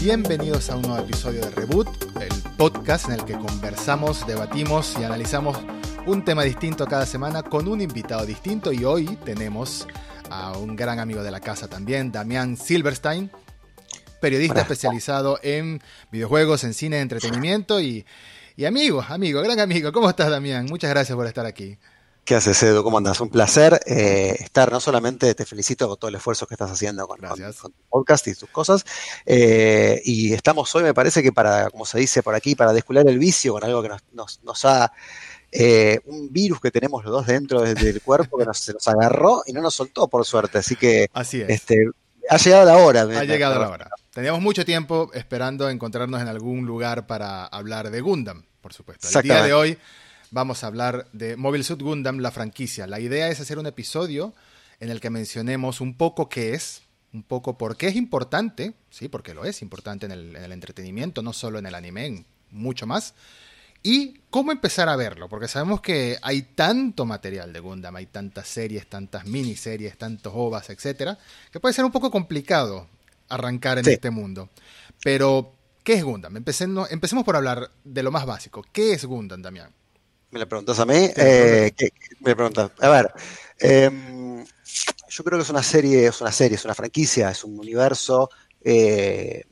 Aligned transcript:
Bienvenidos 0.00 0.70
a 0.70 0.76
un 0.76 0.82
nuevo 0.82 0.98
episodio 0.98 1.40
de 1.40 1.50
Reboot, 1.50 1.88
el 2.20 2.32
podcast 2.56 3.08
en 3.08 3.14
el 3.14 3.24
que 3.24 3.32
conversamos, 3.32 4.24
debatimos 4.28 4.96
y 4.96 5.02
analizamos 5.02 5.58
un 6.06 6.24
tema 6.24 6.44
distinto 6.44 6.86
cada 6.86 7.04
semana 7.04 7.42
con 7.42 7.66
un 7.66 7.80
invitado 7.80 8.24
distinto 8.24 8.72
y 8.72 8.84
hoy 8.84 9.18
tenemos 9.24 9.88
a 10.30 10.56
un 10.56 10.76
gran 10.76 11.00
amigo 11.00 11.24
de 11.24 11.32
la 11.32 11.40
casa 11.40 11.66
también, 11.66 12.12
Damián 12.12 12.56
Silverstein, 12.56 13.28
periodista 14.20 14.60
especializado 14.60 15.40
en 15.42 15.82
videojuegos, 16.12 16.62
en 16.62 16.74
cine, 16.74 17.00
entretenimiento 17.00 17.80
y, 17.80 18.06
y 18.54 18.66
amigo, 18.66 19.04
amigo, 19.08 19.42
gran 19.42 19.58
amigo. 19.58 19.90
¿Cómo 19.90 20.08
estás, 20.08 20.30
Damián? 20.30 20.66
Muchas 20.66 20.90
gracias 20.90 21.16
por 21.16 21.26
estar 21.26 21.44
aquí. 21.44 21.76
¿Qué 22.28 22.34
haces, 22.34 22.62
Edu? 22.62 22.82
¿Cómo 22.82 22.98
andas? 22.98 23.18
Un 23.22 23.30
placer 23.30 23.80
eh, 23.86 24.36
estar. 24.40 24.70
No 24.70 24.80
solamente 24.80 25.34
te 25.34 25.46
felicito 25.46 25.88
por 25.88 25.96
todo 25.96 26.10
el 26.10 26.16
esfuerzo 26.16 26.46
que 26.46 26.52
estás 26.52 26.70
haciendo 26.70 27.08
con, 27.08 27.18
tu 27.18 27.72
podcast 27.88 28.28
y 28.28 28.34
tus 28.34 28.50
cosas. 28.50 28.84
Eh, 29.24 30.02
y 30.04 30.34
estamos 30.34 30.74
hoy, 30.74 30.82
me 30.82 30.92
parece 30.92 31.22
que 31.22 31.32
para, 31.32 31.70
como 31.70 31.86
se 31.86 31.98
dice 31.98 32.22
por 32.22 32.34
aquí, 32.34 32.54
para 32.54 32.74
descular 32.74 33.08
el 33.08 33.18
vicio 33.18 33.54
con 33.54 33.64
algo 33.64 33.80
que 33.80 33.88
nos, 34.12 34.42
nos, 34.42 34.64
ha. 34.66 34.92
Eh, 35.50 36.00
un 36.04 36.30
virus 36.30 36.60
que 36.60 36.70
tenemos 36.70 37.02
los 37.02 37.14
dos 37.14 37.26
dentro 37.26 37.62
del 37.62 38.02
cuerpo 38.02 38.36
que 38.36 38.44
nos, 38.44 38.58
se 38.58 38.74
nos 38.74 38.86
agarró 38.88 39.40
y 39.46 39.54
no 39.54 39.62
nos 39.62 39.74
soltó, 39.74 40.06
por 40.06 40.26
suerte. 40.26 40.58
Así 40.58 40.76
que. 40.76 41.08
Así 41.14 41.40
es. 41.40 41.48
Este, 41.48 41.78
ha 42.28 42.36
llegado 42.36 42.66
la 42.66 42.76
hora. 42.76 43.00
Ha 43.20 43.24
llegado 43.24 43.58
la 43.58 43.70
hora. 43.70 43.90
Teníamos 44.12 44.42
mucho 44.42 44.66
tiempo 44.66 45.10
esperando 45.14 45.70
encontrarnos 45.70 46.20
en 46.20 46.28
algún 46.28 46.66
lugar 46.66 47.06
para 47.06 47.46
hablar 47.46 47.90
de 47.90 48.02
Gundam, 48.02 48.44
por 48.60 48.74
supuesto. 48.74 49.08
El 49.18 49.22
día 49.22 49.42
de 49.42 49.54
hoy 49.54 49.78
vamos 50.30 50.64
a 50.64 50.66
hablar 50.66 51.08
de 51.12 51.36
Mobile 51.36 51.64
Suit 51.64 51.80
Gundam, 51.80 52.18
la 52.18 52.30
franquicia. 52.30 52.86
La 52.86 53.00
idea 53.00 53.28
es 53.28 53.40
hacer 53.40 53.58
un 53.58 53.66
episodio 53.66 54.34
en 54.80 54.90
el 54.90 55.00
que 55.00 55.10
mencionemos 55.10 55.80
un 55.80 55.96
poco 55.96 56.28
qué 56.28 56.54
es, 56.54 56.82
un 57.12 57.22
poco 57.22 57.58
por 57.58 57.76
qué 57.76 57.88
es 57.88 57.96
importante, 57.96 58.74
sí, 58.90 59.08
porque 59.08 59.34
lo 59.34 59.44
es 59.44 59.62
importante 59.62 60.06
en 60.06 60.12
el, 60.12 60.52
entretenimiento, 60.52 61.22
no 61.22 61.32
solo 61.32 61.58
en 61.58 61.66
el 61.66 61.74
anime, 61.74 62.24
mucho 62.50 62.86
más, 62.86 63.14
y 63.82 64.20
cómo 64.30 64.52
empezar 64.52 64.88
a 64.88 64.96
verlo, 64.96 65.28
porque 65.28 65.48
sabemos 65.48 65.80
que 65.80 66.18
hay 66.22 66.42
tanto 66.42 67.06
material 67.06 67.52
de 67.52 67.60
Gundam, 67.60 67.96
hay 67.96 68.06
tantas 68.06 68.48
series, 68.48 68.88
tantas 68.88 69.24
miniseries, 69.26 69.96
tantos 69.96 70.32
ovas, 70.34 70.68
etcétera, 70.70 71.18
que 71.50 71.60
puede 71.60 71.74
ser 71.74 71.84
un 71.84 71.92
poco 71.92 72.10
complicado 72.10 72.88
arrancar 73.28 73.78
en 73.78 73.88
este 73.88 74.10
mundo. 74.10 74.50
Pero, 75.02 75.52
¿qué 75.84 75.94
es 75.94 76.04
Gundam? 76.04 76.36
Empecemos, 76.36 76.90
empecemos 76.90 77.24
por 77.24 77.36
hablar 77.36 77.70
de 77.84 78.02
lo 78.02 78.10
más 78.10 78.26
básico. 78.26 78.64
¿Qué 78.72 78.92
es 78.92 79.04
Gundam, 79.04 79.42
Damián? 79.42 79.72
Me 80.30 80.38
la 80.38 80.46
preguntas 80.46 80.78
a 80.78 80.86
mí. 80.86 81.10
Eh, 81.16 81.72
me 82.20 82.34
preguntas. 82.34 82.70
A 82.80 82.88
ver, 82.88 83.12
em, 83.58 84.44
yo 85.08 85.24
creo 85.24 85.38
que 85.38 85.42
es 85.42 85.50
una 85.50 85.62
serie, 85.62 86.06
es 86.06 86.20
una 86.20 86.32
serie, 86.32 86.56
es 86.56 86.64
una 86.64 86.74
franquicia, 86.74 87.30
es 87.30 87.44
un 87.44 87.58
universo 87.58 88.28
eh, 88.62 89.44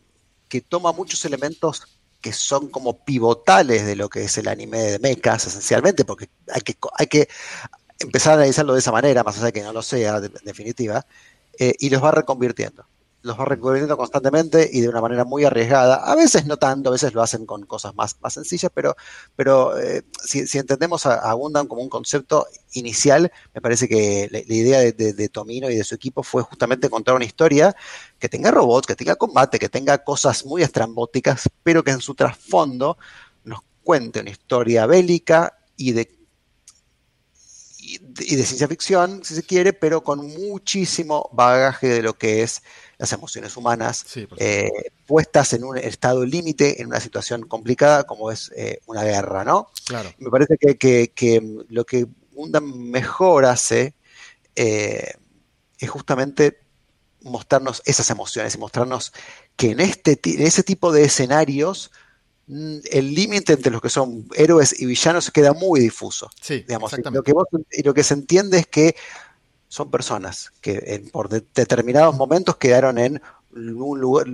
que 0.49 0.61
toma 0.61 0.93
muchos 0.93 1.25
elementos 1.25 1.99
que 2.21 2.33
son 2.33 2.69
como 2.69 3.05
pivotales 3.05 3.87
de 3.87 3.97
lo 3.97 4.09
que 4.09 4.25
es 4.25 4.39
el 4.39 4.49
anime 4.49 4.79
de 4.79 4.99
mechas, 4.99 5.47
esencialmente, 5.47 6.05
porque 6.05 6.29
hay 6.53 6.61
que, 6.61 6.77
hay 6.99 7.07
que 7.07 7.29
empezar 8.01 8.33
a 8.33 8.37
analizarlo 8.37 8.75
de 8.75 8.81
esa 8.81 8.93
manera, 8.93 9.23
más 9.23 9.37
allá 9.37 9.47
de 9.47 9.53
que 9.53 9.63
no 9.63 9.73
lo 9.73 9.83
sea, 9.83 10.17
en 10.17 10.33
definitiva, 10.45 11.07
eh, 11.59 11.75
y 11.79 11.89
los 11.91 12.03
va 12.03 12.11
reconvirtiendo 12.11 12.87
los 13.27 13.39
va 13.39 13.45
recubriendo 13.45 13.97
constantemente 13.97 14.71
y 14.73 14.81
de 14.81 14.89
una 14.89 15.01
manera 15.01 15.25
muy 15.25 15.45
arriesgada. 15.45 15.97
A 15.97 16.15
veces 16.15 16.47
no 16.47 16.57
tanto, 16.57 16.89
a 16.89 16.93
veces 16.93 17.13
lo 17.13 17.23
hacen 17.23 17.45
con 17.45 17.67
cosas 17.67 17.95
más, 17.95 18.17
más 18.21 18.35
sencillas, 18.35 18.71
pero, 18.73 18.95
pero 19.35 19.77
eh, 19.79 20.05
si, 20.25 20.47
entendemos 20.57 21.07
a, 21.07 21.33
Gundam 21.33 21.67
como 21.67 21.83
un 21.83 21.89
concepto 21.89 22.47
inicial, 22.73 23.31
me 23.53 23.61
parece 23.61 23.89
que 23.89 24.29
la, 24.31 24.39
idea 24.39 24.79
de, 24.81 25.29
Tomino 25.29 25.69
y 25.69 25.77
de 25.77 25.85
su 25.85 25.97
equipo 25.97 26.23
fue 26.23 26.43
justamente 26.43 26.89
contar 26.89 27.17
una 27.17 27.25
historia 27.25 27.75
que 28.19 28.29
tenga 28.29 28.53
robots, 28.53 28.87
que 28.87 28.95
tenga 28.95 29.17
combate, 29.17 29.59
que 29.59 29.69
tenga 29.69 29.99
cosas 30.05 30.47
muy 30.47 30.63
estrambóticas, 30.63 31.51
pero 31.65 31.83
que 31.83 31.91
en 31.91 32.01
su 32.01 32.15
trasfondo 32.15 32.97
nos 33.43 33.61
cuente 33.83 34.21
una 34.21 34.31
historia 34.31 34.87
bélica 34.87 35.59
y 35.77 35.93
de 35.93 36.17
y 37.89 38.37
de 38.37 38.45
ciencia 38.45 38.67
ficción, 38.67 39.25
si 39.25 39.35
se 39.35 39.43
quiere, 39.43 39.73
pero 39.73 40.03
con 40.03 40.27
muchísimo 40.27 41.31
bagaje 41.33 41.87
de 41.87 42.03
lo 42.03 42.15
que 42.15 42.43
es 42.43 42.63
las 42.99 43.13
emociones 43.13 43.57
humanas, 43.57 44.07
eh, 44.39 44.71
puestas 45.07 45.53
en 45.53 45.65
un 45.65 45.77
estado 45.77 46.25
límite, 46.25 46.81
en 46.81 46.89
una 46.89 47.01
situación 47.01 47.43
complicada 47.43 48.05
como 48.05 48.31
es 48.31 48.51
eh, 48.57 48.81
una 48.87 49.03
guerra, 49.05 49.45
¿no? 49.45 49.71
Claro. 49.85 50.13
Me 50.19 50.31
parece 50.31 50.57
que, 50.57 51.65
lo 51.69 51.85
que 51.85 52.07
Gundam 52.33 52.65
mejor 52.91 53.45
hace 53.45 53.95
eh, 54.55 55.13
es 55.79 55.91
justamente 55.91 56.59
mostrarnos 57.23 57.83
esas 57.85 58.09
emociones 58.11 58.55
y 58.55 58.59
mostrarnos 58.59 59.13
que 59.57 59.73
en, 59.73 59.81
este, 59.81 60.19
en 60.25 60.43
ese 60.43 60.63
tipo 60.63 60.93
de 60.93 61.05
escenarios 61.05 61.91
mm, 62.47 62.79
el 62.91 63.15
límite 63.15 63.55
entre 63.55 63.73
los 63.73 63.83
que 63.83 63.91
son 63.91 64.27
héroes 64.35 64.81
y 64.81 64.87
villanos 64.87 65.31
queda 65.31 65.53
muy 65.53 65.81
difuso. 65.81 66.31
Sí, 66.41 66.65
digamos, 66.67 66.93
lo, 67.13 67.23
que 67.23 67.35
y 67.73 67.83
lo 67.83 67.93
que 67.93 68.05
se 68.05 68.15
entiende 68.15 68.59
es 68.59 68.67
que 68.67 68.97
son 69.69 69.91
personas 69.91 70.53
que 70.61 71.05
por 71.13 71.29
determinados 71.29 72.17
momentos 72.17 72.57
quedaron 72.57 72.99
en 72.99 73.21
un 73.57 74.01
lugar, 74.01 74.27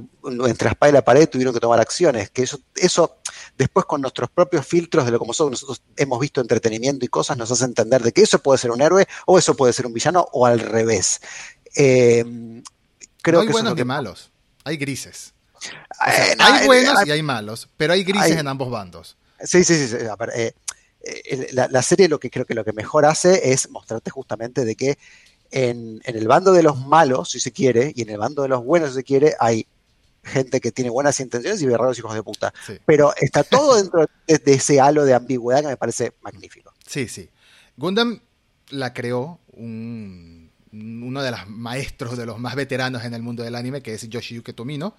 entre 0.49 0.67
la 0.67 0.73
espada 0.73 0.91
y 0.91 0.93
la 0.93 1.05
pared, 1.05 1.29
tuvieron 1.29 1.55
que 1.55 1.61
tomar 1.61 1.81
acciones, 1.81 2.31
que 2.31 2.43
eso, 2.43 2.61
eso 2.75 3.19
después 3.57 3.87
con 3.87 4.01
nuestros 4.01 4.31
propios 4.31 4.67
filtros 4.67 5.05
de 5.05 5.13
lo 5.13 5.21
que 5.21 5.27
nosotros, 5.27 5.83
hemos 5.97 6.21
visto 6.21 6.41
entretenimiento 6.41 7.05
y 7.05 7.09
cosas, 7.09 7.37
nos 7.37 7.51
hace 7.51 7.65
entender 7.65 8.03
de 8.03 8.13
que 8.13 8.23
eso 8.23 8.41
puede 8.41 8.59
ser 8.59 8.71
un 8.71 8.83
héroe 8.83 9.07
o 9.27 9.39
eso 9.39 9.55
puede 9.55 9.73
ser 9.73 9.87
un 9.87 9.93
villano 9.93 10.27
o 10.33 10.47
al 10.47 10.59
revés. 10.59 11.21
Eh, 11.77 12.25
creo 13.23 13.41
no 13.41 13.47
hay 13.47 13.53
buenos 13.53 13.77
ni 13.77 13.85
malos, 13.85 14.31
hay 14.65 14.77
grises. 14.77 15.35
Eh, 16.07 16.35
hay 16.39 16.67
buenos 16.67 17.07
y 17.07 17.11
hay 17.13 17.23
malos, 17.23 17.69
pero 17.77 17.93
hay 17.93 18.03
grises 18.03 18.37
en 18.37 18.49
ambos 18.49 18.71
bandos. 18.71 19.17
Sí, 19.45 19.65
sí, 19.65 19.89
sí. 19.89 19.97
Eh, 20.35 20.55
la, 21.53 21.69
la, 21.69 21.83
serie 21.83 22.09
lo 22.09 22.21
que 22.21 22.31
creo 22.31 22.47
que 22.47 22.55
lo 22.55 22.65
que 22.65 22.73
mejor 22.73 23.05
hace 23.05 23.53
es 23.53 23.71
mostrarte 23.71 24.11
justamente 24.11 24.65
de 24.65 24.77
que 24.77 24.99
en, 25.53 26.01
el 26.05 26.27
bando 26.27 26.53
de 26.53 26.63
los 26.63 26.79
malos, 26.87 27.31
si 27.31 27.41
se 27.41 27.53
quiere, 27.53 27.93
y 27.95 28.03
en 28.03 28.11
el 28.11 28.19
bando 28.19 28.43
de 28.43 28.49
los 28.49 28.65
buenos, 28.65 28.91
si 28.91 28.97
se 28.97 29.05
quiere, 29.05 29.35
hay 29.39 29.67
gente 30.25 30.61
que 30.61 30.73
tiene 30.73 30.91
buenas 30.91 31.21
intenciones 31.21 31.61
y 31.61 31.67
verdaderos 31.67 31.99
hijos 31.99 32.15
de 32.15 32.23
puta. 32.23 32.53
Pero 32.87 33.15
está 33.21 33.45
todo 33.45 33.77
dentro 33.81 34.07
de, 34.27 34.41
ese 34.47 34.81
halo 34.81 35.05
de 35.05 35.15
ambigüedad 35.15 35.61
que 35.61 35.69
me 35.69 35.77
parece 35.77 36.13
magnífico. 36.23 36.73
Sí, 36.87 37.07
sí. 37.07 37.29
Gundam 37.77 38.21
la 38.71 38.95
creó 38.95 39.39
uno 39.53 41.23
de 41.23 41.31
los 41.31 41.49
maestros, 41.49 42.17
de 42.17 42.27
los 42.27 42.39
más 42.39 42.55
veteranos 42.55 43.05
en 43.05 43.15
el 43.15 43.23
mundo 43.23 43.43
del 43.43 43.55
anime, 43.55 43.83
que 43.83 43.95
es 43.95 44.09
Yoshiyuki 44.09 44.55
Tomino, 44.55 44.97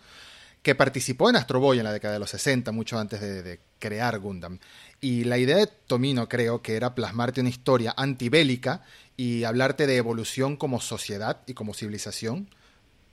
que 0.64 0.76
participó 0.76 1.30
en 1.30 1.36
Astro 1.36 1.60
Boy 1.60 1.78
en 1.78 1.84
la 1.84 1.92
década 1.92 2.14
de 2.14 2.20
los 2.20 2.32
60, 2.32 2.72
mucho 2.72 2.98
antes 2.98 3.20
de, 3.22 3.44
de, 3.44 3.60
crear 3.80 4.18
Gundam. 4.18 4.60
Y 5.02 5.26
la 5.26 5.38
idea 5.38 5.58
de 5.58 5.68
Tomino, 5.68 6.30
creo 6.30 6.62
que 6.62 6.76
era 6.76 6.96
plasmarte 6.96 7.42
una 7.42 7.50
historia 7.50 7.94
antibélica 7.98 8.82
y 9.18 9.44
hablarte 9.44 9.86
de 9.86 9.98
evolución 9.98 10.56
como 10.56 10.80
sociedad 10.80 11.42
y 11.48 11.54
como 11.54 11.74
civilización, 11.74 12.48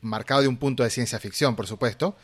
marcado 0.01 0.43
de 0.43 0.49
un 0.49 0.57
punto 0.57 0.85
de 0.85 0.91
ciencia 0.91 1.19
ficción, 1.19 1.57
por 1.57 1.67
supuesto, 1.67 2.17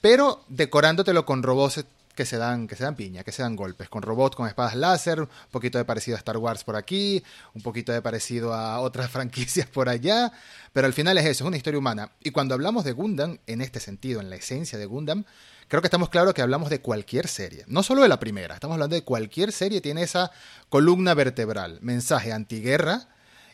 pero 0.00 0.44
decorándotelo 0.48 1.24
con 1.24 1.42
robots 1.44 1.84
que 2.20 2.26
se 2.26 2.36
dan, 2.36 2.66
que 2.66 2.76
se 2.76 2.84
dan 2.84 2.96
piña, 2.96 3.24
que 3.24 3.32
se 3.32 3.40
dan 3.40 3.56
golpes, 3.56 3.88
con 3.88 4.02
robots 4.02 4.36
con 4.36 4.46
espadas 4.46 4.74
láser, 4.74 5.20
un 5.20 5.28
poquito 5.50 5.78
de 5.78 5.86
parecido 5.86 6.18
a 6.18 6.18
Star 6.18 6.36
Wars 6.36 6.64
por 6.64 6.76
aquí, 6.76 7.24
un 7.54 7.62
poquito 7.62 7.92
de 7.92 8.02
parecido 8.02 8.52
a 8.52 8.78
otras 8.80 9.10
franquicias 9.16 9.66
por 9.66 9.88
allá, 9.88 10.30
pero 10.74 10.86
al 10.86 10.92
final 10.92 11.16
es 11.16 11.24
eso, 11.24 11.44
es 11.44 11.48
una 11.48 11.56
historia 11.56 11.78
humana. 11.78 12.12
Y 12.22 12.30
cuando 12.30 12.52
hablamos 12.52 12.84
de 12.84 12.92
Gundam, 12.92 13.38
en 13.46 13.62
este 13.62 13.80
sentido, 13.80 14.20
en 14.20 14.28
la 14.28 14.36
esencia 14.36 14.78
de 14.78 14.84
Gundam, 14.84 15.24
creo 15.66 15.80
que 15.80 15.86
estamos 15.86 16.10
claros 16.10 16.34
que 16.34 16.42
hablamos 16.42 16.68
de 16.68 16.82
cualquier 16.82 17.26
serie, 17.26 17.64
no 17.68 17.82
solo 17.82 18.02
de 18.02 18.08
la 18.08 18.20
primera, 18.20 18.52
estamos 18.52 18.74
hablando 18.74 18.96
de 18.96 19.02
cualquier 19.02 19.50
serie, 19.50 19.80
tiene 19.80 20.02
esa 20.02 20.30
columna 20.68 21.14
vertebral, 21.14 21.78
mensaje 21.80 22.34
antiguerra 22.34 23.08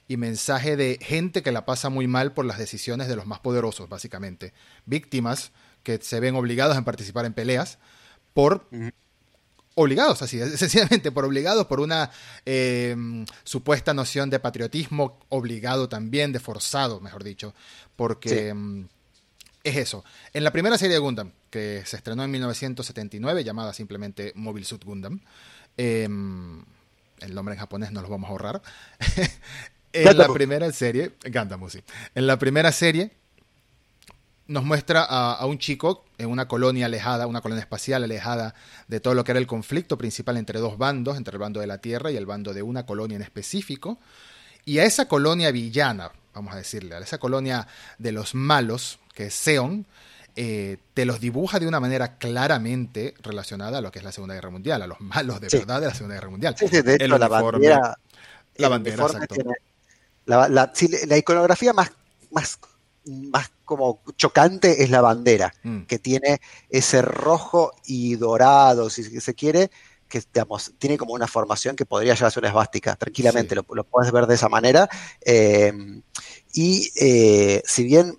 y 0.08 0.16
mensaje 0.16 0.76
de 0.76 0.98
gente 1.00 1.44
que 1.44 1.52
la 1.52 1.64
pasa 1.64 1.88
muy 1.88 2.08
mal 2.08 2.32
por 2.32 2.44
las 2.44 2.58
decisiones 2.58 3.06
de 3.06 3.14
los 3.14 3.26
más 3.26 3.38
poderosos, 3.38 3.88
básicamente. 3.88 4.54
Víctimas 4.86 5.52
que 5.84 6.00
se 6.02 6.18
ven 6.18 6.34
obligados 6.34 6.76
a 6.76 6.82
participar 6.82 7.26
en 7.26 7.32
peleas 7.32 7.78
por... 8.36 8.68
Obligados, 9.78 10.20
así, 10.20 10.38
sencillamente 10.56 11.10
por 11.10 11.24
obligados, 11.24 11.66
por 11.66 11.80
una 11.80 12.10
em, 12.44 13.24
supuesta 13.44 13.94
noción 13.94 14.28
de 14.28 14.38
patriotismo, 14.38 15.18
obligado 15.30 15.88
también, 15.88 16.32
de 16.32 16.40
forzado, 16.40 17.00
mejor 17.00 17.24
dicho, 17.24 17.54
porque 17.94 18.48
em, 18.48 18.88
es 19.64 19.76
eso. 19.76 20.04
En 20.34 20.44
la 20.44 20.52
primera 20.52 20.76
serie 20.76 20.94
de 20.94 21.00
Gundam, 21.00 21.32
que 21.50 21.82
se 21.86 21.96
estrenó 21.96 22.24
en 22.24 22.30
1979, 22.30 23.42
llamada 23.42 23.72
simplemente 23.72 24.32
Mobile 24.34 24.66
Suit 24.66 24.84
Gundam, 24.84 25.20
em, 25.78 26.62
el 27.20 27.34
nombre 27.34 27.54
en 27.54 27.58
japonés 27.58 27.90
no 27.90 28.02
lo 28.02 28.08
vamos 28.10 28.28
a 28.28 28.32
ahorrar. 28.32 28.62
en 29.94 30.18
la 30.18 30.28
primera 30.28 30.70
serie, 30.72 31.12
Gundam, 31.24 31.70
sí. 31.70 31.82
En 32.14 32.26
la 32.26 32.38
primera 32.38 32.70
serie 32.70 33.12
nos 34.48 34.64
muestra 34.64 35.02
a, 35.02 35.44
un 35.46 35.58
chico 35.58 36.04
en 36.18 36.30
una 36.30 36.46
colonia 36.48 36.86
alejada, 36.86 37.26
una 37.26 37.40
colonia 37.40 37.62
espacial 37.62 38.04
alejada 38.04 38.54
de 38.88 39.00
todo 39.00 39.14
lo 39.14 39.24
que 39.24 39.32
era 39.32 39.40
el 39.40 39.46
conflicto 39.46 39.98
principal 39.98 40.36
entre 40.36 40.60
dos 40.60 40.78
bandos, 40.78 41.16
entre 41.16 41.32
el 41.32 41.38
bando 41.38 41.60
de 41.60 41.66
la 41.66 41.78
Tierra 41.78 42.10
y 42.10 42.16
el 42.16 42.26
bando 42.26 42.54
de 42.54 42.62
una 42.62 42.86
colonia 42.86 43.16
en 43.16 43.22
específico. 43.22 43.98
Y 44.64 44.78
a 44.78 44.84
esa 44.84 45.08
colonia 45.08 45.50
villana, 45.50 46.10
vamos 46.34 46.54
a 46.54 46.56
decirle, 46.56 46.94
a 46.94 46.98
esa 46.98 47.18
colonia 47.18 47.66
de 47.98 48.12
los 48.12 48.34
malos, 48.34 48.98
que 49.14 49.26
es 49.26 49.34
Seon, 49.34 49.86
eh, 50.38 50.76
te 50.92 51.06
los 51.06 51.18
dibuja 51.18 51.58
de 51.58 51.66
una 51.66 51.80
manera 51.80 52.18
claramente 52.18 53.14
relacionada 53.22 53.78
a 53.78 53.80
lo 53.80 53.90
que 53.90 54.00
es 54.00 54.04
la 54.04 54.12
Segunda 54.12 54.34
Guerra 54.34 54.50
Mundial, 54.50 54.82
a 54.82 54.86
los 54.86 55.00
malos 55.00 55.40
de 55.40 55.48
verdad 55.50 55.80
de 55.80 55.86
la 55.86 55.94
Segunda 55.94 56.16
Guerra 56.16 56.30
Mundial. 56.30 56.54
Sí, 56.58 56.66
de 56.68 56.94
hecho, 56.94 57.18
la 57.18 57.28
bandera. 57.28 57.98
La 58.56 58.68
bandera, 58.68 59.02
exacto. 59.02 59.34
la, 60.26 61.16
iconografía 61.18 61.72
más, 61.72 61.90
más, 62.30 62.58
más 63.06 63.50
como 63.64 64.00
chocante 64.16 64.82
es 64.82 64.90
la 64.90 65.00
bandera, 65.00 65.52
mm. 65.62 65.82
que 65.82 65.98
tiene 65.98 66.40
ese 66.68 67.02
rojo 67.02 67.72
y 67.84 68.16
dorado, 68.16 68.90
si 68.90 69.02
se 69.20 69.34
quiere, 69.34 69.70
que 70.08 70.22
digamos, 70.32 70.72
tiene 70.78 70.96
como 70.96 71.14
una 71.14 71.26
formación 71.26 71.76
que 71.76 71.86
podría 71.86 72.14
llevarse 72.14 72.38
una 72.38 72.48
esvástica, 72.48 72.96
tranquilamente, 72.96 73.54
lo, 73.54 73.64
puedes 73.64 74.12
ver 74.12 74.26
de 74.26 74.34
esa 74.34 74.48
manera. 74.48 74.88
Eh, 75.20 75.72
y 76.52 76.90
eh, 76.96 77.62
si 77.64 77.84
bien 77.84 78.18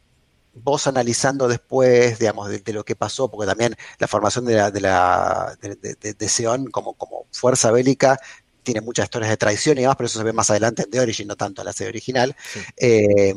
vos 0.53 0.87
analizando 0.87 1.47
después, 1.47 2.19
digamos, 2.19 2.49
de, 2.49 2.73
lo 2.73 2.83
que 2.83 2.95
pasó, 2.95 3.29
porque 3.29 3.47
también 3.47 3.75
la 3.99 4.07
formación 4.07 4.45
de, 4.45 4.55
la, 4.55 4.71
de, 4.71 4.81
la, 4.81 5.57
de, 5.61 6.69
como, 6.71 6.93
como 6.93 7.27
fuerza 7.31 7.71
bélica 7.71 8.19
tiene 8.63 8.81
muchas 8.81 9.05
historias 9.05 9.29
de 9.29 9.37
traición 9.37 9.77
y 9.77 9.81
demás, 9.81 9.95
pero 9.95 10.07
eso 10.07 10.19
se 10.19 10.25
ve 10.25 10.33
más 10.33 10.49
adelante 10.49 10.83
en 10.83 10.89
The 10.89 10.99
Origin, 10.99 11.27
no 11.27 11.37
tanto 11.37 11.61
en 11.61 11.67
la 11.67 11.73
serie 11.73 11.89
original. 11.89 12.35
Eh, 12.75 13.33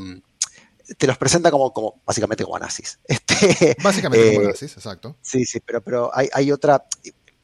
te 0.96 1.06
los 1.06 1.18
presenta 1.18 1.50
como, 1.50 1.72
como 1.72 2.00
básicamente 2.04 2.44
como 2.44 2.58
nazis. 2.58 2.98
Este, 3.08 3.76
básicamente 3.82 4.34
como 4.34 4.48
nazis, 4.48 4.72
exacto. 4.76 5.16
Sí, 5.20 5.44
sí, 5.44 5.60
pero, 5.60 5.80
pero 5.80 6.10
hay, 6.14 6.28
hay 6.32 6.52
otra, 6.52 6.84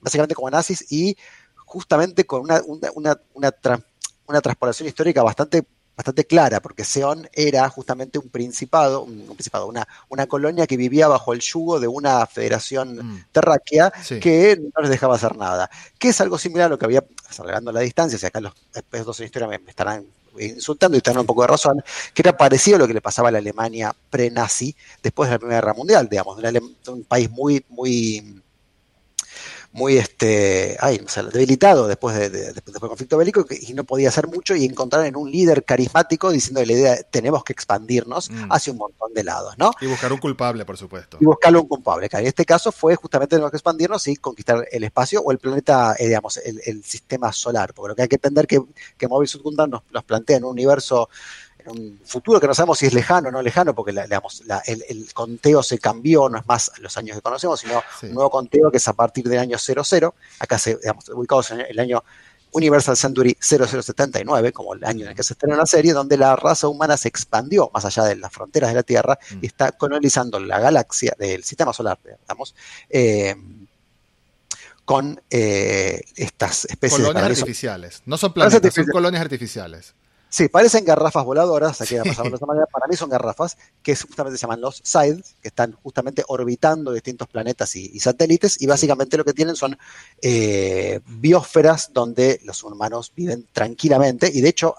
básicamente 0.00 0.34
como 0.34 0.50
nazis 0.50 0.90
y 0.90 1.16
justamente 1.64 2.24
con 2.24 2.42
una, 2.42 2.62
una, 2.66 3.20
una, 3.34 3.54
una, 4.26 4.40
transpolación 4.40 4.88
histórica 4.88 5.22
bastante 5.22 5.66
bastante 5.96 6.26
clara, 6.26 6.60
porque 6.60 6.84
Seón 6.84 7.26
era 7.32 7.66
justamente 7.70 8.18
un 8.18 8.28
principado, 8.28 9.02
un, 9.02 9.24
principado, 9.34 9.66
una, 9.66 9.88
una 10.10 10.26
colonia 10.26 10.66
que 10.66 10.76
vivía 10.76 11.08
bajo 11.08 11.32
el 11.32 11.40
yugo 11.40 11.80
de 11.80 11.88
una 11.88 12.26
federación 12.26 12.96
mm. 12.96 13.24
terráquea 13.32 13.90
que 14.20 14.60
no 14.60 14.82
les 14.82 14.90
dejaba 14.90 15.14
hacer 15.14 15.36
nada. 15.36 15.70
Que 15.98 16.08
es 16.08 16.20
algo 16.20 16.36
similar 16.36 16.66
a 16.66 16.68
lo 16.68 16.78
que 16.78 16.84
había, 16.84 17.02
salgando 17.30 17.72
la 17.72 17.80
distancia, 17.80 18.18
si 18.18 18.26
acá 18.26 18.42
los 18.42 18.52
expertos 18.74 19.18
en 19.20 19.24
historia 19.24 19.48
me, 19.48 19.56
estarán 19.66 20.04
insultando 20.38 20.96
y 20.96 20.98
están 20.98 21.18
un 21.18 21.26
poco 21.26 21.42
de 21.42 21.48
razón, 21.48 21.82
que 22.14 22.22
era 22.22 22.36
parecido 22.36 22.76
a 22.76 22.80
lo 22.80 22.86
que 22.86 22.94
le 22.94 23.00
pasaba 23.00 23.28
a 23.28 23.32
la 23.32 23.38
Alemania 23.38 23.94
pre-nazi 24.10 24.74
después 25.02 25.28
de 25.28 25.34
la 25.34 25.38
Primera 25.38 25.60
Guerra 25.60 25.74
Mundial, 25.74 26.08
digamos, 26.08 26.38
un 26.88 27.04
país 27.04 27.30
muy, 27.30 27.64
muy 27.68 28.42
muy 29.76 29.98
este, 29.98 30.76
ay, 30.80 31.04
debilitado 31.32 31.86
después, 31.86 32.16
de, 32.16 32.30
después 32.30 32.72
del 32.72 32.80
conflicto 32.80 33.18
bélico 33.18 33.44
y 33.50 33.74
no 33.74 33.84
podía 33.84 34.08
hacer 34.08 34.26
mucho 34.26 34.56
y 34.56 34.64
encontrar 34.64 35.04
en 35.04 35.16
un 35.16 35.30
líder 35.30 35.64
carismático 35.64 36.30
diciendo 36.30 36.64
la 36.64 36.72
idea 36.72 37.02
tenemos 37.10 37.44
que 37.44 37.52
expandirnos 37.52 38.30
mm. 38.30 38.50
hacia 38.50 38.72
un 38.72 38.78
montón 38.78 39.12
de 39.12 39.22
lados, 39.22 39.54
¿no? 39.58 39.72
Y 39.82 39.86
buscar 39.86 40.12
un 40.14 40.18
culpable, 40.18 40.64
por 40.64 40.78
supuesto. 40.78 41.18
Y 41.20 41.26
buscar 41.26 41.54
un 41.54 41.68
culpable. 41.68 42.08
en 42.10 42.26
este 42.26 42.46
caso 42.46 42.72
fue 42.72 42.96
justamente 42.96 43.36
tenemos 43.36 43.50
que 43.50 43.58
expandirnos 43.58 44.08
y 44.08 44.16
conquistar 44.16 44.66
el 44.72 44.82
espacio 44.82 45.20
o 45.20 45.30
el 45.30 45.38
planeta, 45.38 45.94
eh, 45.98 46.06
digamos, 46.06 46.38
el, 46.38 46.82
sistema 46.82 47.32
solar, 47.32 47.74
porque 47.74 47.88
lo 47.90 47.96
que 47.96 48.02
hay 48.02 48.08
que 48.08 48.16
entender 48.16 48.46
que, 48.46 48.62
que 48.96 49.08
Móvil 49.08 49.28
Gundam 49.42 49.70
nos, 49.70 49.82
nos 49.90 50.04
plantea 50.04 50.38
en 50.38 50.44
un 50.44 50.52
universo 50.52 51.10
un 51.66 52.00
futuro 52.04 52.40
que 52.40 52.46
no 52.46 52.54
sabemos 52.54 52.78
si 52.78 52.86
es 52.86 52.94
lejano 52.94 53.28
o 53.28 53.32
no 53.32 53.42
lejano, 53.42 53.74
porque 53.74 53.92
el, 53.92 55.12
conteo 55.12 55.62
se 55.62 55.78
cambió, 55.78 56.28
no 56.28 56.38
es 56.38 56.46
más 56.46 56.72
los 56.80 56.96
años 56.96 57.16
que 57.16 57.22
conocemos, 57.22 57.60
sino 57.60 57.82
un 58.02 58.14
nuevo 58.14 58.30
conteo 58.30 58.70
que 58.70 58.78
es 58.78 58.88
a 58.88 58.92
partir 58.92 59.28
del 59.28 59.38
año 59.38 59.58
00, 59.58 60.14
acá 60.38 60.58
se, 60.58 60.76
digamos, 60.76 61.08
ubicados 61.08 61.50
en 61.50 61.60
el 61.60 61.78
año 61.78 62.02
Universal 62.52 62.96
Century 62.96 63.36
0079, 63.40 64.52
como 64.52 64.74
el 64.74 64.84
año 64.84 65.04
en 65.04 65.10
el 65.10 65.16
que 65.16 65.22
se 65.22 65.34
estrenó 65.34 65.56
la 65.56 65.66
serie, 65.66 65.92
donde 65.92 66.16
la 66.16 66.36
raza 66.36 66.68
humana 66.68 66.96
se 66.96 67.08
expandió 67.08 67.70
más 67.72 67.84
allá 67.84 68.04
de 68.04 68.16
las 68.16 68.32
fronteras 68.32 68.70
de 68.70 68.76
la 68.76 68.82
Tierra 68.82 69.18
mm. 69.30 69.38
y 69.42 69.46
está 69.46 69.72
colonizando 69.72 70.40
la 70.40 70.58
galaxia 70.58 71.14
del 71.18 71.44
sistema 71.44 71.72
solar, 71.72 71.98
digamos, 72.02 72.54
eh, 72.88 73.34
con 74.84 75.20
eh, 75.30 76.00
estas 76.14 76.64
especies 76.66 77.00
colonias 77.00 77.24
de 77.24 77.32
artificiales. 77.32 78.02
No 78.06 78.16
son 78.16 78.32
planetas, 78.32 78.72
son 78.72 78.86
colonias 78.86 79.20
artificiales. 79.20 79.94
Sí, 80.36 80.50
parecen 80.50 80.84
garrafas 80.84 81.24
voladoras, 81.24 81.80
aquí 81.80 81.94
de 81.94 82.02
esa 82.10 82.22
manera, 82.22 82.66
para 82.66 82.86
mí 82.86 82.94
son 82.94 83.08
garrafas, 83.08 83.56
que 83.82 83.96
justamente 83.96 84.36
se 84.36 84.42
llaman 84.42 84.60
los 84.60 84.82
SIDES, 84.84 85.36
que 85.40 85.48
están 85.48 85.72
justamente 85.82 86.24
orbitando 86.28 86.92
distintos 86.92 87.26
planetas 87.26 87.74
y, 87.74 87.98
satélites, 88.00 88.60
y 88.60 88.66
básicamente 88.66 89.16
lo 89.16 89.24
que 89.24 89.32
tienen 89.32 89.56
son 89.56 89.78
eh, 90.20 91.00
biosferas 91.06 91.90
donde 91.94 92.38
los 92.44 92.62
humanos 92.64 93.14
viven 93.16 93.48
tranquilamente, 93.50 94.30
y 94.30 94.42
de 94.42 94.50
hecho, 94.50 94.74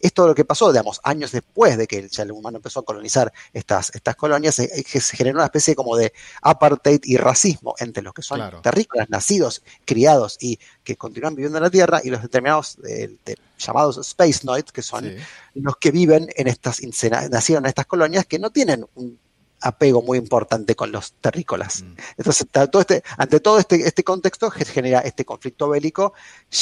esto 0.00 0.26
lo 0.26 0.34
que 0.34 0.44
pasó, 0.44 0.72
digamos, 0.72 1.00
años 1.04 1.30
después 1.30 1.78
de 1.78 1.86
que 1.86 2.08
el, 2.18 2.32
humano 2.32 2.56
empezó 2.56 2.80
a 2.80 2.84
colonizar 2.84 3.32
estas, 3.52 3.94
estas 3.94 4.16
colonias, 4.16 4.56
se, 4.56 4.66
se, 4.82 5.16
generó 5.16 5.36
una 5.36 5.44
especie 5.44 5.76
como 5.76 5.96
de 5.96 6.12
apartheid 6.42 7.02
y 7.04 7.16
racismo 7.16 7.76
entre 7.78 8.02
los 8.02 8.12
que 8.12 8.22
son 8.22 8.40
terrícolas, 8.60 9.08
nacidos, 9.08 9.62
criados 9.84 10.36
y 10.40 10.58
que 10.82 10.96
continúan 10.96 11.36
viviendo 11.36 11.58
en 11.58 11.62
la 11.62 11.70
Tierra, 11.70 12.00
y 12.02 12.10
los 12.10 12.22
determinados 12.22 12.76
llamados 13.60 13.98
Space 13.98 14.40
Noid, 14.44 14.64
que 14.64 14.82
son 14.82 15.14
los 15.54 15.76
que 15.76 15.90
viven 15.90 16.28
en 16.36 16.48
estas, 16.48 16.80
nacieron 17.30 17.64
en 17.64 17.68
estas 17.68 17.86
colonias 17.86 18.26
que 18.26 18.38
no 18.38 18.50
tienen 18.50 18.86
un 18.94 19.18
apego 19.60 20.02
muy 20.02 20.18
importante 20.18 20.74
con 20.74 20.90
los 20.90 21.12
terrícolas. 21.14 21.82
Mm. 21.82 21.94
Entonces, 22.18 22.46
todo 22.70 22.80
este, 22.80 23.02
ante 23.16 23.40
todo 23.40 23.58
este, 23.58 23.86
este 23.86 24.02
contexto 24.02 24.50
genera 24.50 25.00
este 25.00 25.24
conflicto 25.24 25.68
bélico 25.68 26.14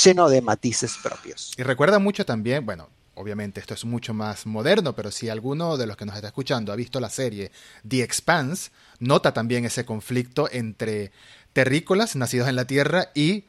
lleno 0.05 0.29
de 0.29 0.43
matices 0.43 0.97
propios. 1.03 1.53
Y 1.56 1.62
recuerda 1.62 1.99
mucho 1.99 2.27
también, 2.27 2.67
bueno, 2.67 2.89
obviamente 3.15 3.61
esto 3.61 3.75
es 3.75 3.85
mucho 3.85 4.15
más 4.15 4.47
moderno, 4.47 4.94
pero 4.94 5.11
si 5.11 5.29
alguno 5.29 5.77
de 5.77 5.87
los 5.87 5.97
que 5.97 6.06
nos 6.06 6.17
está 6.17 6.29
escuchando 6.29 6.73
ha 6.73 6.77
visto 6.77 7.01
la 7.01 7.11
serie 7.11 7.51
The 7.87 8.03
Expanse, 8.03 8.71
nota 8.99 9.33
también 9.33 9.65
ese 9.65 9.85
conflicto 9.85 10.49
entre 10.51 11.12
terrícolas 11.53 12.17
nacidos 12.17 12.49
en 12.49 12.56
la 12.56 12.67
Tierra 12.67 13.11
y 13.15 13.44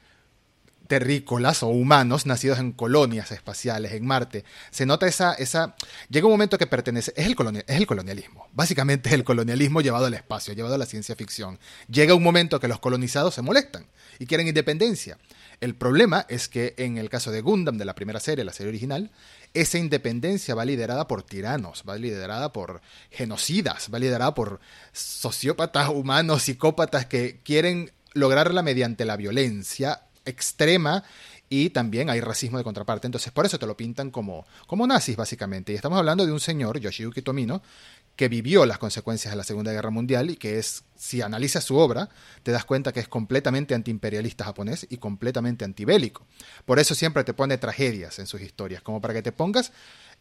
terrícolas 0.89 1.61
o 1.61 1.67
humanos 1.67 2.25
nacidos 2.25 2.57
en 2.57 2.71
colonias 2.71 3.31
espaciales, 3.31 3.93
en 3.93 4.07
Marte. 4.07 4.43
Se 4.71 4.87
nota 4.87 5.07
esa, 5.07 5.35
esa... 5.35 5.75
Llega 6.09 6.25
un 6.25 6.33
momento 6.33 6.57
que 6.57 6.65
pertenece... 6.65 7.13
Es 7.15 7.27
el, 7.27 7.35
es 7.67 7.77
el 7.77 7.85
colonialismo. 7.85 8.47
Básicamente 8.53 9.09
es 9.09 9.15
el 9.15 9.23
colonialismo 9.23 9.81
llevado 9.81 10.07
al 10.07 10.15
espacio, 10.15 10.55
llevado 10.55 10.73
a 10.73 10.79
la 10.79 10.87
ciencia 10.87 11.15
ficción. 11.15 11.59
Llega 11.87 12.15
un 12.15 12.23
momento 12.23 12.59
que 12.59 12.67
los 12.67 12.79
colonizados 12.79 13.35
se 13.35 13.43
molestan 13.43 13.85
y 14.17 14.25
quieren 14.25 14.47
independencia. 14.47 15.19
El 15.61 15.75
problema 15.75 16.25
es 16.27 16.49
que 16.49 16.73
en 16.77 16.97
el 16.97 17.07
caso 17.07 17.29
de 17.29 17.41
Gundam, 17.41 17.77
de 17.77 17.85
la 17.85 17.93
primera 17.93 18.19
serie, 18.19 18.43
la 18.43 18.53
serie 18.53 18.69
original, 18.69 19.11
esa 19.53 19.77
independencia 19.77 20.55
va 20.55 20.65
liderada 20.65 21.07
por 21.07 21.21
tiranos, 21.21 21.83
va 21.87 21.97
liderada 21.97 22.51
por 22.51 22.81
genocidas, 23.11 23.89
va 23.93 23.99
liderada 23.99 24.33
por 24.33 24.59
sociópatas 24.91 25.89
humanos, 25.89 26.41
psicópatas 26.43 27.05
que 27.05 27.41
quieren 27.43 27.91
lograrla 28.13 28.63
mediante 28.63 29.05
la 29.05 29.17
violencia 29.17 30.01
extrema 30.29 31.03
y 31.49 31.71
también 31.71 32.09
hay 32.09 32.21
racismo 32.21 32.57
de 32.57 32.63
contraparte. 32.63 33.07
Entonces, 33.07 33.31
por 33.31 33.45
eso 33.45 33.57
te 33.57 33.65
lo 33.65 33.75
pintan 33.75 34.11
como, 34.11 34.45
como 34.67 34.85
nazis, 34.85 35.15
básicamente. 35.15 35.71
Y 35.71 35.75
estamos 35.75 35.97
hablando 35.97 36.25
de 36.25 36.31
un 36.31 36.39
señor, 36.39 36.79
Yoshiyuki 36.79 37.21
Tomino, 37.21 37.61
que 38.15 38.27
vivió 38.27 38.65
las 38.65 38.77
consecuencias 38.77 39.31
de 39.31 39.37
la 39.37 39.43
Segunda 39.43 39.71
Guerra 39.71 39.89
Mundial 39.89 40.29
y 40.29 40.35
que 40.35 40.59
es, 40.59 40.83
si 40.95 41.21
analizas 41.21 41.63
su 41.63 41.77
obra, 41.77 42.09
te 42.43 42.51
das 42.51 42.65
cuenta 42.65 42.91
que 42.91 42.99
es 42.99 43.07
completamente 43.07 43.73
antiimperialista 43.73 44.43
japonés 44.43 44.85
y 44.89 44.97
completamente 44.97 45.65
antibélico. 45.65 46.27
Por 46.65 46.79
eso 46.79 46.93
siempre 46.95 47.23
te 47.23 47.33
pone 47.33 47.57
tragedias 47.57 48.19
en 48.19 48.27
sus 48.27 48.41
historias, 48.41 48.81
como 48.81 48.99
para 48.99 49.13
que 49.13 49.21
te 49.21 49.31
pongas 49.31 49.71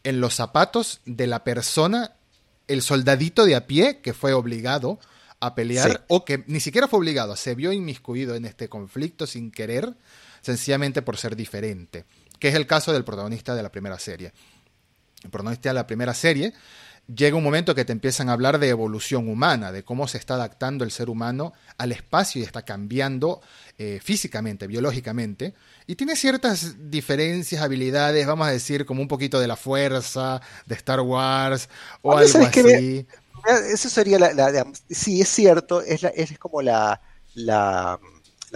en 0.03 0.21
los 0.21 0.33
zapatos 0.33 1.01
de 1.05 1.27
la 1.27 1.43
persona, 1.43 2.13
el 2.67 2.81
soldadito 2.81 3.45
de 3.45 3.55
a 3.55 3.67
pie 3.67 3.99
que 3.99 4.13
fue 4.13 4.33
obligado 4.33 4.99
a 5.39 5.55
pelear 5.55 6.05
o 6.07 6.25
que 6.25 6.43
ni 6.47 6.59
siquiera 6.59 6.87
fue 6.87 6.99
obligado, 6.99 7.35
se 7.35 7.55
vio 7.55 7.71
inmiscuido 7.71 8.35
en 8.35 8.45
este 8.45 8.67
conflicto 8.69 9.27
sin 9.27 9.51
querer, 9.51 9.93
sencillamente 10.41 11.01
por 11.01 11.17
ser 11.17 11.35
diferente, 11.35 12.05
que 12.39 12.49
es 12.49 12.55
el 12.55 12.67
caso 12.67 12.93
del 12.93 13.05
protagonista 13.05 13.55
de 13.55 13.63
la 13.63 13.71
primera 13.71 13.99
serie. 13.99 14.33
El 15.23 15.29
protagonista 15.29 15.69
de 15.69 15.75
la 15.75 15.87
primera 15.87 16.13
serie 16.13 16.53
llega 17.13 17.35
un 17.35 17.43
momento 17.43 17.73
que 17.73 17.85
te 17.85 17.91
empiezan 17.91 18.29
a 18.29 18.33
hablar 18.33 18.59
de 18.59 18.69
evolución 18.69 19.27
humana, 19.29 19.71
de 19.71 19.83
cómo 19.83 20.07
se 20.07 20.17
está 20.17 20.35
adaptando 20.35 20.83
el 20.83 20.91
ser 20.91 21.09
humano 21.09 21.53
al 21.77 21.91
espacio 21.91 22.41
y 22.41 22.45
está 22.45 22.61
cambiando 22.63 23.41
eh, 23.77 23.99
físicamente, 24.03 24.67
biológicamente, 24.67 25.53
y 25.87 25.95
tiene 25.95 26.15
ciertas 26.15 26.75
diferencias, 26.91 27.61
habilidades, 27.61 28.27
vamos 28.27 28.47
a 28.47 28.51
decir, 28.51 28.85
como 28.85 29.01
un 29.01 29.07
poquito 29.07 29.39
de 29.39 29.47
la 29.47 29.55
fuerza, 29.55 30.41
de 30.65 30.75
Star 30.75 31.01
Wars 31.01 31.69
o 32.01 32.15
algo 32.15 32.45
así. 32.45 33.07
Eso 33.45 33.89
sería 33.89 34.19
la, 34.19 34.67
sí, 34.89 35.21
es 35.21 35.29
cierto, 35.29 35.81
es, 35.81 36.03
es 36.03 36.37
como 36.37 36.61
la, 36.61 37.01
la, 37.35 37.99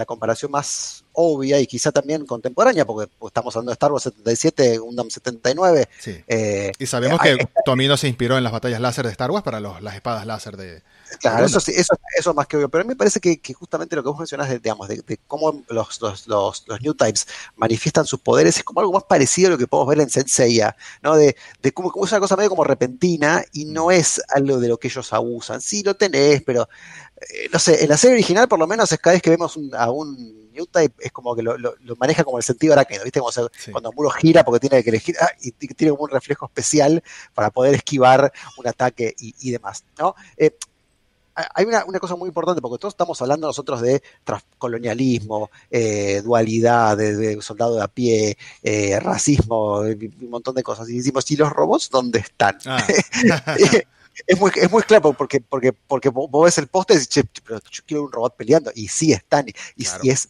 comparación 0.06 0.50
más, 0.50 1.04
obvia 1.12 1.60
y 1.60 1.66
quizá 1.66 1.92
también 1.92 2.26
contemporánea, 2.26 2.84
porque 2.84 3.10
pues, 3.18 3.30
estamos 3.30 3.54
hablando 3.54 3.70
de 3.70 3.74
Star 3.74 3.92
Wars 3.92 4.04
77, 4.04 4.78
Gundam 4.78 5.08
79. 5.10 5.88
Sí. 5.98 6.22
Eh, 6.26 6.72
y 6.78 6.86
sabemos 6.86 7.20
que 7.20 7.36
Tomino 7.64 7.96
se 7.96 8.08
inspiró 8.08 8.36
en 8.36 8.44
las 8.44 8.52
batallas 8.52 8.80
láser 8.80 9.06
de 9.06 9.12
Star 9.12 9.30
Wars 9.30 9.44
para 9.44 9.60
los, 9.60 9.80
las 9.82 9.94
espadas 9.94 10.26
láser 10.26 10.56
de. 10.56 10.82
Claro, 11.20 11.46
eso, 11.46 11.60
sí, 11.60 11.72
eso, 11.74 11.94
eso 12.16 12.30
es 12.30 12.36
más 12.36 12.46
que 12.46 12.56
obvio. 12.56 12.68
Pero 12.68 12.82
a 12.82 12.84
mí 12.84 12.88
me 12.88 12.96
parece 12.96 13.20
que, 13.20 13.40
justamente 13.54 13.96
lo 13.96 14.02
que 14.02 14.08
vos 14.08 14.18
mencionás, 14.18 14.48
de, 14.48 14.58
digamos, 14.58 14.88
de, 14.88 15.20
cómo 15.26 15.62
los, 15.68 16.00
los, 16.00 16.26
los, 16.26 16.64
New 16.82 16.94
Types 16.94 17.26
manifiestan 17.56 18.06
sus 18.06 18.20
poderes 18.20 18.56
es 18.56 18.64
como 18.64 18.80
algo 18.80 18.92
más 18.92 19.04
parecido 19.04 19.48
a 19.48 19.50
lo 19.52 19.58
que 19.58 19.66
podemos 19.66 19.88
ver 19.88 20.00
en 20.00 20.10
Senseiya, 20.10 20.76
¿no? 21.02 21.16
De, 21.16 21.36
de 21.62 21.72
cómo, 21.72 21.92
es 22.04 22.12
una 22.12 22.20
cosa 22.20 22.36
medio 22.36 22.50
como 22.50 22.64
repentina 22.64 23.44
y 23.52 23.64
no 23.66 23.86
mm. 23.86 23.92
es 23.92 24.22
algo 24.34 24.58
de 24.58 24.68
lo 24.68 24.78
que 24.78 24.88
ellos 24.88 25.12
abusan. 25.12 25.60
Sí, 25.60 25.82
lo 25.82 25.94
tenés, 25.94 26.42
pero 26.42 26.68
eh, 27.16 27.48
no 27.52 27.58
sé, 27.58 27.82
en 27.82 27.88
la 27.88 27.96
serie 27.96 28.14
original 28.14 28.48
por 28.48 28.58
lo 28.58 28.66
menos 28.66 28.90
es 28.90 28.98
cada 28.98 29.14
vez 29.14 29.22
que 29.22 29.30
vemos 29.30 29.58
a 29.76 29.90
un 29.90 30.44
New 30.54 30.66
Type 30.66 30.94
es 31.04 31.12
como 31.12 31.34
que 31.34 31.42
lo, 31.42 31.56
maneja 31.98 32.24
como 32.24 32.38
el 32.38 32.44
sentido 32.44 32.72
arácnido, 32.72 33.04
¿viste? 33.04 33.20
Como 33.20 33.32
cuando 33.72 33.92
Muro 33.92 34.10
gira 34.10 34.44
porque 34.44 34.60
tiene 34.60 34.82
que 34.82 34.90
elegir 34.90 35.16
ah, 35.20 35.30
y 35.40 35.50
tiene 35.52 35.90
como 35.90 36.04
un 36.04 36.10
reflejo 36.10 36.46
especial 36.46 37.02
para 37.34 37.50
poder 37.50 37.74
esquivar 37.74 38.32
un 38.56 38.66
ataque 38.66 39.14
y, 39.18 39.50
demás, 39.50 39.84
¿no? 39.98 40.14
Eh, 40.36 40.56
hay 41.34 41.64
una, 41.64 41.84
cosa 41.98 42.16
muy 42.16 42.28
importante, 42.28 42.60
porque 42.60 42.80
todos 42.80 42.94
estamos 42.94 43.20
hablando 43.20 43.46
nosotros 43.46 43.80
de 43.80 44.02
colonialismo, 44.58 45.50
eh, 45.70 46.22
dualidad, 46.22 46.96
de, 46.96 47.40
soldado 47.42 47.76
de 47.76 47.82
a 47.82 47.88
pie, 47.88 48.36
racismo, 49.00 49.80
un 49.80 50.30
montón 50.30 50.54
de 50.54 50.62
cosas. 50.62 50.88
Y 50.88 50.98
decimos, 50.98 51.30
¿y 51.30 51.36
los 51.36 51.50
robots 51.50 51.90
dónde 51.90 52.20
están? 52.20 52.58
Ah. 52.66 52.84
es 54.26 54.40
muy, 54.40 54.50
es 54.54 54.70
muy 54.70 54.82
claro 54.82 55.12
porque, 55.12 55.40
porque, 55.40 55.72
porque 55.72 56.08
vos 56.08 56.44
ves 56.44 56.58
el 56.58 56.68
poste 56.68 56.94
y 56.94 56.98
dices, 56.98 57.24
pero 57.44 57.60
yo 57.70 57.82
quiero 57.86 58.04
un 58.04 58.12
robot 58.12 58.36
peleando, 58.36 58.70
y 58.74 58.88
sí 58.88 59.12
están, 59.12 59.46
y, 59.48 59.54
es 60.08 60.28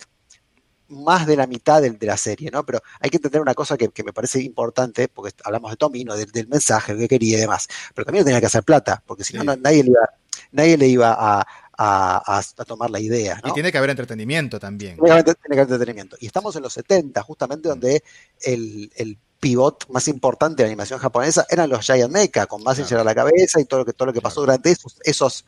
más 0.88 1.26
de 1.26 1.36
la 1.36 1.46
mitad 1.46 1.82
de, 1.82 1.90
de, 1.90 2.06
la 2.06 2.16
serie, 2.16 2.50
¿no? 2.50 2.64
Pero 2.64 2.80
hay 3.00 3.10
que 3.10 3.16
entender 3.16 3.40
una 3.40 3.54
cosa 3.54 3.76
que, 3.76 3.90
me 4.04 4.12
parece 4.12 4.40
importante, 4.42 5.08
porque 5.08 5.32
hablamos 5.44 5.70
de 5.70 5.76
Tommy, 5.76 6.04
¿no? 6.04 6.16
Del, 6.16 6.48
mensaje, 6.48 6.96
que 6.96 7.08
quería 7.08 7.38
y 7.38 7.40
demás, 7.40 7.68
pero 7.94 8.04
también 8.04 8.24
tenía 8.24 8.40
que 8.40 8.46
hacer 8.46 8.62
plata, 8.62 9.02
porque 9.06 9.24
si 9.24 9.36
no, 9.36 9.44
nadie 9.44 9.82
le 9.82 9.90
iba, 9.90 10.08
nadie 10.54 10.78
le 10.78 10.86
iba 10.86 11.14
a, 11.18 11.46
a, 11.76 12.64
tomar 12.66 12.90
la 12.90 13.00
idea. 13.00 13.40
Y 13.44 13.52
tiene 13.52 13.70
que 13.70 13.78
haber 13.78 13.90
entretenimiento 13.90 14.58
también. 14.58 14.96
Tiene 14.96 15.24
que 15.24 15.32
haber, 15.32 15.58
entretenimiento. 15.58 16.16
Y 16.20 16.26
estamos 16.26 16.54
en 16.56 16.62
los 16.62 16.72
70, 16.72 17.20
justamente 17.22 17.68
donde 17.68 18.02
el, 18.42 18.90
el 18.96 19.18
pivot 19.40 19.86
más 19.90 20.08
importante 20.08 20.62
de 20.62 20.68
la 20.68 20.72
animación 20.72 20.98
japonesa 20.98 21.46
eran 21.50 21.68
los 21.68 21.84
Giant 21.84 22.12
Mecha, 22.12 22.46
con 22.46 22.62
Massinger 22.62 22.98
a 22.98 23.04
la 23.04 23.14
cabeza 23.14 23.60
y 23.60 23.64
todo 23.64 23.80
lo 23.80 23.86
que, 23.86 23.92
todo 23.92 24.06
lo 24.06 24.12
que 24.12 24.20
pasó 24.20 24.40
durante 24.40 24.70
esos, 24.70 24.96
esos, 25.02 25.44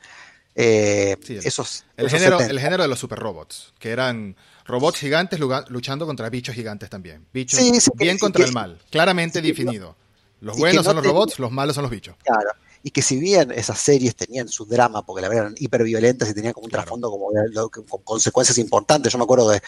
eh, 0.54 1.16
esos, 1.28 1.84
el, 1.96 2.10
género, 2.10 2.40
el 2.40 2.60
género 2.60 2.82
de 2.82 2.88
los 2.88 2.98
super 2.98 3.18
robots, 3.18 3.72
que 3.78 3.90
eran 3.90 4.36
robots 4.66 4.98
gigantes 4.98 5.40
luchando 5.68 6.06
contra 6.06 6.28
bichos 6.28 6.54
gigantes 6.54 6.90
también. 6.90 7.26
Bichos 7.32 7.60
bien 7.94 8.18
contra 8.18 8.44
el 8.44 8.52
mal, 8.52 8.78
claramente 8.90 9.40
definido. 9.40 9.96
Los 10.40 10.58
buenos 10.58 10.84
son 10.84 10.96
los 10.96 11.04
robots, 11.04 11.38
los 11.38 11.50
malos 11.50 11.74
son 11.74 11.82
los 11.82 11.90
bichos. 11.90 12.16
Claro. 12.22 12.50
Y 12.82 12.90
que 12.90 13.02
si 13.02 13.18
bien 13.18 13.50
esas 13.50 13.78
series 13.78 14.14
tenían 14.16 14.48
su 14.48 14.64
drama, 14.66 15.04
porque 15.04 15.22
la 15.22 15.28
verdad 15.28 15.46
eran 15.46 15.54
hiperviolentas 15.58 16.30
y 16.30 16.34
tenían 16.34 16.52
como 16.52 16.66
un 16.66 16.70
trasfondo 16.70 17.10
como 17.10 17.28
con 17.70 18.02
consecuencias 18.02 18.58
importantes. 18.58 19.12
Yo 19.12 19.18
me 19.18 19.24
acuerdo 19.24 19.50
de 19.50 19.60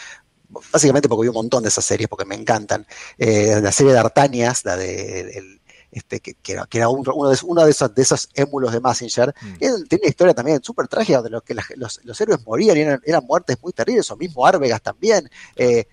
básicamente 0.71 1.07
porque 1.07 1.23
vi 1.23 1.27
un 1.29 1.35
montón 1.35 1.63
de 1.63 1.69
esas 1.69 1.85
series 1.85 2.09
porque 2.09 2.25
me 2.25 2.35
encantan. 2.35 2.85
Eh, 3.17 3.59
la 3.61 3.71
serie 3.71 3.93
de 3.93 3.99
Artanias, 3.99 4.65
la 4.65 4.77
de 4.77 5.59
este, 5.91 6.19
que, 6.19 6.35
era, 6.73 6.89
uno, 6.89 7.29
de, 7.29 7.37
uno 7.43 7.65
de, 7.65 7.71
esos, 7.71 7.93
de 7.95 8.01
esos 8.01 8.29
émulos 8.35 8.71
de 8.71 8.79
Massinger, 8.79 9.33
mm. 9.41 9.53
tenía 9.57 9.75
una 10.03 10.09
historia 10.09 10.33
también 10.33 10.63
súper 10.63 10.87
trágica 10.87 11.21
de 11.21 11.31
los 11.31 11.41
que 11.43 11.55
los, 11.55 11.99
los, 12.03 12.21
héroes 12.21 12.45
morían 12.45 12.77
y 12.77 12.81
eran, 12.81 13.01
eran, 13.03 13.25
muertes 13.25 13.57
muy 13.61 13.73
terribles, 13.73 14.09
o 14.11 14.17
mismo 14.17 14.45
Arvegas 14.45 14.81
también. 14.81 15.29
Eh, 15.55 15.85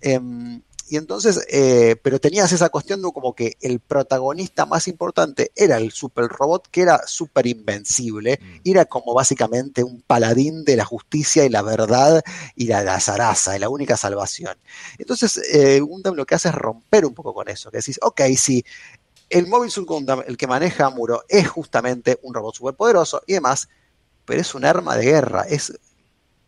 em, 0.00 0.62
y 0.88 0.96
entonces, 0.96 1.44
eh, 1.50 1.96
pero 2.02 2.20
tenías 2.20 2.52
esa 2.52 2.68
cuestión 2.68 3.00
de 3.02 3.10
como 3.12 3.34
que 3.34 3.56
el 3.60 3.80
protagonista 3.80 4.66
más 4.66 4.88
importante 4.88 5.52
era 5.56 5.76
el 5.76 5.92
super 5.92 6.26
robot 6.26 6.68
que 6.70 6.82
era 6.82 7.00
súper 7.06 7.46
invencible, 7.46 8.38
mm. 8.40 8.60
era 8.64 8.84
como 8.84 9.14
básicamente 9.14 9.82
un 9.82 10.02
paladín 10.02 10.64
de 10.64 10.76
la 10.76 10.84
justicia 10.84 11.44
y 11.44 11.48
la 11.48 11.62
verdad 11.62 12.22
y 12.56 12.66
la, 12.66 12.82
la 12.82 13.00
zaraza, 13.00 13.56
y 13.56 13.60
la 13.60 13.68
única 13.68 13.96
salvación. 13.96 14.56
Entonces, 14.98 15.40
eh, 15.52 15.80
Gundam 15.80 16.14
lo 16.14 16.26
que 16.26 16.34
hace 16.34 16.48
es 16.48 16.54
romper 16.54 17.06
un 17.06 17.14
poco 17.14 17.34
con 17.34 17.48
eso, 17.48 17.70
que 17.70 17.78
decís, 17.78 17.98
ok, 18.02 18.22
si 18.36 18.64
el 19.30 19.46
móvil 19.46 19.72
Gundam, 19.86 20.22
el 20.26 20.36
que 20.36 20.46
maneja 20.46 20.90
Muro, 20.90 21.24
es 21.28 21.48
justamente 21.48 22.18
un 22.22 22.34
robot 22.34 22.54
superpoderoso 22.54 23.22
y 23.26 23.34
demás, 23.34 23.68
pero 24.24 24.40
es 24.40 24.54
un 24.54 24.64
arma 24.64 24.96
de 24.96 25.04
guerra, 25.04 25.42
es 25.48 25.72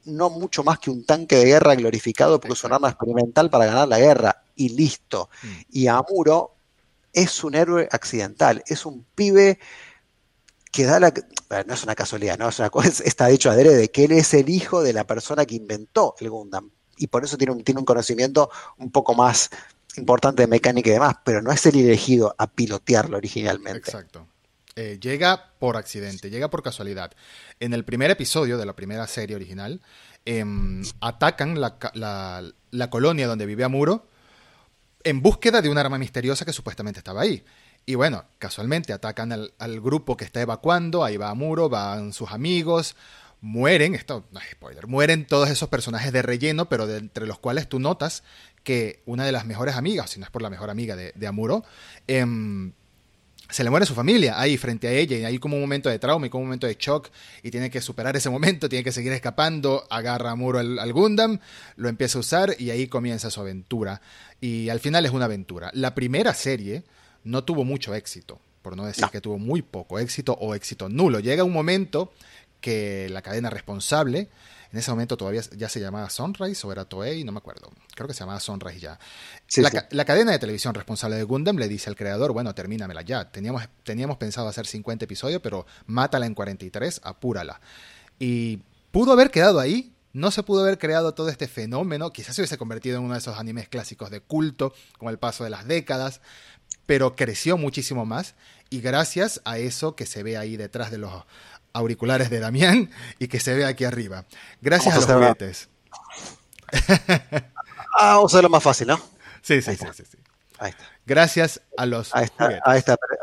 no 0.07 0.31
mucho 0.31 0.63
más 0.65 0.79
que 0.79 0.91
un 0.91 1.05
tanque 1.05 1.37
de 1.37 1.47
guerra 1.47 1.75
glorificado 1.75 2.41
porque 2.41 2.55
es 2.55 2.65
un 2.65 2.73
arma 2.73 2.89
experimental 2.89 3.51
para 3.51 3.67
ganar 3.67 3.89
la 3.89 3.99
guerra 3.99 4.43
y 4.57 4.71
listo. 4.71 5.31
Mm. 5.43 5.49
Y 5.71 5.87
Amuro 5.89 6.55
es 7.13 7.45
un 7.45 7.55
héroe 7.55 7.89
accidental, 7.91 8.63
es 8.67 8.85
un 8.87 9.05
pibe 9.15 9.59
que 10.71 10.85
da 10.85 10.99
la... 10.99 11.15
No 11.67 11.75
es 11.75 11.85
una 11.85 11.95
casualidad, 11.95 12.37
¿no? 12.37 12.49
Es 12.49 12.59
una 12.59 12.71
cosa, 12.71 12.89
está 13.05 13.29
dicho 13.29 13.51
adrede, 13.51 13.91
que 13.91 14.05
él 14.05 14.13
es 14.13 14.35
el 14.35 14.49
hijo 14.49 14.83
de 14.83 14.93
la 14.93 15.07
persona 15.07 15.47
que 15.47 15.55
inventó 15.55 16.15
el 16.19 16.31
Gundam. 16.31 16.71
Y 16.97 17.07
por 17.07 17.25
eso 17.25 17.37
tiene 17.37 17.53
un, 17.53 17.65
tiene 17.65 17.81
un 17.81 17.87
conocimiento 17.87 18.51
un 18.79 18.91
poco 18.91 19.15
más 19.15 19.51
importante 19.97 20.43
de 20.43 20.47
mecánica 20.49 20.91
y 20.91 20.95
demás, 20.95 21.17
pero 21.25 21.43
no 21.43 21.53
es 21.53 21.65
el 21.67 21.77
elegido 21.77 22.35
a 22.39 22.47
pilotearlo 22.49 23.17
originalmente. 23.17 23.79
Exacto. 23.79 24.27
Eh, 24.77 24.99
llega 25.01 25.53
por 25.61 25.77
accidente, 25.77 26.31
llega 26.31 26.51
por 26.51 26.65
casualidad. 26.65 27.13
En 27.61 27.75
el 27.75 27.85
primer 27.85 28.11
episodio 28.11 28.59
de 28.59 28.67
la 28.67 28.75
primera 28.75 29.07
serie 29.07 29.37
original, 29.37 29.81
em, 30.25 30.83
atacan 31.01 31.61
la, 31.61 32.89
colonia 32.91 33.29
donde 33.29 33.47
vive 33.47 33.63
Amuro 33.63 34.09
en 35.05 35.23
búsqueda 35.23 35.63
de 35.63 35.69
un 35.69 35.79
arma 35.79 35.97
misteriosa 35.97 36.45
que 36.45 36.53
supuestamente 36.53 36.99
estaba 36.99 37.21
ahí. 37.21 37.45
Y 37.87 37.95
bueno, 37.95 38.25
casualmente 38.39 38.93
atacan 38.93 39.31
al, 39.31 39.81
grupo 39.81 40.17
que 40.17 40.25
está 40.25 40.41
evacuando, 40.41 41.05
ahí 41.05 41.19
va 41.19 41.31
Amuro, 41.31 41.69
van 41.69 42.13
sus 42.13 42.33
amigos, 42.33 42.97
mueren, 43.41 43.95
esto 43.95 44.27
no 44.33 44.41
es 44.41 44.51
spoiler, 44.51 44.89
mueren 44.89 45.25
todos 45.25 45.51
esos 45.51 45.69
personajes 45.69 46.13
de 46.13 46.23
relleno, 46.23 46.69
pero 46.69 46.89
de, 46.89 46.97
entre 46.97 47.29
los 47.29 47.39
cuales 47.39 47.69
tú 47.69 47.79
notas 47.79 48.25
que 48.65 49.03
una 49.07 49.25
de 49.25 49.31
las 49.31 49.45
mejores 49.45 49.77
amigas, 49.77 50.11
si 50.11 50.19
no 50.19 50.25
es 50.25 50.33
por 50.33 50.43
la 50.43 50.51
mejor 50.51 50.71
amiga 50.71 50.97
de, 50.97 51.27
Amuro, 51.29 51.65
em, 52.09 52.73
se 53.51 53.63
le 53.63 53.71
muere 53.71 53.87
su 53.87 53.95
familia 53.95 54.41
ahí 54.41 54.57
frente 54.57 54.89
a 54.89 54.93
ella 54.93 55.19
y 55.19 55.25
hay 55.25 55.39
como 55.39 55.57
un 55.57 55.63
momento 55.63 55.89
de 55.89 55.99
trauma 55.99 56.27
y 56.27 56.31
como 56.31 56.43
un 56.43 56.49
momento 56.49 56.67
de 56.67 56.77
shock 56.79 57.11
y 57.43 57.51
tiene 57.51 57.71
que 57.71 57.81
superar 57.81 58.17
ese 58.17 58.31
momento, 58.31 58.69
tiene 58.69 58.85
que 58.85 58.93
seguir 58.93 59.13
escapando, 59.13 59.87
agarra 59.91 60.31
a 60.31 60.35
Muro 60.35 60.59
al, 60.59 60.93
Gundam, 60.93 61.39
lo 61.77 61.89
empieza 61.89 62.19
a 62.19 62.21
usar 62.21 62.57
y 62.59 62.71
ahí 62.71 62.87
comienza 62.87 63.31
su 63.31 63.41
aventura. 63.41 64.01
Y 64.41 64.69
al 64.71 64.81
final 64.81 65.05
es 65.07 65.13
una 65.13 65.27
aventura. 65.27 65.71
La 65.75 65.95
primera 65.95 66.35
serie 66.35 66.85
no 67.23 67.45
tuvo 67.45 67.65
mucho 67.65 67.95
éxito, 67.95 68.41
por 68.63 68.77
no 68.77 68.87
decir 68.87 69.07
que 69.13 69.21
tuvo 69.21 69.39
muy 69.39 69.63
poco 69.63 69.99
éxito 69.99 70.37
o 70.41 70.55
éxito 70.55 70.89
nulo. 70.89 71.21
Llega 71.21 71.45
un 71.45 71.53
momento 71.53 72.13
que 72.61 73.09
la 73.11 73.23
cadena 73.23 73.51
responsable 73.51 74.29
en 74.75 74.79
ese 74.79 74.91
momento 74.91 75.17
todavía 75.17 75.41
ya 75.57 75.69
se 75.69 75.79
llamaba 75.79 76.11
Sunrise 76.11 76.67
o 76.67 76.73
era 76.73 76.85
Toei, 76.85 77.23
no 77.23 77.31
me 77.31 77.39
acuerdo. 77.39 77.71
Creo 77.95 78.09
que 78.09 78.13
se 78.13 78.21
llamaba 78.21 78.41
Sunrise 78.41 78.81
ya. 78.81 78.99
la, 79.93 80.05
cadena 80.05 80.33
de 80.33 80.41
televisión 80.41 80.75
responsable 80.75 81.15
de 81.15 81.23
Gundam 81.23 81.59
le 81.59 81.69
dice 81.69 81.91
al 81.91 81.95
creador, 81.95 82.33
bueno, 82.33 82.57
termínamela 82.57 83.03
ya. 83.03 83.31
Teníamos, 83.31 83.69
teníamos 83.85 84.17
pensado 84.17 84.49
hacer 84.49 84.67
50 84.67 85.05
episodios, 85.05 85.41
pero 85.41 85.65
mátala 85.87 86.27
en 86.27 86.35
43, 86.35 87.03
apúrala. 87.05 87.61
Y 88.19 88.63
pudo 88.91 89.13
haber 89.13 89.31
quedado 89.31 89.61
ahí, 89.61 89.95
no 90.13 90.33
se 90.33 90.43
pudo 90.43 90.63
haber 90.63 90.79
creado 90.79 91.15
todo 91.15 91.29
este 91.29 91.47
fenómeno, 91.47 92.13
quizás 92.13 92.35
se 92.35 92.43
hubiese 92.43 92.59
convertido 92.59 92.99
en 92.99 93.05
uno 93.05 93.15
de 93.15 93.21
esos 93.21 93.39
animes 93.39 93.69
clásicos 93.69 94.11
de 94.11 94.23
culto 94.23 94.75
con 94.99 95.09
el 95.09 95.21
paso 95.21 95.45
de 95.45 95.51
las 95.51 95.69
décadas, 95.69 96.21
pero 96.85 97.15
creció 97.15 97.57
muchísimo 97.57 98.07
más 98.07 98.35
y 98.71 98.81
gracias 98.81 99.41
a 99.45 99.59
eso 99.59 99.95
que 99.95 100.05
se 100.05 100.25
ve 100.25 100.37
ahí 100.37 100.57
detrás 100.57 100.91
de 100.91 100.99
los 100.99 101.13
auriculares 101.75 102.31
de 102.31 102.41
Damián 102.41 102.91
y 103.19 103.29
que 103.29 103.41
se 103.41 103.53
ve 103.55 103.67
aquí 103.67 103.85
arriba. 103.85 104.25
Gracias 104.63 104.95
a 104.95 104.97
los 104.97 105.07
juguetes. 105.07 105.69
ah, 107.99 108.15
vamos 108.17 108.35
a 108.35 108.43
lo 108.43 108.49
más 108.49 108.63
fácil, 108.63 108.89
¿no? 108.89 108.97
Sí, 109.43 109.61
sí, 109.61 109.77
sí, 109.77 109.87
sí, 109.93 110.19
Ahí 110.59 110.71
está. 110.71 110.85
Gracias 111.05 111.61
a 111.77 111.85
los 111.85 112.15
a 112.15 112.23
esta, 112.23 112.45
juguetes. 112.45 112.63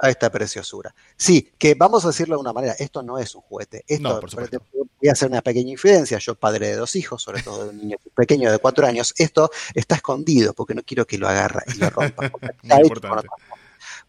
A 0.01 0.09
esta, 0.09 0.29
preciosura. 0.29 0.93
Sí, 1.17 1.51
que 1.57 1.73
vamos 1.73 2.05
a 2.05 2.09
decirlo 2.09 2.35
de 2.35 2.41
una 2.41 2.53
manera, 2.53 2.73
esto 2.77 3.01
no 3.01 3.17
es 3.17 3.33
un 3.33 3.41
juguete. 3.41 3.83
Esto, 3.87 4.09
no, 4.09 4.19
por 4.19 4.29
supuesto. 4.29 4.61
Voy 4.73 5.09
a 5.09 5.13
hacer 5.13 5.29
una 5.29 5.41
pequeña 5.41 5.71
infidencia, 5.71 6.19
yo 6.19 6.35
padre 6.35 6.67
de 6.67 6.75
dos 6.75 6.95
hijos, 6.95 7.23
sobre 7.23 7.41
todo 7.41 7.63
de 7.63 7.69
un 7.71 7.77
niño 7.77 7.97
pequeño 8.15 8.51
de 8.51 8.59
cuatro 8.59 8.85
años, 8.85 9.15
esto 9.17 9.49
está 9.73 9.95
escondido 9.95 10.53
porque 10.53 10.75
no 10.75 10.83
quiero 10.83 11.07
que 11.07 11.17
lo 11.17 11.27
agarre 11.27 11.63
y 11.73 11.79
lo 11.79 11.89
rompa. 11.89 12.31
Muy 12.63 12.81
importante. 12.83 13.27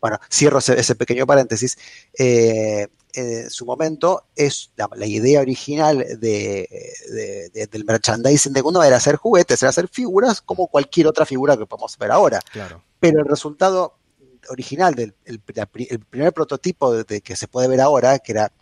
Bueno, 0.02 0.18
cierro 0.30 0.58
ese, 0.58 0.94
pequeño 0.96 1.26
paréntesis. 1.26 1.78
Eh, 2.18 2.88
en 3.12 3.50
su 3.50 3.66
momento, 3.66 4.24
es 4.36 4.72
la, 4.76 5.06
idea 5.06 5.40
original 5.40 5.98
de, 6.18 7.68
del 7.70 7.84
merchandising 7.84 8.52
de 8.52 8.60
Gundam 8.60 8.82
era 8.84 8.96
hacer 8.96 9.16
juguetes, 9.16 9.62
era 9.62 9.70
hacer 9.70 9.88
figuras 9.88 10.40
como 10.40 10.66
cualquier 10.68 11.06
otra 11.06 11.26
figura 11.26 11.56
que 11.56 11.66
podemos 11.66 11.96
ver 11.98 12.10
ahora. 12.10 12.40
Claro. 12.52 12.82
Pero 13.00 13.20
el 13.20 13.26
resultado 13.26 13.94
original 14.48 14.94
del 14.94 15.14
el, 15.24 15.40
primer 15.40 16.32
prototipo 16.32 16.92
de, 17.04 17.20
que 17.20 17.36
se 17.36 17.48
puede 17.48 17.68
ver 17.68 17.80
ahora, 17.80 18.18
que 18.18 18.32
era 18.32 18.52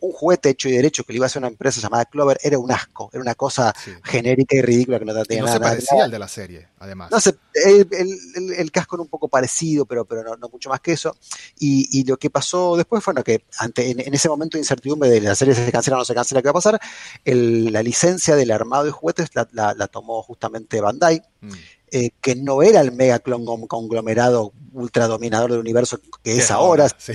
un 0.00 0.12
juguete 0.12 0.50
hecho 0.50 0.68
y 0.68 0.72
derecho 0.72 1.04
que 1.04 1.12
le 1.12 1.18
iba 1.18 1.26
a 1.26 1.28
hacer 1.28 1.40
una 1.40 1.48
empresa 1.48 1.80
llamada 1.80 2.04
Clover 2.04 2.38
era 2.42 2.58
un 2.58 2.70
asco, 2.70 3.08
era 3.12 3.22
una 3.22 3.34
cosa 3.34 3.74
genérica 4.04 4.56
y 4.56 4.62
ridícula 4.62 4.98
que 4.98 5.04
no 5.04 5.24
tenía 5.24 5.38
y 5.38 5.40
no 5.40 5.46
nada. 5.46 5.54
se 5.54 5.60
parecía 5.60 6.04
al 6.04 6.10
de 6.10 6.18
la 6.18 6.28
serie, 6.28 6.68
además. 6.78 7.10
No 7.10 7.18
sé, 7.18 7.36
el, 7.54 7.88
el, 7.90 8.52
el, 8.52 8.70
casco 8.70 8.96
era 8.96 9.02
un 9.02 9.08
poco 9.08 9.28
parecido, 9.28 9.86
pero, 9.86 10.04
pero 10.04 10.22
no, 10.22 10.36
no 10.36 10.48
mucho 10.48 10.68
más 10.68 10.80
que 10.80 10.92
eso. 10.92 11.16
Y, 11.58 11.98
y, 11.98 12.04
lo 12.04 12.18
que 12.18 12.30
pasó 12.30 12.76
después 12.76 13.02
fue 13.02 13.14
bueno, 13.14 13.24
que 13.24 13.44
ante, 13.58 13.90
en, 13.90 14.00
en, 14.00 14.12
ese 14.12 14.28
momento 14.28 14.56
de 14.56 14.62
incertidumbre 14.62 15.08
de 15.08 15.20
la 15.20 15.34
serie 15.34 15.54
se 15.54 15.72
cancela 15.72 15.96
o 15.96 16.00
no 16.00 16.04
se 16.04 16.14
cancela, 16.14 16.42
¿qué 16.42 16.46
va 16.46 16.50
a 16.50 16.54
pasar? 16.54 16.80
la 17.24 17.82
licencia 17.82 18.36
del 18.36 18.50
armado 18.50 18.84
de 18.84 18.90
juguetes 18.90 19.30
la, 19.34 19.48
la, 19.52 19.74
la 19.74 19.88
tomó 19.88 20.22
justamente 20.22 20.80
Bandai. 20.80 21.22
Mm. 21.40 21.52
Eh, 21.92 22.10
que 22.20 22.34
no 22.34 22.62
era 22.62 22.80
el 22.80 22.90
mega 22.90 23.20
conglomerado 23.20 24.52
ultra 24.72 25.06
dominador 25.06 25.52
del 25.52 25.60
universo 25.60 26.00
que 26.22 26.36
es 26.38 26.50
ahora, 26.50 26.88
sí. 26.98 27.12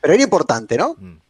pero 0.00 0.14
era 0.14 0.22
importante, 0.22 0.76
¿no? 0.76 0.94
Mm 0.98 1.24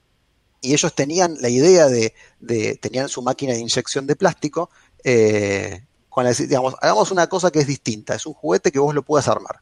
y 0.64 0.72
ellos 0.72 0.94
tenían 0.94 1.36
la 1.40 1.50
idea 1.50 1.88
de, 1.88 2.14
de, 2.40 2.76
tenían 2.76 3.10
su 3.10 3.20
máquina 3.20 3.52
de 3.52 3.58
inyección 3.58 4.06
de 4.06 4.16
plástico, 4.16 4.70
eh, 5.04 5.84
con 6.08 6.24
la, 6.24 6.32
digamos, 6.32 6.74
hagamos 6.80 7.10
una 7.10 7.26
cosa 7.26 7.50
que 7.50 7.58
es 7.58 7.66
distinta, 7.66 8.14
es 8.14 8.24
un 8.24 8.32
juguete 8.32 8.72
que 8.72 8.78
vos 8.78 8.94
lo 8.94 9.02
puedas 9.02 9.28
armar. 9.28 9.60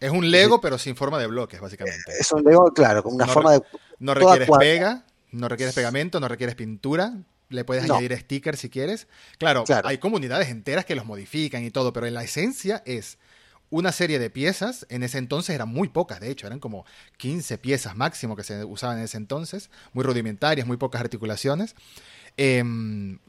Es 0.00 0.10
un 0.10 0.30
Lego, 0.30 0.62
pero 0.62 0.78
sin 0.78 0.96
forma 0.96 1.18
de 1.18 1.26
bloques, 1.26 1.60
básicamente. 1.60 2.12
Es 2.18 2.32
un 2.32 2.42
Lego, 2.42 2.72
claro, 2.72 3.02
con 3.02 3.14
una 3.14 3.26
no 3.26 3.32
forma 3.32 3.52
de... 3.52 3.62
No 3.98 4.14
requieres 4.14 4.48
pega, 4.58 5.04
no 5.30 5.46
requieres 5.46 5.74
pegamento, 5.74 6.18
no 6.20 6.28
requieres 6.28 6.54
pintura, 6.54 7.12
le 7.48 7.64
puedes 7.64 7.86
no. 7.86 7.94
añadir 7.94 8.16
stickers 8.18 8.60
si 8.60 8.70
quieres. 8.70 9.06
Claro, 9.38 9.64
claro, 9.64 9.88
hay 9.88 9.98
comunidades 9.98 10.48
enteras 10.48 10.84
que 10.84 10.94
los 10.94 11.04
modifican 11.04 11.64
y 11.64 11.70
todo, 11.70 11.92
pero 11.92 12.06
en 12.06 12.14
la 12.14 12.24
esencia 12.24 12.82
es 12.86 13.18
una 13.70 13.92
serie 13.92 14.18
de 14.18 14.30
piezas, 14.30 14.86
en 14.88 15.02
ese 15.02 15.18
entonces 15.18 15.54
eran 15.54 15.68
muy 15.68 15.88
pocas, 15.88 16.20
de 16.20 16.30
hecho, 16.30 16.46
eran 16.46 16.60
como 16.60 16.84
15 17.16 17.58
piezas 17.58 17.96
máximo 17.96 18.36
que 18.36 18.44
se 18.44 18.64
usaban 18.64 18.98
en 18.98 19.04
ese 19.04 19.16
entonces, 19.16 19.70
muy 19.92 20.04
rudimentarias, 20.04 20.66
muy 20.66 20.76
pocas 20.76 21.00
articulaciones. 21.00 21.74
Eh, 22.36 22.62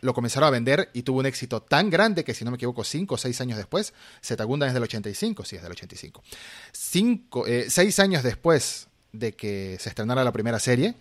lo 0.02 0.14
comenzaron 0.14 0.48
a 0.48 0.52
vender 0.52 0.90
y 0.94 1.04
tuvo 1.04 1.20
un 1.20 1.26
éxito 1.28 1.62
tan 1.62 1.90
grande 1.90 2.24
que, 2.24 2.34
si 2.34 2.44
no 2.44 2.52
me 2.52 2.56
equivoco, 2.56 2.84
5 2.84 3.16
o 3.16 3.18
6 3.18 3.42
años 3.42 3.58
después, 3.58 3.94
Zetagunda 4.24 4.68
es 4.68 4.74
del 4.74 4.84
85, 4.84 5.46
sí, 5.46 5.56
es 5.56 5.62
del 5.62 5.72
85. 5.72 6.24
6 6.72 7.20
eh, 7.48 8.02
años 8.02 8.24
después 8.24 8.88
de 9.14 9.34
que 9.34 9.78
se 9.80 9.90
estrenara 9.90 10.24
la 10.24 10.32
primera 10.32 10.60
serie, 10.60 10.96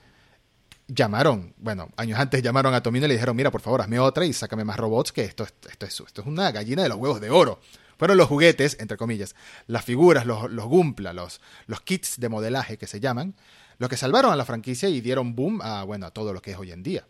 llamaron, 0.88 1.54
bueno, 1.56 1.88
años 1.96 2.18
antes 2.18 2.42
llamaron 2.42 2.74
a 2.74 2.82
Tomino 2.82 3.06
y 3.06 3.08
le 3.08 3.14
dijeron, 3.14 3.36
mira, 3.36 3.50
por 3.50 3.60
favor, 3.60 3.80
hazme 3.80 3.98
otra 3.98 4.24
y 4.26 4.32
sácame 4.32 4.64
más 4.64 4.76
robots, 4.76 5.12
que 5.12 5.22
esto, 5.22 5.44
esto, 5.44 5.86
es, 5.86 6.00
esto 6.00 6.20
es 6.20 6.26
una 6.26 6.50
gallina 6.52 6.82
de 6.82 6.88
los 6.88 6.98
huevos 6.98 7.20
de 7.20 7.30
oro. 7.30 7.60
Fueron 7.96 8.16
los 8.16 8.28
juguetes, 8.28 8.76
entre 8.80 8.96
comillas, 8.96 9.34
las 9.66 9.84
figuras, 9.84 10.26
los, 10.26 10.50
los 10.50 10.66
Gumpla, 10.66 11.12
los, 11.12 11.40
los 11.66 11.80
kits 11.80 12.18
de 12.18 12.28
modelaje 12.28 12.76
que 12.76 12.86
se 12.86 13.00
llaman, 13.00 13.34
los 13.78 13.88
que 13.88 13.96
salvaron 13.96 14.32
a 14.32 14.36
la 14.36 14.44
franquicia 14.44 14.88
y 14.88 15.00
dieron 15.00 15.34
boom 15.34 15.60
a, 15.62 15.84
bueno, 15.84 16.06
a 16.06 16.10
todo 16.10 16.32
lo 16.32 16.42
que 16.42 16.52
es 16.52 16.58
hoy 16.58 16.72
en 16.72 16.82
día. 16.82 17.06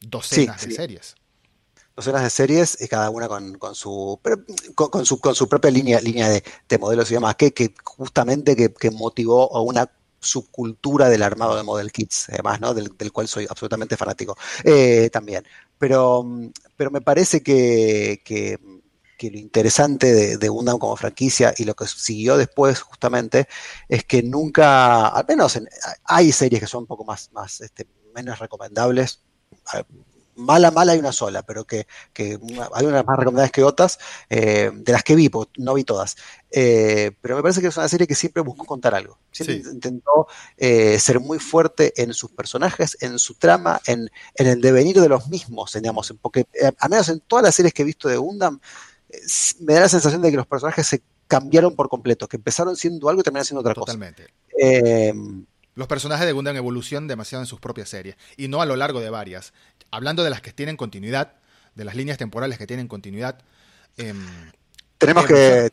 Docenas 0.00 0.60
sí, 0.60 0.66
de 0.66 0.72
sí. 0.72 0.76
series. 0.76 1.14
Docenas 1.96 2.22
de 2.22 2.30
series 2.30 2.78
y 2.82 2.88
cada 2.88 3.08
una 3.08 3.28
con, 3.28 3.56
con 3.56 3.74
su, 3.74 4.20
con, 4.74 4.90
con, 4.90 5.06
su, 5.06 5.18
con 5.18 5.34
su 5.34 5.48
propia 5.48 5.70
línea, 5.70 5.98
línea 6.00 6.28
de, 6.28 6.44
de 6.68 6.78
modelos 6.78 7.10
y 7.10 7.14
demás, 7.14 7.36
que, 7.36 7.54
que 7.54 7.74
justamente 7.82 8.54
que, 8.54 8.72
que 8.72 8.90
motivó 8.90 9.54
a 9.56 9.62
una 9.62 9.90
subcultura 10.26 11.08
del 11.08 11.22
armado 11.22 11.56
de 11.56 11.62
Model 11.62 11.92
Kits, 11.92 12.28
además, 12.28 12.60
¿no? 12.60 12.74
Del, 12.74 13.12
cual 13.12 13.28
soy 13.28 13.46
absolutamente 13.48 13.96
fanático 13.96 14.36
eh, 14.64 15.08
también. 15.10 15.44
Pero, 15.78 16.26
pero 16.76 16.90
me 16.90 17.00
parece 17.00 17.42
que, 17.42 18.20
que 19.16 19.30
lo 19.30 19.38
interesante 19.38 20.12
de, 20.12 20.36
de, 20.36 20.48
Gundam 20.48 20.78
como 20.78 20.96
franquicia 20.96 21.54
y 21.56 21.64
lo 21.64 21.74
que 21.74 21.86
siguió 21.86 22.36
después 22.36 22.80
justamente 22.80 23.48
es 23.88 24.04
que 24.04 24.22
nunca, 24.22 25.08
al 25.08 25.24
menos 25.26 25.56
en, 25.56 25.68
hay 26.04 26.32
series 26.32 26.60
que 26.60 26.66
son 26.66 26.82
un 26.82 26.86
poco 26.86 27.04
más, 27.04 27.30
más 27.32 27.60
este, 27.60 27.86
menos 28.14 28.38
recomendables. 28.38 29.22
Mala, 30.36 30.70
mala 30.70 30.92
hay 30.92 30.98
una 30.98 31.12
sola, 31.12 31.42
pero 31.42 31.64
que, 31.64 31.86
que 32.12 32.38
hay 32.74 32.86
unas 32.86 33.04
más 33.04 33.18
recomendadas 33.18 33.50
que 33.50 33.64
otras, 33.64 33.98
eh, 34.30 34.70
de 34.72 34.92
las 34.92 35.02
que 35.02 35.16
vi, 35.16 35.28
porque 35.28 35.52
no 35.58 35.74
vi 35.74 35.84
todas. 35.84 36.16
Eh, 36.50 37.12
pero 37.20 37.36
me 37.36 37.42
parece 37.42 37.60
que 37.60 37.68
es 37.68 37.76
una 37.76 37.88
serie 37.88 38.06
que 38.06 38.14
siempre 38.14 38.42
buscó 38.42 38.64
contar 38.64 38.94
algo. 38.94 39.18
Siempre 39.32 39.62
sí. 39.62 39.70
intentó 39.70 40.28
eh, 40.56 40.98
ser 40.98 41.20
muy 41.20 41.38
fuerte 41.38 41.92
en 42.02 42.14
sus 42.14 42.30
personajes, 42.30 42.96
en 43.00 43.18
su 43.18 43.34
trama, 43.34 43.80
en, 43.86 44.10
en 44.34 44.46
el 44.46 44.60
devenir 44.60 45.00
de 45.00 45.08
los 45.08 45.28
mismos, 45.28 45.72
digamos, 45.72 46.14
porque 46.20 46.46
al 46.78 46.90
menos 46.90 47.08
en 47.08 47.20
todas 47.20 47.44
las 47.44 47.54
series 47.54 47.74
que 47.74 47.82
he 47.82 47.86
visto 47.86 48.08
de 48.08 48.16
Gundam, 48.16 48.60
me 49.60 49.74
da 49.74 49.80
la 49.80 49.88
sensación 49.88 50.22
de 50.22 50.30
que 50.30 50.36
los 50.36 50.46
personajes 50.46 50.86
se 50.86 51.02
cambiaron 51.26 51.74
por 51.74 51.88
completo, 51.88 52.28
que 52.28 52.36
empezaron 52.36 52.76
siendo 52.76 53.08
algo 53.08 53.20
y 53.20 53.24
terminaron 53.24 53.46
siendo 53.46 53.60
otra 53.60 53.74
Totalmente. 53.74 54.24
cosa. 54.24 54.34
Eh, 54.58 55.14
los 55.74 55.88
personajes 55.88 56.26
de 56.26 56.32
Gundam 56.32 56.56
evolucionan 56.56 57.06
demasiado 57.06 57.42
en 57.42 57.46
sus 57.46 57.60
propias 57.60 57.90
series 57.90 58.16
y 58.36 58.48
no 58.48 58.62
a 58.62 58.66
lo 58.66 58.76
largo 58.76 59.00
de 59.00 59.10
varias. 59.10 59.52
Hablando 59.90 60.24
de 60.24 60.30
las 60.30 60.40
que 60.40 60.52
tienen 60.52 60.76
continuidad, 60.76 61.32
de 61.74 61.84
las 61.84 61.94
líneas 61.94 62.18
temporales 62.18 62.58
que 62.58 62.66
tienen 62.66 62.88
continuidad. 62.88 63.38
Eh, 63.96 64.12
tenemos 64.98 65.26
que 65.26 65.70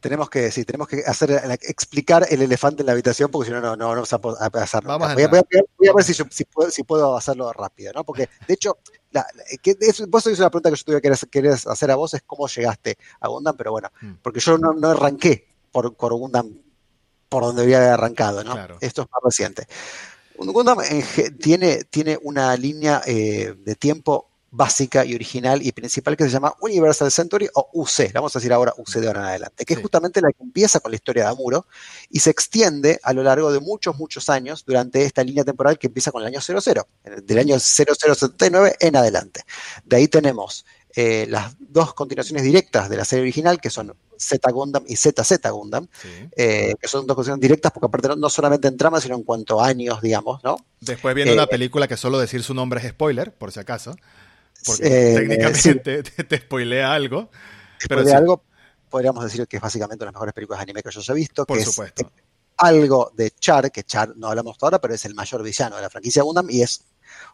tenemos 0.00 0.28
que 0.28 0.50
sí, 0.50 0.64
tenemos 0.64 0.86
que 0.86 1.02
hacer 1.06 1.30
explicar 1.62 2.26
el 2.28 2.42
elefante 2.42 2.82
en 2.82 2.86
la 2.86 2.92
habitación 2.92 3.30
porque 3.30 3.48
si 3.48 3.52
no 3.52 3.60
no 3.60 3.76
no 3.76 3.88
vamos 3.88 4.12
a 4.12 4.50
pasar. 4.50 4.84
Vamos 4.84 5.08
a 5.08 5.14
voy, 5.14 5.22
a, 5.22 5.28
voy, 5.28 5.38
a, 5.38 5.42
voy, 5.78 5.88
a, 5.88 5.92
ver 5.94 6.04
si, 6.04 6.12
yo, 6.12 6.24
si, 6.30 6.44
puedo, 6.44 6.70
si 6.70 6.82
puedo 6.82 7.16
hacerlo 7.16 7.52
rápido, 7.52 7.92
¿no? 7.94 8.04
Porque 8.04 8.28
de 8.46 8.54
hecho 8.54 8.78
la, 9.10 9.26
que 9.62 9.76
es, 9.80 10.06
vos 10.08 10.26
hizo 10.26 10.42
una 10.42 10.50
pregunta 10.50 10.70
que 10.70 10.76
yo 10.76 10.84
tuve 10.84 11.00
que 11.00 11.26
querer 11.30 11.52
hacer 11.52 11.90
a 11.90 11.96
vos 11.96 12.12
es 12.14 12.22
cómo 12.26 12.48
llegaste 12.48 12.98
a 13.20 13.28
Gundam, 13.28 13.56
pero 13.56 13.72
bueno, 13.72 13.90
mm. 14.00 14.12
porque 14.22 14.40
yo 14.40 14.58
no, 14.58 14.72
no 14.72 14.90
arranqué 14.90 15.48
por, 15.72 15.94
por 15.94 16.12
Gundam 16.14 16.52
por 17.28 17.42
donde 17.42 17.62
había 17.62 17.94
arrancado, 17.94 18.44
¿no? 18.44 18.52
Claro. 18.52 18.78
Esto 18.80 19.02
es 19.02 19.08
más 19.10 19.20
reciente. 19.24 19.66
Gundam 20.36 20.78
tiene, 21.40 21.84
tiene 21.84 22.18
una 22.22 22.56
línea 22.56 23.02
eh, 23.06 23.54
de 23.56 23.74
tiempo 23.74 24.28
básica 24.50 25.04
y 25.04 25.14
original 25.14 25.62
y 25.62 25.72
principal 25.72 26.16
que 26.16 26.24
se 26.24 26.30
llama 26.30 26.54
Universal 26.60 27.10
Century 27.10 27.48
o 27.54 27.70
UC, 27.72 28.12
vamos 28.12 28.34
a 28.34 28.38
decir 28.38 28.52
ahora 28.52 28.72
UC 28.76 29.00
de 29.00 29.08
ahora 29.08 29.20
en 29.20 29.26
adelante, 29.26 29.64
que 29.64 29.74
sí. 29.74 29.78
es 29.80 29.82
justamente 29.82 30.20
la 30.20 30.30
que 30.30 30.44
empieza 30.44 30.78
con 30.78 30.92
la 30.92 30.96
historia 30.96 31.24
de 31.24 31.30
Amuro 31.30 31.66
y 32.08 32.20
se 32.20 32.30
extiende 32.30 33.00
a 33.02 33.12
lo 33.12 33.24
largo 33.24 33.52
de 33.52 33.58
muchos, 33.58 33.96
muchos 33.98 34.28
años 34.30 34.64
durante 34.64 35.02
esta 35.02 35.24
línea 35.24 35.42
temporal 35.42 35.76
que 35.76 35.88
empieza 35.88 36.12
con 36.12 36.22
el 36.22 36.28
año 36.28 36.40
00, 36.40 36.86
del 37.24 37.38
año 37.38 37.58
0079 37.58 38.76
en 38.78 38.94
adelante. 38.94 39.42
De 39.84 39.96
ahí 39.96 40.06
tenemos 40.06 40.64
eh, 40.96 41.26
las 41.28 41.56
dos 41.58 41.92
continuaciones 41.92 42.44
directas 42.44 42.88
de 42.88 42.96
la 42.96 43.04
serie 43.04 43.22
original, 43.22 43.60
que 43.60 43.70
son 43.70 43.96
Z 44.18 44.50
Gundam 44.50 44.84
y 44.86 44.96
ZZ 44.96 45.40
Gundam, 45.50 45.86
sí. 46.00 46.08
eh, 46.36 46.74
que 46.80 46.88
son 46.88 47.06
dos 47.06 47.16
continuaciones 47.16 47.40
directas, 47.40 47.72
porque 47.72 47.86
aparte 47.86 48.08
no, 48.08 48.16
no, 48.16 48.30
solamente 48.30 48.68
en 48.68 48.76
trama, 48.76 49.00
sino 49.00 49.16
en 49.16 49.22
cuanto 49.22 49.60
a 49.60 49.66
años, 49.68 50.00
digamos, 50.02 50.42
¿no? 50.44 50.56
Después 50.80 51.14
viene 51.14 51.30
eh, 51.32 51.34
una 51.34 51.46
película 51.46 51.88
que 51.88 51.96
solo 51.96 52.18
decir 52.18 52.42
su 52.42 52.54
nombre 52.54 52.80
es 52.80 52.90
spoiler, 52.90 53.32
por 53.34 53.52
si 53.52 53.60
acaso 53.60 53.96
porque 54.64 54.86
eh, 54.86 55.14
técnicamente 55.14 55.60
sí. 55.60 55.74
te, 55.82 56.02
te, 56.02 56.38
spoilea 56.38 56.92
algo. 56.92 57.30
Pero 57.88 58.04
sí. 58.04 58.12
algo, 58.12 58.42
podríamos 58.88 59.24
decir 59.24 59.46
que 59.46 59.56
es 59.56 59.62
básicamente 59.62 60.04
una 60.04 60.10
de 60.10 60.12
las 60.12 60.14
mejores 60.14 60.34
películas 60.34 60.60
de 60.60 60.62
anime 60.62 60.82
que 60.82 60.90
yo 60.90 61.00
haya 61.00 61.14
visto. 61.14 61.44
Por 61.44 61.58
que 61.58 61.64
supuesto. 61.64 62.02
Es 62.02 62.24
algo 62.56 63.12
de 63.14 63.30
Char, 63.32 63.70
que 63.70 63.84
Char 63.84 64.16
no 64.16 64.28
hablamos 64.28 64.56
ahora, 64.60 64.80
pero 64.80 64.94
es 64.94 65.04
el 65.04 65.14
mayor 65.14 65.42
villano 65.42 65.76
de 65.76 65.82
la 65.82 65.90
franquicia 65.90 66.22
Gundam 66.22 66.48
y 66.50 66.62
es 66.62 66.84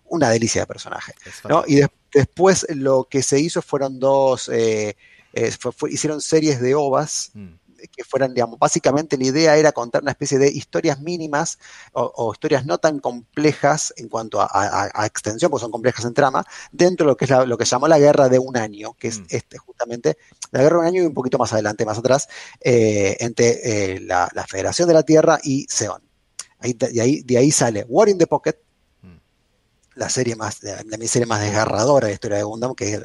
una 0.06 0.30
delicia 0.30 0.62
de 0.62 0.66
personaje. 0.66 1.14
¿no? 1.48 1.64
Y 1.66 1.76
de, 1.76 1.88
después 2.12 2.66
lo 2.70 3.04
que 3.04 3.22
se 3.22 3.38
hizo 3.38 3.62
fueron 3.62 4.00
dos, 4.00 4.48
eh, 4.48 4.96
eh, 5.32 5.50
fue, 5.50 5.72
fue, 5.72 5.92
hicieron 5.92 6.20
series 6.20 6.60
de 6.60 6.74
ovas. 6.74 7.30
Mm 7.34 7.60
que 7.88 8.04
fueran, 8.04 8.34
digamos, 8.34 8.58
básicamente 8.58 9.16
la 9.16 9.24
idea 9.24 9.56
era 9.56 9.72
contar 9.72 10.02
una 10.02 10.10
especie 10.12 10.38
de 10.38 10.48
historias 10.48 11.00
mínimas 11.00 11.58
o, 11.92 12.12
o 12.16 12.32
historias 12.32 12.66
no 12.66 12.78
tan 12.78 12.98
complejas 12.98 13.92
en 13.96 14.08
cuanto 14.08 14.40
a, 14.40 14.48
a, 14.50 14.90
a, 14.92 15.06
extensión, 15.06 15.50
porque 15.50 15.62
son 15.62 15.70
complejas 15.70 16.04
en 16.04 16.14
trama, 16.14 16.44
dentro 16.72 17.06
de 17.06 17.12
lo 17.12 17.16
que 17.16 17.24
es 17.24 17.30
la, 17.30 17.44
lo 17.44 17.56
que 17.56 17.64
llamó 17.64 17.88
la 17.88 17.98
guerra 17.98 18.28
de 18.28 18.38
un 18.38 18.56
año, 18.56 18.94
que 18.94 19.08
es 19.08 19.20
mm. 19.20 19.26
este 19.30 19.58
justamente, 19.58 20.18
la 20.50 20.62
guerra 20.62 20.76
de 20.76 20.80
un 20.80 20.86
año 20.86 21.02
y 21.02 21.06
un 21.06 21.14
poquito 21.14 21.38
más 21.38 21.52
adelante, 21.52 21.84
más 21.84 21.98
atrás, 21.98 22.28
eh, 22.60 23.16
entre 23.20 23.94
eh, 23.94 24.00
la, 24.00 24.28
la, 24.34 24.46
Federación 24.46 24.88
de 24.88 24.94
la 24.94 25.02
Tierra 25.02 25.38
y 25.42 25.66
Seon. 25.68 26.02
Ahí, 26.58 26.74
de, 26.74 27.00
ahí, 27.00 27.22
de 27.22 27.38
ahí 27.38 27.50
sale 27.50 27.86
War 27.88 28.08
in 28.08 28.18
the 28.18 28.26
Pocket, 28.26 28.54
la 30.00 30.08
serie 30.08 30.34
más, 30.34 30.62
la, 30.62 30.82
la 30.82 31.06
serie 31.06 31.26
más 31.26 31.42
desgarradora 31.42 32.06
de 32.06 32.12
la 32.12 32.14
historia 32.14 32.38
de 32.38 32.42
Gundam, 32.42 32.74
que 32.74 33.02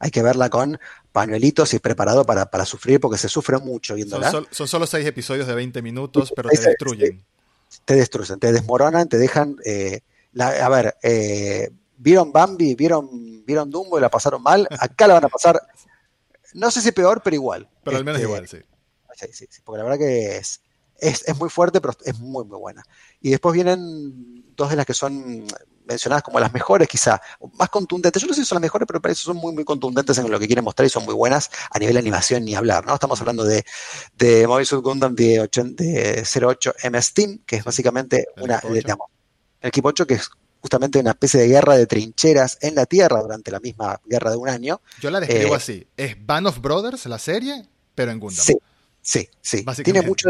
hay 0.00 0.10
que 0.10 0.22
verla 0.22 0.48
con 0.48 0.80
pañuelitos 1.12 1.74
y 1.74 1.78
preparado 1.78 2.24
para, 2.24 2.50
para 2.50 2.64
sufrir, 2.64 3.00
porque 3.00 3.18
se 3.18 3.28
sufre 3.28 3.58
mucho 3.58 3.94
viéndola. 3.94 4.30
Son, 4.30 4.44
sol, 4.44 4.48
son 4.50 4.68
solo 4.68 4.86
seis 4.86 5.06
episodios 5.06 5.46
de 5.46 5.54
20 5.54 5.82
minutos, 5.82 6.32
pero 6.34 6.48
te 6.48 6.58
destruyen. 6.58 7.22
Te, 7.84 7.96
destruyen, 7.96 8.40
te 8.40 8.50
desmoronan, 8.50 9.10
te 9.10 9.18
dejan... 9.18 9.56
Eh, 9.62 10.00
la, 10.32 10.48
a 10.48 10.68
ver, 10.70 10.96
eh, 11.02 11.70
¿vieron 11.98 12.32
Bambi? 12.32 12.74
¿Vieron, 12.74 13.44
¿Vieron 13.44 13.70
Dumbo 13.70 13.98
y 13.98 14.00
la 14.00 14.08
pasaron 14.08 14.42
mal? 14.42 14.66
Acá 14.80 15.06
la 15.06 15.14
van 15.14 15.26
a 15.26 15.28
pasar, 15.28 15.60
no 16.54 16.70
sé 16.70 16.80
si 16.80 16.92
peor, 16.92 17.20
pero 17.22 17.34
igual. 17.34 17.68
Pero 17.84 17.98
al 17.98 18.04
menos 18.04 18.22
este, 18.22 18.28
igual, 18.30 18.48
sí. 18.48 18.58
Sí, 19.16 19.26
sí, 19.32 19.46
sí. 19.50 19.60
Porque 19.62 19.78
la 19.78 19.84
verdad 19.84 19.98
que 19.98 20.36
es, 20.38 20.62
es, 20.98 21.26
es 21.26 21.36
muy 21.36 21.48
fuerte, 21.48 21.80
pero 21.80 21.94
es 22.04 22.18
muy, 22.18 22.44
muy 22.44 22.58
buena. 22.58 22.82
Y 23.20 23.30
después 23.30 23.54
vienen 23.54 24.44
dos 24.56 24.70
de 24.70 24.76
las 24.76 24.86
que 24.86 24.94
son 24.94 25.46
mencionadas 25.88 26.22
como 26.22 26.38
las 26.38 26.52
mejores, 26.52 26.86
quizá, 26.86 27.20
más 27.54 27.70
contundentes. 27.70 28.20
Yo 28.20 28.28
no 28.28 28.34
sé 28.34 28.42
si 28.42 28.46
son 28.46 28.56
las 28.56 28.62
mejores, 28.62 28.86
pero 28.86 29.00
para 29.00 29.12
eso 29.12 29.22
son 29.22 29.36
muy, 29.36 29.54
muy 29.54 29.64
contundentes 29.64 30.18
en 30.18 30.30
lo 30.30 30.38
que 30.38 30.46
quieren 30.46 30.64
mostrar 30.64 30.86
y 30.86 30.90
son 30.90 31.04
muy 31.04 31.14
buenas 31.14 31.50
a 31.70 31.78
nivel 31.78 31.94
de 31.94 32.00
animación 32.00 32.44
ni 32.44 32.54
hablar, 32.54 32.86
¿no? 32.86 32.94
Estamos 32.94 33.18
hablando 33.20 33.44
de, 33.44 33.64
de 34.16 34.46
Mobile 34.46 34.66
Suit 34.66 34.82
Gundam 34.82 35.14
de, 35.14 35.48
de 35.48 36.26
08 36.46 36.74
MS 36.90 37.14
Team, 37.14 37.38
que 37.46 37.56
es 37.56 37.64
básicamente 37.64 38.26
el 38.36 38.42
una, 38.42 38.56
equipo 38.56 38.74
digamos, 38.74 39.06
el 39.62 39.68
equipo 39.68 39.88
8 39.88 40.06
que 40.06 40.14
es 40.14 40.30
justamente 40.60 40.98
una 40.98 41.10
especie 41.12 41.40
de 41.40 41.48
guerra 41.48 41.76
de 41.76 41.86
trincheras 41.86 42.58
en 42.60 42.74
la 42.74 42.84
Tierra 42.84 43.22
durante 43.22 43.50
la 43.50 43.60
misma 43.60 43.98
guerra 44.04 44.30
de 44.30 44.36
un 44.36 44.48
año. 44.48 44.82
Yo 45.00 45.10
la 45.10 45.20
describo 45.20 45.54
eh, 45.54 45.56
así, 45.56 45.86
es 45.96 46.26
Band 46.26 46.48
of 46.48 46.60
Brothers, 46.60 47.06
la 47.06 47.18
serie, 47.18 47.66
pero 47.94 48.10
en 48.10 48.20
Gundam. 48.20 48.44
Sí, 48.44 48.58
sí, 49.00 49.28
sí. 49.40 49.64
Tiene 49.84 50.02
mucho... 50.02 50.28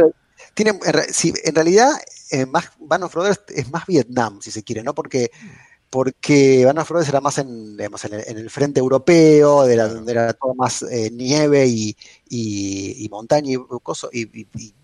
Tiene, 0.54 0.78
en, 0.84 1.54
realidad, 1.54 1.90
eh, 2.30 2.46
más, 2.46 2.70
Band 2.78 3.04
of 3.04 3.14
Brothers 3.14 3.40
es 3.48 3.70
más 3.70 3.86
Vietnam, 3.86 4.40
si 4.40 4.50
se 4.50 4.62
quiere, 4.62 4.82
¿no? 4.82 4.94
Porque 4.94 5.30
porque 5.90 6.64
Band 6.66 6.80
of 6.80 6.88
Brothers 6.88 7.08
era 7.08 7.20
más 7.20 7.38
en, 7.38 7.76
en, 7.80 8.38
el, 8.38 8.50
frente 8.50 8.80
europeo, 8.80 9.64
de 9.64 9.76
la, 9.76 9.88
donde 9.88 10.12
era 10.12 10.32
todo 10.34 10.54
más 10.54 10.82
eh, 10.82 11.10
nieve 11.10 11.66
y, 11.66 11.96
y, 12.28 13.08
montaña 13.10 13.52
y, 13.52 14.28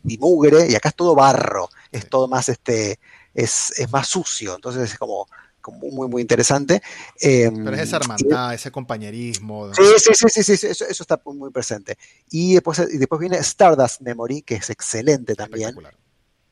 y, 0.05 0.19
mugre, 0.19 0.67
y 0.71 0.75
acá 0.75 0.89
es 0.89 0.95
todo 0.95 1.15
barro, 1.15 1.69
es 1.93 2.09
todo 2.09 2.27
más 2.27 2.49
este, 2.49 2.99
es, 3.35 3.79
es 3.79 3.93
más 3.93 4.07
sucio, 4.07 4.55
entonces 4.55 4.93
es 4.93 4.99
como, 4.99 5.29
muy, 5.73 6.09
muy 6.09 6.23
interesante. 6.23 6.83
Em, 7.21 7.65
Pero 7.65 7.77
es 7.77 7.83
esa 7.83 7.97
hermandad, 7.97 8.55
ese 8.55 8.71
compañerismo. 8.71 9.73
Sí, 9.75 9.83
sí, 9.99 10.13
sí, 10.15 10.43
sí, 10.43 10.57
sí 10.57 10.67
eso, 10.69 10.87
está 10.89 11.21
muy 11.25 11.51
presente. 11.51 11.97
Y 12.31 12.55
después, 12.55 12.83
y 12.93 12.99
después 12.99 13.21
viene 13.21 13.37
Stardust 13.39 14.01
Memory, 14.01 14.43
que 14.43 14.57
es 14.57 14.71
excelente 14.71 15.35
también, 15.35 15.75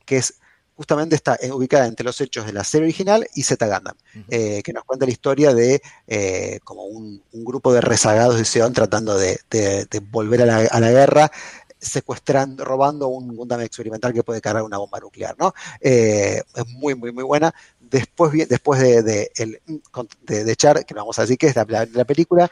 que 0.05 0.17
es 0.17 0.35
justamente 0.75 1.15
está 1.15 1.37
eh, 1.41 1.51
ubicada 1.51 1.87
entre 1.87 2.05
los 2.05 2.19
hechos 2.21 2.45
de 2.45 2.53
la 2.53 2.63
serie 2.63 2.85
original 2.85 3.27
y 3.35 3.43
Z 3.43 3.65
Gundam, 3.65 3.95
eh, 4.29 4.61
que 4.63 4.73
nos 4.73 4.83
cuenta 4.83 5.05
la 5.05 5.11
historia 5.11 5.53
de 5.53 5.81
eh, 6.07 6.59
como 6.63 6.85
un, 6.85 7.21
grupo 7.31 7.73
de 7.73 7.81
rezagados 7.81 8.37
de 8.37 8.45
Seon 8.45 8.73
tratando 8.73 9.17
de, 9.17 9.39
volver 10.09 10.41
a 10.41 10.45
la, 10.45 10.91
guerra, 10.91 11.31
secuestrando, 11.79 12.63
robando 12.63 13.07
un 13.09 13.35
Gundam 13.35 13.61
experimental 13.61 14.13
que 14.13 14.23
puede 14.23 14.41
cargar 14.41 14.63
una 14.63 14.77
bomba 14.77 14.99
nuclear, 14.99 15.35
¿no? 15.37 15.53
es 15.81 16.43
muy, 16.67 16.95
muy, 16.95 17.11
muy 17.11 17.23
buena. 17.23 17.53
Después, 17.93 18.49
después 18.49 18.81
de, 18.81 19.03
de, 19.03 20.43
de, 20.43 20.55
Char, 20.55 20.83
que 20.83 20.95
vamos 20.95 21.19
a 21.19 21.21
decir 21.21 21.37
que 21.37 21.45
es 21.45 21.55
la, 21.55 21.87
la 21.93 22.05
película, 22.05 22.49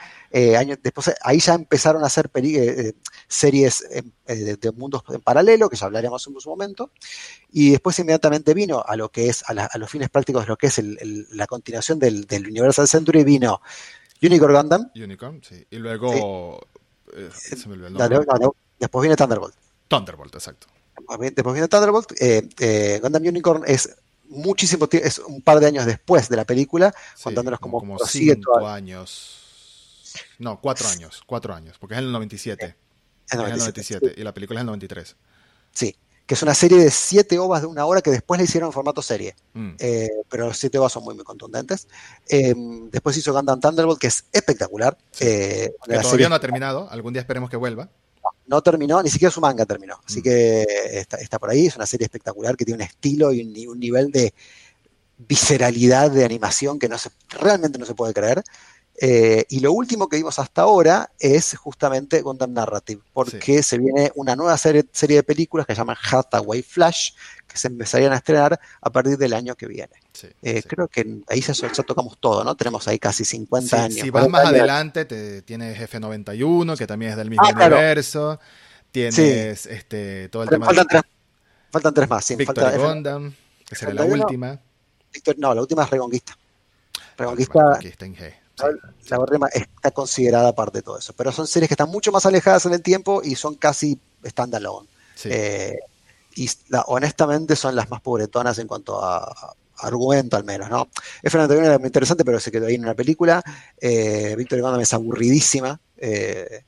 años 0.56 0.78
después 0.84 1.12
ahí 1.24 1.40
ya 1.40 1.56
empezaron 1.56 2.04
a 2.04 2.06
hacer 2.06 2.30
series 3.28 3.84
de, 4.28 4.72
mundos 4.76 5.02
en 5.10 5.20
paralelo, 5.22 5.68
que 5.68 5.78
ya 5.78 5.88
hablaremos 5.88 6.28
en 6.28 6.40
su 6.40 6.48
momento, 6.48 6.92
y 7.52 7.72
después 7.72 7.98
inmediatamente 7.98 8.54
vino 8.54 8.84
a 8.86 8.96
lo 8.96 9.10
que 9.10 9.30
es, 9.30 9.44
a, 9.48 9.78
los 9.80 9.90
fines 9.90 10.12
prácticos, 10.12 10.48
lo 10.48 10.58
que 10.58 10.68
es 10.68 10.80
la 11.32 11.48
continuación 11.48 11.98
del, 11.98 12.28
Universal 12.32 12.88
Century, 12.88 13.24
vino 13.24 13.62
Unicorn 14.22 14.54
Gundam. 14.54 14.92
Unicorn, 14.96 15.42
sí. 15.44 15.66
Y 15.72 15.78
luego... 15.78 16.62
Eh, 17.16 17.30
se 17.34 17.68
me 17.68 17.74
olvidó 17.74 17.88
el 17.88 17.94
nombre. 17.94 18.50
después 18.80 19.02
viene 19.02 19.16
Thunderbolt. 19.16 19.56
Thunderbolt, 19.88 20.36
exacto. 20.36 20.68
Después 21.20 21.54
viene 21.54 21.68
Thunderbolt. 21.68 22.12
Eh, 22.22 22.48
eh, 22.60 23.00
Gundam 23.02 23.24
Unicorn 23.26 23.64
es 23.66 23.98
muchísimo 24.32 24.88
tiempo, 24.88 25.08
es 25.08 25.20
un 25.20 25.42
par 25.42 25.60
de 25.60 25.68
años 25.68 25.86
después 25.86 26.30
de 26.30 26.38
la 26.38 26.46
película, 26.46 26.94
contándonos 27.22 27.60
como, 27.60 27.80
como 27.80 28.00
cinco 28.00 28.66
años. 28.68 29.38
No, 30.40 30.60
cuatro 30.60 30.88
años, 30.88 31.22
cuatro 31.26 31.54
años, 31.54 31.78
porque 31.78 31.96
es 31.96 32.00
en 32.00 32.06
el 32.06 32.12
97. 32.12 32.76
En 33.32 33.40
el 33.40 33.58
97, 33.58 34.16
y 34.18 34.24
la 34.24 34.34
película 34.34 34.60
es 34.60 34.62
el 34.62 34.68
93. 34.68 35.16
Sí, 35.72 35.96
que 36.26 36.34
es 36.34 36.44
una 36.44 36.54
serie 36.54 36.78
de 36.78 36.92
siete 36.92 37.40
ovas 37.40 37.62
de 37.62 37.68
una 37.68 37.86
hora 37.86 38.02
que 38.02 38.12
después 38.12 38.40
la 38.40 38.44
hicieron 38.44 38.70
en 38.70 38.74
formato 38.74 39.02
serie. 39.02 39.36
Mm. 39.54 39.72
Eh, 39.80 40.10
pero 40.30 40.48
los 40.48 40.58
siete 40.58 40.78
ovas 40.78 40.92
son 40.92 41.04
muy, 41.04 41.16
muy 41.16 41.24
contundentes. 41.24 41.88
Eh, 42.28 42.54
después 42.90 43.18
hizo 43.18 43.34
Gundam 43.34 43.60
Thunderbolt, 43.60 44.00
que 44.00 44.08
es 44.08 44.26
espectacular. 44.32 44.98
Eh, 45.20 45.72
que 45.86 46.00
todavía 46.00 46.30
no 46.30 46.36
ha 46.36 46.40
terminado, 46.40 46.90
algún 46.90 47.14
día 47.14 47.22
esperemos 47.22 47.50
que 47.50 47.58
vuelva. 47.58 47.90
No, 48.52 48.62
terminó, 48.62 49.02
ni 49.02 49.10
siquiera 49.10 49.32
su 49.32 49.40
manga 49.40 49.66
terminó. 49.66 50.02
Así 50.06 50.20
mm. 50.20 50.24
que 50.24 50.66
está, 51.22 51.40
por 51.40 51.50
ahí, 51.50 51.68
es 51.68 51.78
una 51.78 51.86
serie 51.86 52.04
espectacular 52.04 52.58
que 52.58 52.66
tiene 52.66 52.84
un 52.84 52.90
estilo 52.90 53.32
y 53.32 53.66
un, 53.66 53.80
nivel 53.80 54.12
de 54.12 54.34
visceralidad 55.18 56.12
de 56.12 56.26
animación 56.26 56.78
que 56.78 56.90
no 56.90 56.98
se, 56.98 57.12
realmente 57.30 57.80
no 57.80 57.86
se 57.86 57.96
puede 57.96 58.14
creer. 58.14 58.44
Eh, 59.04 59.48
y 59.50 59.62
lo 59.62 59.74
último 59.74 60.08
que 60.08 60.18
vimos 60.18 60.38
hasta 60.38 60.62
ahora 60.62 61.10
es 61.18 61.58
justamente 61.58 62.22
Gundam 62.22 62.54
Narrative, 62.54 63.02
porque 63.14 63.64
se 63.64 63.80
viene 63.80 64.12
una 64.14 64.36
nueva 64.36 64.56
serie, 64.60 64.86
serie, 64.92 65.18
de 65.18 65.24
películas 65.24 65.66
que 65.66 65.74
se 65.74 65.80
llaman 65.80 65.98
Hathaway 66.00 66.62
Flash, 66.62 67.14
que 67.48 67.58
se 67.58 67.70
empezarían 67.70 68.14
a 68.14 68.18
estrenar 68.18 68.60
a 68.80 68.90
partir 68.92 69.18
del 69.18 69.34
año 69.34 69.56
que 69.56 69.66
viene. 69.66 69.94
Eh, 70.44 70.62
creo 70.62 70.88
que 70.88 71.22
ahí 71.28 71.42
ya, 71.42 71.84
tocamos 71.84 72.20
todo, 72.20 72.44
¿no? 72.44 72.56
Tenemos 72.56 72.88
ahí 72.88 73.00
casi 73.00 73.26
50 73.26 73.86
años. 73.86 74.02
Si 74.02 74.12
vas 74.12 74.30
más 74.30 74.46
adelante, 74.46 75.06
te, 75.06 75.42
tienes 75.42 75.80
F91, 75.80 76.78
que 76.78 76.86
también 76.86 77.14
es 77.14 77.18
del 77.18 77.32
mismo 77.32 77.44
ah, 77.44 77.54
universo. 77.56 78.40
Tienes 78.92 79.66
este, 79.66 80.30
todo 80.30 80.44
el 80.44 80.50
tema 80.50 80.68
faltan, 80.68 80.86
tres, 80.88 81.02
faltan 81.72 81.94
tres 81.96 82.08
más. 82.08 82.24
Sí, 82.24 82.36
Victory 82.36 82.78
Gundam, 82.78 83.34
que 83.68 83.76
será 83.76 83.96
la 83.96 84.04
última. 84.04 84.60
no, 85.38 85.56
la 85.56 85.62
última 85.62 85.86
es 85.86 85.90
Reconquista. 85.90 86.38
Reconquista, 87.18 87.60
Reconquista 87.64 88.06
en 88.06 88.16
G 88.16 88.41
la 89.10 89.18
Barrema 89.18 89.48
está 89.48 89.92
considerada 89.92 90.54
parte 90.54 90.80
de 90.80 90.82
todo 90.84 90.98
eso. 90.98 91.14
Pero 91.14 91.32
son 91.32 91.48
series 91.48 91.68
que 91.68 91.74
están 91.74 91.90
mucho 91.90 92.12
más 92.12 92.26
alejadas 92.26 92.66
en 92.66 92.74
el 92.74 92.82
tiempo 92.82 93.22
y 93.24 93.36
son 93.36 93.56
casi 93.56 94.00
standalone. 94.26 94.88
Eh, 95.26 95.78
y 96.36 96.50
honestamente 96.88 97.56
son 97.56 97.76
las 97.76 97.90
más 97.90 98.02
pobretonas 98.02 98.58
en 98.60 98.68
cuanto 98.68 99.04
a, 99.04 99.56
argumento 99.78 100.38
al 100.38 100.44
menos, 100.44 100.70
¿no? 100.70 100.88
F91 101.24 101.66
era 101.66 101.80
muy 101.80 101.88
interesante, 101.88 102.24
pero 102.24 102.40
se 102.40 102.52
quedó 102.52 102.68
ahí 102.68 102.76
en 102.76 102.84
una 102.84 102.94
película. 102.94 103.44
Eh, 103.80 104.36
Víctor 104.38 104.60
Iván 104.60 104.80
es 104.80 104.94
aburridísima. 104.94 105.80
Eh, 105.98 106.64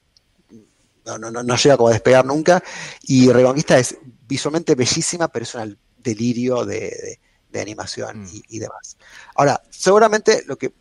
no, 1.05 1.17
no, 1.17 1.31
no, 1.31 1.55
llega 1.55 1.77
como 1.77 1.89
a 1.89 1.93
despegar 1.93 2.25
nunca. 2.25 2.63
Y 3.03 3.31
Reconquista 3.31 3.77
es 3.77 3.97
visualmente 4.27 4.75
bellísima, 4.75 5.27
pero 5.27 5.43
es 5.43 5.55
un 5.55 5.77
delirio 5.97 6.65
de, 6.65 7.19
animación 7.55 8.23
mm. 8.23 8.27
y, 8.33 8.43
y, 8.49 8.59
demás. 8.59 8.97
Ahora, 9.35 9.61
seguramente 9.69 10.43
lo 10.47 10.57
que 10.57 10.73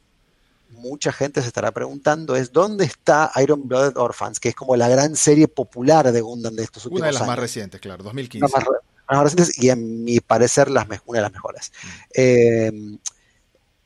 mucha 0.82 1.12
gente 1.12 1.40
se 1.40 1.46
estará 1.46 1.70
preguntando 1.70 2.36
es 2.36 2.52
dónde 2.52 2.84
está 2.84 3.30
Iron 3.42 3.66
Blooded 3.66 3.96
Orphans, 3.96 4.40
que 4.40 4.50
es 4.50 4.54
como 4.54 4.76
la 4.76 4.88
gran 4.88 5.16
serie 5.16 5.48
popular 5.48 6.10
de 6.10 6.20
Gundam 6.20 6.54
de 6.54 6.64
estos 6.64 6.84
últimos 6.86 7.02
años. 7.02 7.16
Una 7.16 7.20
de 7.20 7.26
las 7.26 7.28
más 7.28 7.38
recientes, 7.38 7.80
claro, 7.80 8.04
2015. 8.04 8.42
Las 8.42 8.64
más, 9.16 9.22
recientes 9.22 9.62
y 9.62 9.70
en 9.70 10.04
mi 10.04 10.20
parecer 10.20 10.70
las, 10.70 10.86
una 11.06 11.18
de 11.18 11.22
las 11.22 11.32
mejores. 11.32 11.72
Mm. 11.72 11.88
Eh, 12.14 12.72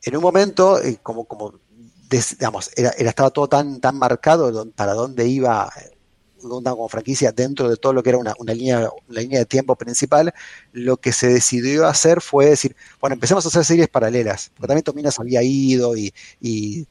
en 0.03 0.17
un 0.17 0.23
momento, 0.23 0.81
eh, 0.81 0.99
como, 1.03 1.25
como 1.25 1.59
digamos, 2.09 2.71
era, 2.77 2.91
estaba 2.91 3.31
todo 3.31 3.49
tan, 3.49 3.81
tan 3.81 3.99
marcado 3.99 4.71
para 4.73 4.95
dónde 4.95 5.27
iba 5.27 5.71
Gundam 6.49 6.75
como 6.75 6.89
franquicia 6.89 7.33
dentro 7.33 7.69
de 7.69 7.77
todo 7.77 7.93
lo 7.93 8.03
que 8.03 8.11
era 8.11 8.19
una, 8.19 8.35
línea, 8.55 8.89
línea 9.09 9.41
de 9.41 9.47
tiempo 9.47 9.77
principal, 9.77 10.33
lo 10.73 10.97
que 10.97 11.13
se 11.13 11.29
decidió 11.29 11.87
hacer 11.87 12.21
fue 12.21 12.47
decir, 12.47 12.77
bueno, 13.01 13.15
empecemos 13.15 13.45
a 13.45 13.49
hacer 13.49 13.65
series 13.65 13.89
paralelas, 13.89 14.51
porque 14.55 14.69
también 14.69 14.85
Tominas 14.85 15.19
había 15.19 15.43
ido 15.43 15.97
y, 15.97 16.13
y, 16.41 16.87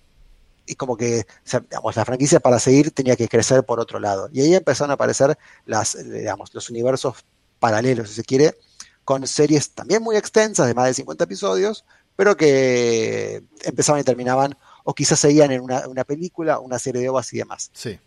como 0.78 0.98
que 0.98 1.26
digamos, 1.70 1.96
la 1.96 2.06
franquicia 2.06 2.40
para 2.40 2.60
seguir 2.60 2.92
tenía 2.92 3.16
que 3.16 3.28
crecer 3.28 3.64
por 3.64 3.80
otro 3.80 4.00
lado. 4.00 4.30
Y 4.34 4.42
ahí 4.42 4.56
empezaron 4.56 4.92
a 4.92 4.96
aparecer 4.96 5.38
las, 5.66 5.98
digamos, 6.04 6.54
los 6.54 6.70
universos 6.70 7.24
paralelos, 7.60 8.10
si 8.10 8.16
se 8.16 8.24
quiere, 8.24 8.56
con 9.04 9.26
series 9.28 9.72
también 9.72 10.02
muy 10.02 10.16
extensas, 10.16 10.68
de 10.68 10.74
más 10.74 10.88
de 10.88 10.94
50 10.96 11.24
episodios, 11.24 11.86
pero 12.16 12.36
que 12.36 13.44
empezaban 13.64 14.02
y 14.02 14.04
terminaban, 14.04 14.58
o 14.84 14.94
quizás 14.94 15.20
seguían 15.20 15.52
en 15.52 15.62
una, 15.62 15.88
una 15.88 16.04
película, 16.04 16.60
una 16.60 16.80
serie 16.80 17.02
de 17.02 17.10
ovas 17.10 17.32
y 17.34 17.38
demás. 17.38 17.70
Sí 17.74 18.00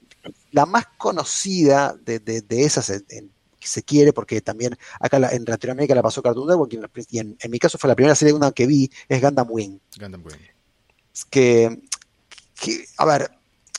la 0.53 0.67
más 0.67 0.87
conocida 0.97 1.97
de, 2.05 2.45
esas, 2.51 2.91
en, 2.91 3.31
se 3.61 3.83
quiere, 3.83 4.13
porque 4.13 4.41
también 4.41 4.77
acá 5.01 5.19
en 5.33 5.45
Latinoamérica 5.45 5.95
la 5.95 6.03
pasó 6.03 6.23
Cartoon 6.23 6.49
Network, 6.49 6.73
y 7.11 7.19
en, 7.19 7.37
mi 7.49 7.59
caso 7.59 7.79
fue 7.79 7.89
la 7.89 7.95
primera 7.95 8.15
serie 8.15 8.35
que 8.55 8.67
vi, 8.67 8.91
es 9.09 9.21
Gundam 9.21 9.49
Wing. 9.51 9.79
Gundam 9.99 10.25
Wing. 10.25 10.39
Que, 11.31 11.79
a 12.97 13.05
ver, 13.05 13.31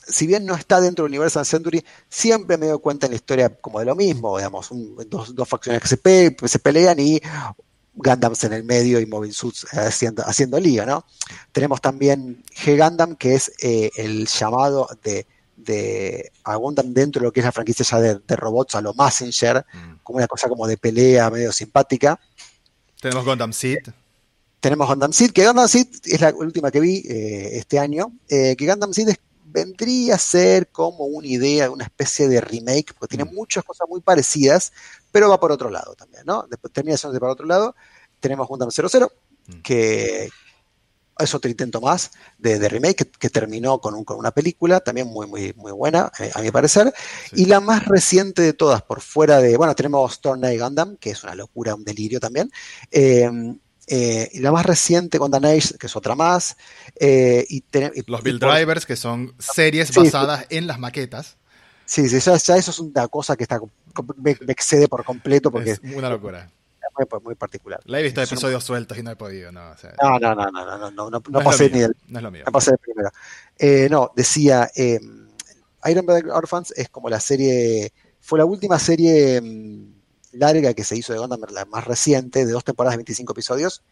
si 0.06 0.26
bien 0.26 0.44
no 0.44 0.54
está 0.54 0.80
dentro 0.80 1.04
del 1.04 1.10
Universal 1.10 1.46
Century, 1.46 1.84
siempre 2.08 2.56
me 2.56 2.66
doy 2.66 2.78
cuenta 2.80 3.06
en 3.06 3.12
la 3.12 3.16
historia 3.16 3.48
como 3.60 3.78
de 3.80 3.86
lo 3.86 3.96
mismo, 3.96 4.36
digamos, 4.36 4.68
dos, 5.08 5.34
dos, 5.34 5.48
facciones 5.48 5.82
que 5.82 5.88
se, 5.88 6.48
se 6.48 6.58
pelean 6.58 6.98
y 6.98 7.20
Gundams 7.94 8.44
en 8.44 8.52
el 8.52 8.64
medio 8.64 9.00
y 9.00 9.06
Mobile 9.06 9.32
Suits 9.32 9.66
haciendo, 9.72 10.22
haciendo 10.24 10.58
lío, 10.58 10.86
¿no? 10.86 11.04
Tenemos 11.52 11.80
también 11.80 12.42
G 12.56 12.76
Gundam, 12.76 13.16
que 13.16 13.34
es 13.34 13.52
eh, 13.60 13.90
el 13.96 14.26
llamado 14.26 14.88
de 15.02 15.26
de 15.70 16.32
a 16.44 16.58
dentro 16.84 17.20
de 17.20 17.26
lo 17.26 17.32
que 17.32 17.40
es 17.40 17.46
la 17.46 17.52
franquicia 17.52 17.84
ya 17.84 18.00
de, 18.00 18.36
robots 18.36 18.74
a 18.74 18.80
lo 18.80 18.94
Messenger, 18.94 19.64
mm. 19.72 20.02
como 20.02 20.18
una 20.18 20.26
cosa 20.26 20.48
como 20.48 20.66
de 20.66 20.76
pelea 20.76 21.30
medio 21.30 21.52
simpática. 21.52 22.18
Tenemos 23.00 23.24
Gundam 23.24 23.52
Seed. 23.52 23.78
Tenemos 24.60 24.88
Gundam 24.88 25.12
Seed, 25.12 25.30
que 25.30 25.46
Gundam 25.46 25.68
Seed 25.68 25.86
es 26.04 26.20
la 26.20 26.34
última 26.34 26.70
que 26.70 26.80
vi 26.80 27.02
eh, 27.08 27.58
este 27.58 27.78
año, 27.78 28.12
eh, 28.28 28.56
que 28.56 28.66
Gundam 28.66 28.92
Seed 28.92 29.14
vendría 29.44 30.16
a 30.16 30.18
ser 30.18 30.68
como 30.68 31.04
una 31.06 31.26
idea, 31.26 31.70
una 31.70 31.84
especie 31.84 32.28
de 32.28 32.40
remake, 32.40 32.94
porque 32.94 33.16
tiene 33.16 33.30
mm. 33.30 33.34
muchas 33.34 33.64
cosas 33.64 33.88
muy 33.88 34.00
parecidas, 34.00 34.72
pero 35.10 35.28
va 35.28 35.40
por 35.40 35.52
otro 35.52 35.70
lado 35.70 35.94
también, 35.94 36.24
¿no? 36.26 36.46
Después 36.48 36.72
termina 36.72 36.96
de 36.96 37.20
por 37.20 37.30
otro 37.30 37.46
lado. 37.46 37.74
Tenemos 38.20 38.46
Gundam 38.48 38.70
00, 38.70 39.10
mm. 39.46 39.60
que, 39.62 40.28
es 41.22 41.34
otro 41.34 41.50
intento 41.50 41.80
más 41.80 42.10
de, 42.38 42.68
remake 42.68 43.10
que, 43.18 43.30
terminó 43.30 43.80
con, 43.80 44.04
con, 44.04 44.18
una 44.18 44.30
película 44.30 44.80
también 44.80 45.06
muy, 45.06 45.26
muy, 45.26 45.52
muy 45.56 45.72
buena, 45.72 46.10
eh, 46.18 46.30
a 46.34 46.40
mi 46.42 46.50
parecer. 46.50 46.92
Y 47.32 47.46
la 47.46 47.60
más 47.60 47.86
reciente 47.86 48.42
de 48.42 48.52
todas, 48.52 48.82
por 48.82 49.00
fuera 49.00 49.38
de. 49.38 49.56
Bueno, 49.56 49.74
tenemos 49.74 50.20
Tornado 50.20 50.54
Gundam, 50.58 50.96
que 50.96 51.10
es 51.10 51.22
una 51.24 51.34
locura, 51.34 51.74
un 51.74 51.84
delirio 51.84 52.20
también. 52.20 52.50
Eh, 52.90 53.30
y 54.32 54.38
la 54.38 54.52
más 54.52 54.64
reciente, 54.64 55.18
Gundam 55.18 55.44
Age, 55.44 55.76
que 55.78 55.86
es 55.86 55.96
otra 55.96 56.14
más. 56.14 56.56
y, 57.00 57.64
Los 58.06 58.22
Bill 58.22 58.38
Drivers, 58.38 58.86
que 58.86 58.96
son 58.96 59.34
series 59.38 59.92
basadas 59.94 60.46
en 60.50 60.66
las 60.66 60.78
maquetas. 60.78 61.36
Sí, 61.90 62.08
sí, 62.08 62.20
ya, 62.20 62.34
eso 62.36 62.70
es 62.70 62.78
una 62.78 63.08
cosa 63.08 63.36
que 63.36 63.42
está 63.42 63.60
me, 64.16 64.30
excede 64.46 64.86
por 64.86 65.04
completo 65.04 65.50
porque 65.50 65.72
es 65.72 65.80
una 65.82 66.08
locura 66.08 66.48
muy, 66.96 67.06
pues, 67.06 67.22
muy 67.22 67.34
particular. 67.34 67.80
La 67.84 68.00
he 68.00 68.02
visto 68.02 68.22
episodios 68.22 68.64
sueltos 68.64 68.98
y 68.98 69.02
no 69.02 69.10
he 69.10 69.16
podido, 69.16 69.52
no. 69.52 69.74
no, 70.02 70.18
no, 70.18 70.34
no, 70.34 70.50
no, 70.50 70.50
no, 70.50 70.90
no, 70.90 71.10
no, 71.10 71.22
no 71.28 71.40
pasé 71.42 71.70
ni 71.70 71.80
el. 71.80 71.96
No 72.08 72.18
es 72.18 72.22
lo 72.22 72.30
mío. 72.30 72.44
No 72.46 72.52
pasé 72.52 72.72
de 72.72 72.78
primero. 72.78 73.10
Eh, 73.58 73.88
no, 73.90 74.12
decía. 74.14 74.70
Eh, 74.74 75.00
Iron 75.86 76.04
Blooded 76.04 76.30
Orphans 76.30 76.72
es 76.76 76.88
como 76.88 77.08
la 77.08 77.20
serie. 77.20 77.92
Fue 78.20 78.38
la 78.38 78.44
última 78.44 78.78
serie 78.78 79.36
em, 79.36 79.94
larga 80.32 80.74
que 80.74 80.84
se 80.84 80.96
hizo 80.96 81.12
de 81.12 81.18
Gundam, 81.18 81.40
la 81.50 81.64
más 81.64 81.84
reciente, 81.84 82.44
de 82.44 82.52
dos 82.52 82.64
temporadas 82.64 82.94
de 82.94 82.98
25 82.98 83.32
episodios. 83.32 83.82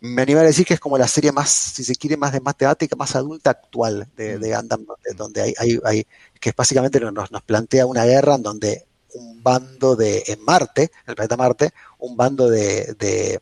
Me 0.00 0.22
animé 0.22 0.40
a 0.40 0.44
decir 0.44 0.64
que 0.64 0.74
es 0.74 0.80
como 0.80 0.96
la 0.96 1.08
serie 1.08 1.32
más, 1.32 1.50
si 1.50 1.82
se 1.82 1.96
quiere, 1.96 2.16
más 2.16 2.32
de 2.32 2.40
más 2.40 2.56
teática, 2.56 2.94
más 2.94 3.16
adulta 3.16 3.50
actual 3.50 4.08
de, 4.16 4.38
de 4.38 4.48
mm. 4.48 4.56
Gundam, 4.56 4.84
donde, 4.84 5.12
mm. 5.12 5.16
donde 5.16 5.42
hay, 5.42 5.54
hay, 5.58 5.78
hay, 5.84 6.06
que 6.40 6.52
básicamente 6.56 7.00
nos, 7.00 7.32
nos 7.32 7.42
plantea 7.42 7.84
una 7.84 8.04
guerra 8.04 8.36
en 8.36 8.42
donde 8.42 8.87
bando 9.48 9.96
de, 9.96 10.24
en 10.26 10.44
Marte, 10.44 10.82
en 10.82 11.10
el 11.10 11.14
planeta 11.14 11.36
Marte, 11.38 11.70
un 11.98 12.16
bando 12.16 12.50
de, 12.50 12.94
de, 12.98 13.40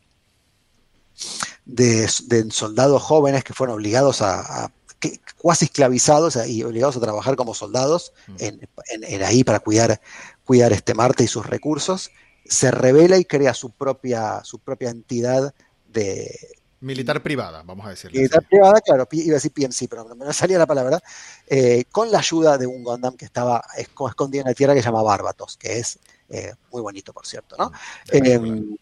de, 1.64 2.50
soldados 2.50 3.02
jóvenes 3.02 3.42
que 3.42 3.54
fueron 3.54 3.74
obligados 3.74 4.22
a, 4.22 4.70
que, 5.00 5.20
cuasi 5.36 5.64
esclavizados 5.64 6.36
y 6.46 6.62
obligados 6.62 6.96
a 6.96 7.00
trabajar 7.00 7.34
como 7.34 7.54
soldados 7.54 8.12
mm. 8.28 8.36
en, 8.38 8.68
en, 9.02 9.22
ahí 9.24 9.42
para 9.42 9.58
cuidar, 9.58 10.00
cuidar 10.44 10.72
este 10.72 10.94
Marte 10.94 11.24
y 11.24 11.28
sus 11.28 11.44
recursos, 11.44 12.10
se 12.44 12.70
revela 12.70 13.18
y 13.18 13.24
crea 13.24 13.52
su 13.52 13.70
propia, 13.70 14.44
su 14.44 14.60
propia 14.60 14.90
entidad 14.90 15.52
de, 15.88 16.38
Militar 16.86 17.20
privada, 17.20 17.64
vamos 17.64 17.84
a 17.84 17.90
decirlo. 17.90 18.16
Militar 18.16 18.44
privada, 18.44 18.80
claro, 18.80 19.08
iba 19.10 19.32
a 19.32 19.34
decir 19.34 19.50
PMC, 19.50 19.88
pero 19.90 20.04
no 20.14 20.32
salía 20.32 20.56
la 20.56 20.66
palabra, 20.66 21.02
eh, 21.48 21.84
con 21.90 22.12
la 22.12 22.18
ayuda 22.18 22.56
de 22.56 22.66
un 22.68 22.84
Gundam 22.84 23.16
que 23.16 23.24
estaba 23.24 23.64
escondido 23.76 24.42
en 24.42 24.48
la 24.48 24.54
tierra 24.54 24.72
que 24.72 24.80
se 24.80 24.86
llama 24.86 25.02
Barbatos, 25.02 25.56
que 25.56 25.78
es 25.78 25.98
eh, 26.28 26.54
muy 26.70 26.82
bonito, 26.82 27.12
por 27.12 27.26
cierto. 27.26 27.56
¿no? 27.58 27.72
Em, 28.12 28.76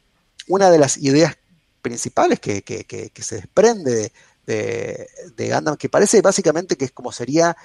una 0.48 0.70
de 0.70 0.78
las 0.78 0.98
ideas 0.98 1.34
principales 1.80 2.40
que, 2.40 2.62
se 3.22 3.36
desprende 3.36 4.12
de, 4.46 5.08
de, 5.34 5.50
Gundam, 5.50 5.76
que 5.78 5.88
parece 5.88 6.20
básicamente 6.20 6.76
que 6.76 6.84
es 6.84 6.92
como 6.92 7.10
sería 7.10 7.56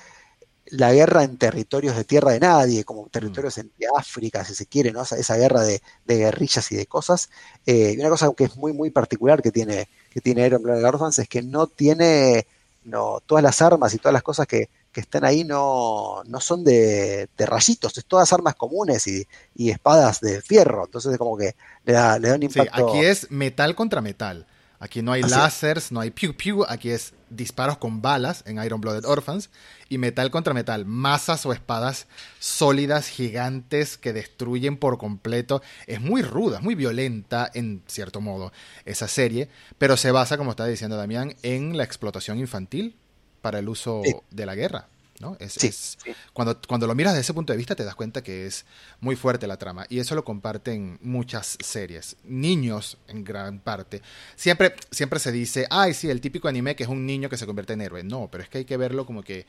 la 0.72 0.94
guerra 0.94 1.24
en 1.24 1.38
territorios 1.38 1.96
de 1.96 2.04
tierra 2.04 2.32
de 2.32 2.40
nadie, 2.40 2.84
como 2.84 3.08
territorios 3.10 3.58
mm. 3.58 3.62
en 3.62 3.72
África, 3.98 4.46
si 4.46 4.56
se 4.56 4.68
quiere, 4.68 4.92
¿no? 4.92 5.02
esa, 5.02 5.36
guerra 5.36 5.64
de, 5.64 5.82
guerrillas 6.06 6.72
y 6.72 6.76
de 6.76 6.86
cosas. 6.86 7.30
Eh, 7.66 7.96
y 7.96 8.00
una 8.00 8.10
cosa 8.10 8.32
que 8.36 8.46
es 8.46 8.56
muy, 8.56 8.74
muy 8.74 8.90
particular 8.92 9.42
que 9.42 9.52
tiene, 9.52 9.90
que 10.10 10.22
tiene 10.22 10.46
Iron 10.46 10.64
Blooded 10.64 10.86
Orphans 10.86 11.20
es 11.20 11.28
que 11.28 11.42
no 11.42 11.68
tiene, 11.68 12.46
no, 12.84 13.22
todas 13.26 13.44
las 13.44 13.62
armas 13.62 13.94
y 13.94 13.98
todas 13.98 14.14
las 14.14 14.24
cosas 14.24 14.48
que, 14.48 14.70
están 15.00 15.24
ahí 15.24 15.46
no, 15.46 16.24
no 16.26 16.42
son 16.42 16.62
de, 16.66 17.30
rayitos, 17.38 17.98
es 17.98 18.04
todas 18.04 18.34
armas 18.34 18.56
comunes 18.56 19.08
y, 19.08 19.26
y, 19.56 19.70
espadas 19.70 20.20
de 20.20 20.42
fierro. 20.42 20.84
Entonces 20.84 21.14
es 21.14 21.18
como 21.18 21.38
que 21.38 21.56
le 21.86 21.94
da, 21.94 22.20
le 22.20 22.28
da 22.28 22.36
un 22.36 22.44
impacto. 22.44 22.90
aquí 22.90 23.00
es 23.06 23.32
metal 23.32 23.76
contra 23.76 24.02
metal. 24.02 24.46
Aquí 24.82 25.02
no 25.02 25.12
hay 25.12 25.22
láseres, 25.24 25.92
no 25.92 26.00
hay 26.00 26.10
piu 26.10 26.34
piu, 26.34 26.64
aquí 26.68 26.90
es 26.92 27.14
disparos 27.30 27.78
con 27.78 28.02
balas 28.02 28.44
en 28.48 28.64
Iron 28.64 28.80
Blooded 28.80 29.06
Orphans 29.06 29.50
y 29.90 29.98
metal 29.98 30.32
contra 30.32 30.54
metal, 30.54 30.86
masas 30.86 31.46
o 31.46 31.52
espadas 31.52 32.08
sólidas, 32.40 33.10
gigantes, 33.10 33.98
que 33.98 34.14
destruyen 34.14 34.78
por 34.78 34.98
completo. 34.98 35.62
Es 35.86 36.00
muy 36.00 36.22
ruda, 36.22 36.60
es 36.60 36.64
muy 36.64 36.76
violenta 36.76 37.52
en 37.54 37.84
cierto 37.88 38.22
modo 38.22 38.54
esa 38.86 39.10
serie, 39.10 39.50
pero 39.78 39.98
se 39.98 40.12
basa, 40.12 40.38
como 40.38 40.52
está 40.52 40.66
diciendo 40.66 40.96
Damián, 40.96 41.36
en 41.44 41.76
la 41.76 41.84
explotación 41.84 42.40
infantil 42.40 42.96
para 43.42 43.60
el 43.60 43.68
uso 43.68 44.02
de 44.32 44.46
la 44.46 44.56
guerra. 44.56 44.88
¿No? 45.20 45.36
Es, 45.40 45.98
Cuando, 46.34 46.60
cuando 46.68 46.88
lo 46.88 46.96
miras 46.96 47.14
desde 47.14 47.22
ese 47.22 47.34
punto 47.34 47.54
de 47.54 47.58
vista 47.58 47.76
te 47.76 47.84
das 47.84 47.96
cuenta 47.96 48.24
que 48.24 48.48
es 48.48 48.66
muy 49.02 49.16
fuerte 49.16 49.48
la 49.48 49.58
trama 49.58 49.86
y 49.90 50.00
eso 50.00 50.16
lo 50.16 50.24
comparten 50.24 50.98
muchas 51.02 51.58
series. 51.62 52.16
Niños 52.24 52.98
en 53.08 53.24
gran 53.24 53.60
parte. 53.60 54.02
Siempre, 54.36 54.76
siempre 54.92 55.20
se 55.20 55.32
dice, 55.32 55.68
ay, 55.70 55.94
sí, 55.94 56.10
el 56.10 56.22
típico 56.22 56.48
anime 56.48 56.76
que 56.76 56.84
es 56.84 56.90
un 56.90 57.06
niño 57.06 57.30
que 57.30 57.38
se 57.38 57.46
convierte 57.46 57.74
en 57.74 57.82
héroe. 57.82 58.04
No, 58.04 58.30
pero 58.32 58.44
es 58.44 58.50
que 58.50 58.60
hay 58.60 58.66
que 58.66 58.78
verlo 58.78 59.06
como 59.06 59.22
que 59.22 59.46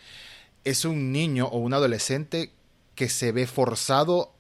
es 0.65 0.85
un 0.85 1.13
niño 1.13 1.47
o 1.47 1.59
un 1.59 1.73
adolescente 1.73 2.53
que 2.95 3.09
se 3.09 3.33
ve 3.33 3.47
forzado 3.47 4.35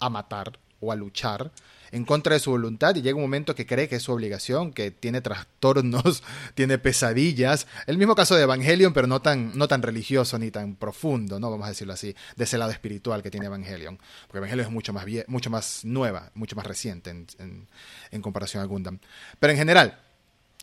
a 0.00 0.10
matar 0.10 0.58
o 0.80 0.92
a 0.92 0.96
luchar 0.96 1.52
en 1.92 2.04
contra 2.04 2.34
de 2.34 2.40
su 2.40 2.50
voluntad 2.50 2.96
y 2.96 3.02
llega 3.02 3.16
un 3.16 3.22
momento 3.22 3.54
que 3.54 3.66
cree 3.66 3.88
que 3.88 3.96
es 3.96 4.02
su 4.02 4.12
obligación, 4.12 4.72
que 4.72 4.90
tiene 4.90 5.20
trastornos, 5.20 6.22
tiene 6.54 6.78
pesadillas. 6.78 7.66
El 7.86 7.98
mismo 7.98 8.14
caso 8.14 8.34
de 8.34 8.42
Evangelion, 8.42 8.92
pero 8.92 9.06
no 9.06 9.20
tan, 9.20 9.56
no 9.56 9.68
tan 9.68 9.82
religioso 9.82 10.38
ni 10.38 10.50
tan 10.50 10.74
profundo, 10.74 11.38
¿no? 11.38 11.50
Vamos 11.50 11.66
a 11.66 11.68
decirlo 11.68 11.92
así, 11.92 12.16
de 12.34 12.44
ese 12.44 12.58
lado 12.58 12.72
espiritual 12.72 13.22
que 13.22 13.30
tiene 13.30 13.46
Evangelion. 13.46 13.98
Porque 14.26 14.38
Evangelion 14.38 14.66
es 14.66 14.72
mucho 14.72 14.92
más, 14.92 15.04
mucho 15.26 15.50
más 15.50 15.84
nueva, 15.84 16.30
mucho 16.34 16.56
más 16.56 16.66
reciente 16.66 17.10
en, 17.10 17.68
en 18.10 18.22
comparación 18.22 18.62
a 18.62 18.66
Gundam. 18.66 18.98
Pero 19.38 19.52
en 19.52 19.58
general, 19.58 20.00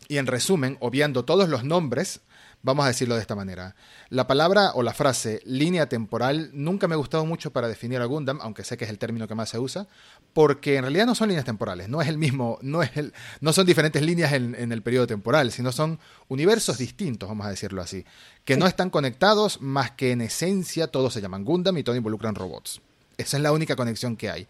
y 0.08 0.18
en 0.18 0.26
resumen, 0.26 0.76
obviando 0.80 1.24
todos 1.24 1.48
los 1.48 1.62
nombres, 1.62 2.20
Vamos 2.62 2.84
a 2.84 2.88
decirlo 2.88 3.14
de 3.14 3.22
esta 3.22 3.34
manera. 3.34 3.74
La 4.10 4.26
palabra 4.26 4.72
o 4.74 4.82
la 4.82 4.92
frase 4.92 5.40
línea 5.46 5.88
temporal 5.88 6.50
nunca 6.52 6.88
me 6.88 6.94
ha 6.94 6.98
gustado 6.98 7.24
mucho 7.24 7.52
para 7.52 7.68
definir 7.68 8.02
a 8.02 8.04
Gundam, 8.04 8.38
aunque 8.42 8.64
sé 8.64 8.76
que 8.76 8.84
es 8.84 8.90
el 8.90 8.98
término 8.98 9.26
que 9.26 9.34
más 9.34 9.48
se 9.48 9.58
usa, 9.58 9.86
porque 10.34 10.76
en 10.76 10.82
realidad 10.82 11.06
no 11.06 11.14
son 11.14 11.28
líneas 11.28 11.46
temporales, 11.46 11.88
no 11.88 12.02
es 12.02 12.08
el 12.08 12.18
mismo, 12.18 12.58
no, 12.60 12.82
es 12.82 12.94
el, 12.98 13.14
no 13.40 13.54
son 13.54 13.64
diferentes 13.64 14.02
líneas 14.02 14.34
en, 14.34 14.72
el 14.72 14.82
periodo 14.82 15.06
temporal, 15.06 15.52
sino 15.52 15.72
son 15.72 15.98
universos 16.28 16.76
distintos, 16.76 17.30
vamos 17.30 17.46
a 17.46 17.50
decirlo 17.50 17.80
así, 17.80 18.04
que 18.44 18.58
no 18.58 18.66
están 18.66 18.90
conectados 18.90 19.62
más 19.62 19.92
que 19.92 20.12
en 20.12 20.20
esencia 20.20 20.88
todos 20.88 21.14
se 21.14 21.22
llaman 21.22 21.46
Gundam 21.46 21.78
y 21.78 21.82
todos 21.82 21.96
involucran 21.96 22.34
robots. 22.34 22.82
Esa 23.16 23.38
es 23.38 23.42
la 23.42 23.52
única 23.52 23.74
conexión 23.74 24.16
que 24.16 24.30
hay 24.30 24.46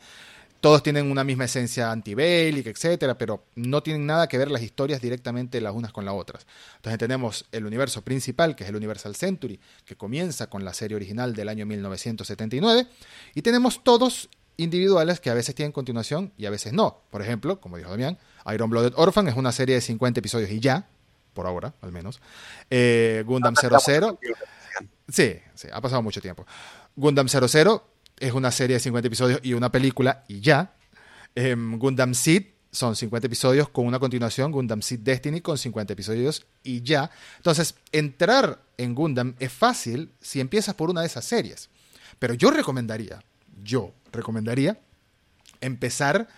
todos 0.60 0.82
tienen 0.82 1.10
una 1.10 1.24
misma 1.24 1.44
esencia 1.44 1.90
antibélica, 1.90 2.70
etcétera, 2.70 3.16
pero 3.16 3.44
no 3.54 3.82
tienen 3.82 4.06
nada 4.06 4.28
que 4.28 4.38
ver 4.38 4.50
las 4.50 4.62
historias 4.62 5.00
directamente 5.00 5.60
las 5.60 5.74
unas 5.74 5.92
con 5.92 6.04
las 6.04 6.14
otras. 6.14 6.46
Entonces 6.76 6.98
tenemos 6.98 7.46
el 7.50 7.64
universo 7.64 8.02
principal, 8.02 8.54
que 8.54 8.64
es 8.64 8.70
el 8.70 8.76
Universal 8.76 9.16
Century, 9.16 9.58
que 9.84 9.96
comienza 9.96 10.48
con 10.48 10.64
la 10.64 10.74
serie 10.74 10.96
original 10.96 11.34
del 11.34 11.48
año 11.48 11.66
1979, 11.66 12.86
y 13.34 13.42
tenemos 13.42 13.82
todos 13.82 14.28
individuales 14.58 15.20
que 15.20 15.30
a 15.30 15.34
veces 15.34 15.54
tienen 15.54 15.72
continuación 15.72 16.32
y 16.36 16.44
a 16.44 16.50
veces 16.50 16.72
no. 16.74 17.00
Por 17.10 17.22
ejemplo, 17.22 17.60
como 17.60 17.78
dijo 17.78 17.90
Damián, 17.90 18.18
Iron 18.52 18.68
Blooded 18.68 18.92
Orphan 18.96 19.26
es 19.28 19.36
una 19.36 19.52
serie 19.52 19.76
de 19.76 19.80
50 19.80 20.20
episodios 20.20 20.50
y 20.50 20.60
ya, 20.60 20.86
por 21.32 21.46
ahora 21.46 21.72
al 21.80 21.92
menos. 21.92 22.20
Eh, 22.68 23.24
Gundam 23.26 23.54
00. 23.54 24.18
Sí, 25.08 25.36
sí, 25.54 25.68
ha 25.72 25.80
pasado 25.80 26.02
mucho 26.02 26.20
tiempo. 26.20 26.46
Gundam 26.94 27.28
00 27.28 27.89
es 28.20 28.32
una 28.32 28.50
serie 28.50 28.74
de 28.74 28.80
50 28.80 29.06
episodios 29.08 29.40
y 29.42 29.54
una 29.54 29.72
película 29.72 30.24
y 30.28 30.40
ya. 30.40 30.74
Em, 31.34 31.78
Gundam 31.78 32.14
Seed 32.14 32.44
son 32.70 32.94
50 32.94 33.26
episodios 33.26 33.68
con 33.68 33.86
una 33.86 33.98
continuación, 33.98 34.52
Gundam 34.52 34.82
Seed 34.82 35.00
Destiny 35.00 35.40
con 35.40 35.58
50 35.58 35.92
episodios 35.92 36.46
y 36.62 36.82
ya. 36.82 37.10
Entonces, 37.38 37.74
entrar 37.90 38.62
en 38.76 38.94
Gundam 38.94 39.34
es 39.40 39.52
fácil 39.52 40.12
si 40.20 40.40
empiezas 40.40 40.74
por 40.74 40.90
una 40.90 41.00
de 41.00 41.08
esas 41.08 41.24
series. 41.24 41.68
Pero 42.18 42.34
yo 42.34 42.50
recomendaría, 42.50 43.24
yo 43.64 43.92
recomendaría 44.12 44.78
empezar, 45.60 46.28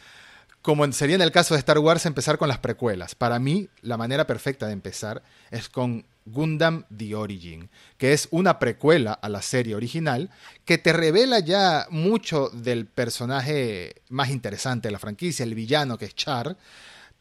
como 0.63 0.91
sería 0.93 1.17
en 1.17 1.23
el 1.23 1.33
caso 1.33 1.55
de 1.55 1.59
Star 1.59 1.79
Wars, 1.79 2.07
empezar 2.07 2.39
con 2.39 2.49
las 2.49 2.59
precuelas. 2.59 3.15
Para 3.15 3.39
mí, 3.39 3.69
la 3.83 3.97
manera 3.97 4.27
perfecta 4.27 4.67
de 4.67 4.73
empezar 4.73 5.23
es 5.51 5.69
con 5.69 6.07
Gundam 6.25 6.85
The 6.97 7.17
Origin, 7.17 7.69
que 7.99 8.13
es 8.13 8.29
una 8.31 8.61
precuela 8.61 9.13
a 9.13 9.29
la 9.29 9.43
serie 9.43 9.75
original 9.75 10.31
que 10.65 10.79
te 10.79 10.93
revela 10.93 11.41
ya 11.41 11.87
mucho 11.91 12.49
del 12.51 12.87
personaje 12.87 14.03
más 14.09 14.31
interesante 14.31 14.89
de 14.89 14.93
la 14.93 15.01
franquicia, 15.01 15.43
el 15.43 15.57
villano 15.57 15.99
que 15.99 16.05
es 16.05 16.15
Char, 16.15 16.57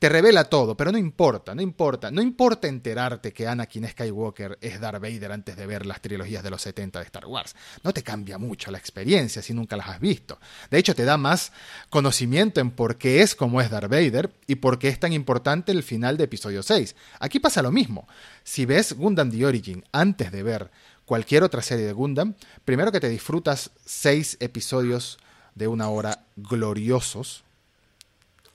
te 0.01 0.09
revela 0.09 0.45
todo, 0.45 0.75
pero 0.75 0.91
no 0.91 0.97
importa, 0.97 1.53
no 1.53 1.61
importa, 1.61 2.09
no 2.09 2.23
importa 2.23 2.67
enterarte 2.67 3.31
que 3.33 3.47
Anakin 3.47 3.87
Skywalker 3.87 4.57
es 4.59 4.79
Darth 4.79 4.99
Vader 4.99 5.31
antes 5.31 5.55
de 5.55 5.67
ver 5.67 5.85
las 5.85 6.01
trilogías 6.01 6.41
de 6.41 6.49
los 6.49 6.63
70 6.63 6.97
de 6.97 7.05
Star 7.05 7.27
Wars. 7.27 7.55
No 7.83 7.93
te 7.93 8.01
cambia 8.01 8.39
mucho 8.39 8.71
la 8.71 8.79
experiencia 8.79 9.43
si 9.43 9.53
nunca 9.53 9.77
las 9.77 9.89
has 9.89 9.99
visto. 9.99 10.39
De 10.71 10.79
hecho, 10.79 10.95
te 10.95 11.05
da 11.05 11.17
más 11.17 11.51
conocimiento 11.91 12.59
en 12.59 12.71
por 12.71 12.97
qué 12.97 13.21
es 13.21 13.35
como 13.35 13.61
es 13.61 13.69
Darth 13.69 13.91
Vader 13.91 14.33
y 14.47 14.55
por 14.55 14.79
qué 14.79 14.87
es 14.87 14.99
tan 14.99 15.13
importante 15.13 15.71
el 15.71 15.83
final 15.83 16.17
de 16.17 16.23
episodio 16.23 16.63
6. 16.63 16.95
Aquí 17.19 17.39
pasa 17.39 17.61
lo 17.61 17.71
mismo. 17.71 18.07
Si 18.43 18.65
ves 18.65 18.93
Gundam 18.93 19.29
The 19.29 19.45
Origin 19.45 19.85
antes 19.91 20.31
de 20.31 20.41
ver 20.41 20.71
cualquier 21.05 21.43
otra 21.43 21.61
serie 21.61 21.85
de 21.85 21.93
Gundam, 21.93 22.33
primero 22.65 22.91
que 22.91 23.01
te 23.01 23.07
disfrutas 23.07 23.69
seis 23.85 24.35
episodios 24.39 25.19
de 25.53 25.67
una 25.67 25.89
hora 25.89 26.25
gloriosos, 26.37 27.43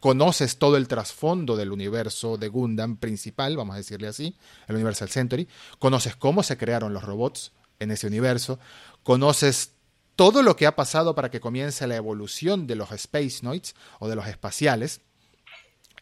conoces 0.07 0.59
todo 0.59 0.77
el 0.77 0.87
trasfondo 0.87 1.57
del 1.57 1.73
universo 1.73 2.37
de 2.37 2.47
Gundam 2.47 2.97
principal, 2.97 3.57
vamos 3.57 3.75
a 3.75 3.79
decirle 3.79 4.07
así, 4.07 4.37
el 4.69 4.77
Universal 4.77 5.09
Century, 5.09 5.49
conoces 5.81 6.15
cómo 6.15 6.45
se 6.45 6.57
crearon 6.57 6.95
los 6.95 7.03
robots 7.03 7.51
en 7.81 7.91
ese 7.91 8.07
universo, 8.07 8.61
conoces 9.03 9.73
todo 10.15 10.45
lo 10.45 10.55
que 10.55 10.69
ha 10.69 10.77
pasado 10.77 11.17
para 11.17 11.29
que 11.33 11.41
comience 11.41 11.89
la 11.89 11.97
evolución 11.97 12.69
de 12.69 12.77
los 12.77 12.93
Space 12.93 13.41
Knights 13.41 13.75
o 13.99 14.09
de 14.09 14.15
los 14.15 14.29
espaciales, 14.29 15.01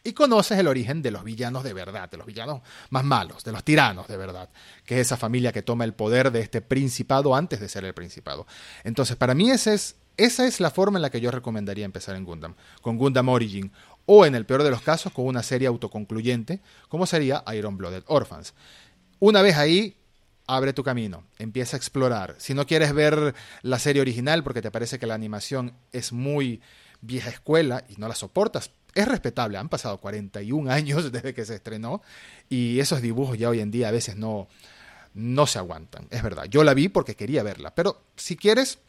y 0.03 0.13
conoces 0.13 0.59
el 0.59 0.67
origen 0.67 1.01
de 1.01 1.09
los 1.09 1.23
villanos 1.23 1.63
de 1.63 1.73
verdad, 1.73 2.07
de 2.07 2.17
los 2.17 2.27
villanos 2.27 2.61
más 2.91 3.03
malos, 3.03 3.43
de 3.43 3.53
los 3.53 3.63
tiranos 3.63 4.07
de 4.07 4.17
verdad, 4.17 4.51
que 4.85 5.01
es 5.01 5.07
esa 5.07 5.17
familia 5.17 5.51
que 5.51 5.63
toma 5.63 5.83
el 5.83 5.95
poder 5.95 6.31
de 6.31 6.41
este 6.41 6.61
principado 6.61 7.33
antes 7.33 7.59
de 7.59 7.67
ser 7.67 7.85
el 7.85 7.95
principado. 7.95 8.45
Entonces, 8.83 9.15
para 9.15 9.33
mí 9.33 9.49
ese 9.49 9.73
es, 9.73 9.95
esa 10.17 10.45
es 10.45 10.59
la 10.59 10.69
forma 10.69 10.99
en 10.99 11.01
la 11.01 11.09
que 11.09 11.19
yo 11.19 11.31
recomendaría 11.31 11.85
empezar 11.85 12.15
en 12.15 12.23
Gundam, 12.23 12.53
con 12.81 12.97
Gundam 12.97 13.29
Origin, 13.29 13.71
o 14.05 14.25
en 14.25 14.35
el 14.35 14.45
peor 14.45 14.63
de 14.63 14.69
los 14.69 14.81
casos, 14.81 15.11
con 15.11 15.25
una 15.25 15.43
serie 15.43 15.67
autoconcluyente, 15.67 16.61
como 16.89 17.05
sería 17.05 17.43
Iron 17.53 17.77
Blooded 17.77 18.03
Orphans. 18.07 18.53
Una 19.19 19.41
vez 19.41 19.55
ahí, 19.57 19.97
abre 20.47 20.73
tu 20.73 20.83
camino, 20.83 21.23
empieza 21.39 21.75
a 21.75 21.79
explorar. 21.79 22.35
Si 22.37 22.53
no 22.53 22.65
quieres 22.67 22.93
ver 22.93 23.33
la 23.61 23.79
serie 23.79 24.01
original 24.01 24.43
porque 24.43 24.61
te 24.61 24.71
parece 24.71 24.99
que 24.99 25.07
la 25.07 25.15
animación 25.15 25.73
es 25.91 26.13
muy 26.13 26.61
vieja 27.01 27.29
escuela 27.29 27.83
y 27.89 27.95
no 27.97 28.07
la 28.07 28.15
soportas, 28.15 28.71
es 28.93 29.07
respetable. 29.07 29.57
Han 29.57 29.69
pasado 29.69 29.99
41 29.99 30.71
años 30.71 31.11
desde 31.11 31.33
que 31.33 31.45
se 31.45 31.55
estrenó 31.55 32.01
y 32.49 32.79
esos 32.79 33.01
dibujos 33.01 33.37
ya 33.37 33.49
hoy 33.49 33.59
en 33.59 33.71
día 33.71 33.89
a 33.89 33.91
veces 33.91 34.15
no, 34.15 34.47
no 35.13 35.47
se 35.47 35.59
aguantan. 35.59 36.07
Es 36.11 36.23
verdad, 36.23 36.45
yo 36.45 36.63
la 36.63 36.73
vi 36.73 36.89
porque 36.89 37.15
quería 37.15 37.43
verla, 37.43 37.73
pero 37.73 38.01
si 38.15 38.35
quieres... 38.35 38.79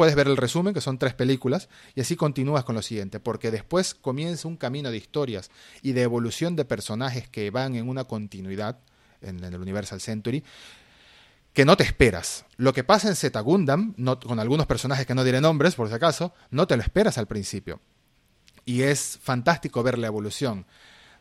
Puedes 0.00 0.16
ver 0.16 0.28
el 0.28 0.38
resumen, 0.38 0.72
que 0.72 0.80
son 0.80 0.96
tres 0.96 1.12
películas, 1.12 1.68
y 1.94 2.00
así 2.00 2.16
continúas 2.16 2.64
con 2.64 2.74
lo 2.74 2.80
siguiente, 2.80 3.20
porque 3.20 3.50
después 3.50 3.92
comienza 3.92 4.48
un 4.48 4.56
camino 4.56 4.90
de 4.90 4.96
historias 4.96 5.50
y 5.82 5.92
de 5.92 6.00
evolución 6.00 6.56
de 6.56 6.64
personajes 6.64 7.28
que 7.28 7.50
van 7.50 7.74
en 7.74 7.86
una 7.86 8.04
continuidad 8.04 8.78
en, 9.20 9.44
el 9.44 9.60
Universal 9.60 10.00
Century, 10.00 10.42
que 11.52 11.66
no 11.66 11.76
te 11.76 11.84
esperas. 11.84 12.46
Lo 12.56 12.72
que 12.72 12.82
pasa 12.82 13.08
en 13.08 13.14
Z 13.14 13.38
Gundam, 13.40 13.94
con 14.24 14.40
algunos 14.40 14.64
personajes 14.64 15.04
que 15.04 15.14
no 15.14 15.22
diré 15.22 15.42
nombres, 15.42 15.74
por 15.74 15.86
si 15.90 15.94
acaso, 15.94 16.32
no 16.50 16.66
te 16.66 16.78
lo 16.78 16.82
esperas 16.82 17.18
al 17.18 17.26
principio. 17.26 17.78
Y 18.64 18.80
es 18.84 19.18
fantástico 19.22 19.82
ver 19.82 19.98
la 19.98 20.06
evolución 20.06 20.64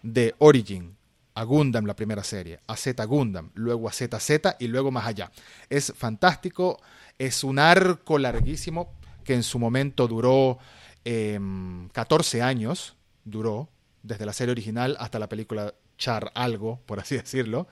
de 0.04 0.36
Origin 0.38 0.96
a 1.40 1.44
Gundam, 1.46 1.86
la 1.86 1.96
primera 1.96 2.22
serie, 2.22 2.60
a 2.68 2.76
Z 2.76 3.02
Gundam, 3.06 3.52
luego 3.54 3.88
a 3.88 3.94
ZZ 3.94 4.58
y 4.60 4.68
luego 4.68 4.92
más 4.92 5.08
allá. 5.08 5.32
Es 5.70 5.94
fantástico, 5.96 6.82
es 7.18 7.46
un 7.46 7.60
arco 7.60 8.20
larguísimo 8.20 8.94
que 9.24 9.36
en 9.36 9.44
su 9.44 9.58
momento 9.58 10.06
duró 10.10 10.60
14 11.06 12.38
em, 12.38 12.44
años, 12.44 12.98
duró, 13.24 13.70
desde 14.04 14.26
la 14.26 14.34
serie 14.34 14.52
original 14.52 14.98
hasta 15.00 15.18
la 15.18 15.30
película 15.30 15.74
Char 15.98 16.30
Algo, 16.36 16.82
por 16.86 17.00
así 17.00 17.16
decirlo. 17.24 17.70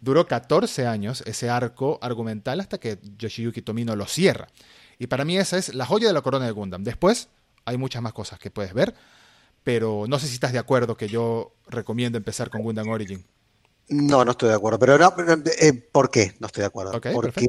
Duró 0.00 0.28
14 0.28 0.86
años 0.86 1.24
ese 1.26 1.50
arco 1.50 1.98
argumental 2.00 2.60
hasta 2.60 2.78
que 2.78 3.00
Yoshiyuki 3.18 3.62
Tomino 3.62 3.96
lo 3.96 4.06
cierra. 4.06 4.46
Y 4.96 5.08
para 5.08 5.24
mí 5.24 5.36
esa 5.36 5.58
es 5.58 5.74
la 5.74 5.86
joya 5.86 6.06
de 6.06 6.14
la 6.14 6.22
corona 6.22 6.46
de 6.46 6.52
Gundam. 6.52 6.84
Después 6.84 7.30
hay 7.64 7.78
muchas 7.78 8.00
más 8.00 8.12
cosas 8.12 8.38
que 8.38 8.52
puedes 8.52 8.74
ver, 8.74 8.94
pero 9.68 10.06
no 10.08 10.18
sé 10.18 10.28
si 10.28 10.32
estás 10.32 10.54
de 10.54 10.58
acuerdo 10.58 10.96
que 10.96 11.08
yo 11.08 11.52
recomiendo 11.66 12.16
empezar 12.16 12.48
con 12.48 12.62
Gundam 12.62 12.88
Origin. 12.88 13.22
No, 13.90 14.24
no 14.24 14.30
estoy 14.30 14.48
de 14.48 14.54
acuerdo, 14.54 14.78
pero 14.78 14.96
no, 14.96 15.12
eh, 15.60 15.74
¿por 15.74 16.10
qué 16.10 16.32
no 16.40 16.46
estoy 16.46 16.62
de 16.62 16.68
acuerdo? 16.68 16.96
Okay, 16.96 17.12
Porque 17.12 17.48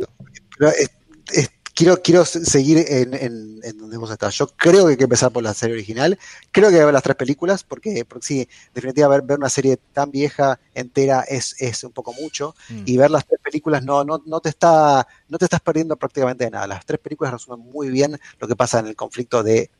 quiero, 1.73 2.01
quiero 2.01 2.25
seguir 2.25 2.83
en, 2.89 3.13
en, 3.13 3.77
donde 3.77 3.95
hemos 3.95 4.11
estado. 4.11 4.33
Yo 4.33 4.47
creo 4.47 4.83
que 4.83 4.91
hay 4.91 4.97
que 4.97 5.05
empezar 5.05 5.31
por 5.31 5.43
la 5.43 5.53
serie 5.53 5.75
original. 5.75 6.19
Creo 6.51 6.67
que 6.67 6.75
hay 6.75 6.81
que 6.81 6.85
ver 6.87 6.93
las 6.93 7.03
tres 7.03 7.15
películas, 7.15 7.63
porque, 7.63 8.03
porque 8.03 8.27
sí, 8.27 8.49
definitivamente 8.73 9.21
ver, 9.21 9.27
ver, 9.29 9.37
una 9.37 9.47
serie 9.47 9.77
tan 9.93 10.11
vieja 10.11 10.59
entera 10.73 11.21
es, 11.21 11.55
es 11.59 11.85
un 11.85 11.93
poco 11.93 12.11
mucho. 12.11 12.53
Mm. 12.67 12.83
Y 12.85 12.97
ver 12.97 13.11
las 13.11 13.25
tres 13.25 13.39
películas 13.41 13.81
no, 13.85 14.03
no, 14.03 14.21
no, 14.25 14.41
te 14.41 14.49
está, 14.49 15.07
no 15.29 15.37
te 15.37 15.45
estás 15.45 15.61
perdiendo 15.61 15.95
prácticamente 15.95 16.43
de 16.43 16.51
nada. 16.51 16.67
Las 16.67 16.85
tres 16.85 16.99
películas 16.99 17.31
resumen 17.31 17.65
muy 17.71 17.89
bien 17.89 18.19
lo 18.39 18.47
que 18.49 18.57
pasa 18.57 18.79
en 18.79 18.87
el 18.87 18.97
conflicto 18.97 19.41
de 19.41 19.71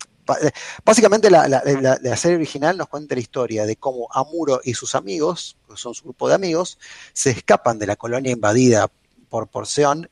básicamente 0.84 1.30
la, 1.30 1.48
la, 1.48 2.18
serie 2.18 2.38
original 2.38 2.78
nos 2.78 2.88
cuenta 2.88 3.16
la 3.16 3.22
historia 3.22 3.66
de 3.66 3.76
cómo 3.76 4.08
Amuro 4.12 4.62
y 4.64 4.74
sus 4.74 4.96
amigos, 4.96 5.58
que 5.68 5.78
son 5.78 5.94
su 5.94 6.04
grupo 6.04 6.28
de 6.28 6.36
amigos, 6.36 6.80
se 7.14 7.32
escapan 7.32 7.80
de 7.80 7.88
la 7.88 7.96
colonia 7.96 8.32
invadida 8.32 8.90
por 9.30 9.48
Porceón 9.48 10.10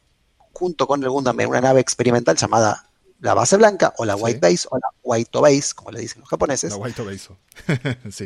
junto 0.54 0.88
con 0.88 1.04
el 1.04 1.10
Gundam 1.10 1.40
en 1.40 1.50
una 1.50 1.62
nave 1.62 1.82
experimental 1.82 2.36
llamada 2.36 2.88
la 3.20 3.34
base 3.34 3.58
blanca 3.58 3.94
o 3.98 4.06
la 4.06 4.16
White 4.16 4.40
Base 4.40 4.68
o 4.70 4.78
la 4.78 4.88
White 5.04 5.40
Base, 5.40 5.74
como 5.76 5.92
le 5.92 6.02
dicen 6.02 6.22
los 6.22 6.30
japoneses. 6.30 6.72
La 6.72 6.78
White 6.78 7.02
Base. 7.04 7.30
sí. 8.12 8.26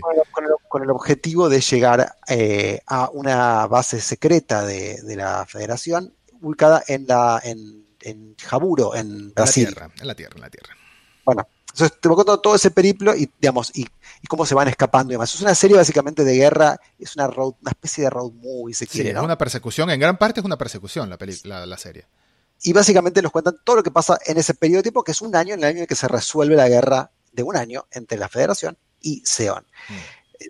con, 0.69 0.83
el, 0.83 0.89
objetivo 0.89 1.49
de 1.49 1.61
llegar 1.61 2.17
eh, 2.27 2.81
a 2.87 3.09
una 3.11 3.67
base 3.67 4.01
secreta 4.01 4.65
de, 4.65 4.99
la 5.15 5.45
Federación 5.45 6.13
ubicada 6.41 6.83
en 6.87 7.05
la 7.07 7.39
en, 7.43 7.85
en 8.01 8.35
Jaburo, 8.37 8.95
en 8.95 9.33
Brasil. 9.33 9.67
En 9.67 9.69
la 9.69 9.75
tierra, 9.75 9.93
en 10.01 10.07
la 10.07 10.15
tierra, 10.15 10.35
en 10.35 10.41
la 10.41 10.49
tierra. 10.49 10.75
Bueno, 11.23 11.47
entonces 11.71 11.99
te 11.99 12.09
voy 12.09 12.23
todo 12.25 12.55
ese 12.55 12.71
periplo 12.71 13.15
y, 13.15 13.29
digamos, 13.39 13.71
y, 13.75 13.87
cómo 14.27 14.45
se 14.45 14.55
van 14.55 14.67
escapando 14.67 15.11
y 15.11 15.15
demás. 15.15 15.33
Es 15.33 15.41
una 15.41 15.55
serie 15.55 15.77
básicamente 15.77 16.23
de 16.23 16.35
guerra, 16.35 16.79
es 16.99 17.15
una 17.15 17.27
road, 17.27 17.53
una 17.61 17.71
especie 17.71 18.03
de 18.03 18.09
road 18.09 18.31
movie, 18.33 18.73
se 18.73 18.87
quiere, 18.87 19.11
sí, 19.11 19.15
es 19.15 19.21
una 19.21 19.37
persecución, 19.37 19.89
en 19.89 19.99
gran 19.99 20.17
parte 20.17 20.39
es 20.39 20.45
una 20.45 20.57
persecución 20.57 21.09
la, 21.09 21.17
la, 21.43 21.65
la, 21.65 21.77
serie. 21.77 22.05
Y 22.63 22.73
básicamente 22.73 23.21
nos 23.21 23.31
cuentan 23.31 23.57
todo 23.63 23.77
lo 23.77 23.83
que 23.83 23.91
pasa 23.91 24.17
en 24.25 24.37
ese 24.37 24.53
periodo 24.53 24.77
de 24.79 24.83
tiempo, 24.83 25.03
que 25.03 25.11
es 25.11 25.21
un 25.21 25.35
año, 25.35 25.53
en 25.53 25.61
el 25.61 25.65
año 25.65 25.77
en 25.77 25.81
el 25.83 25.87
que 25.87 25.95
se 25.95 26.07
resuelve 26.07 26.55
la 26.55 26.69
guerra 26.69 27.11
de 27.31 27.43
un 27.43 27.55
año 27.55 27.87
entre 27.91 28.17
la 28.17 28.29
Federación 28.29 28.77
y 29.01 29.23
Seon. 29.25 29.65
Mm. 29.89 29.93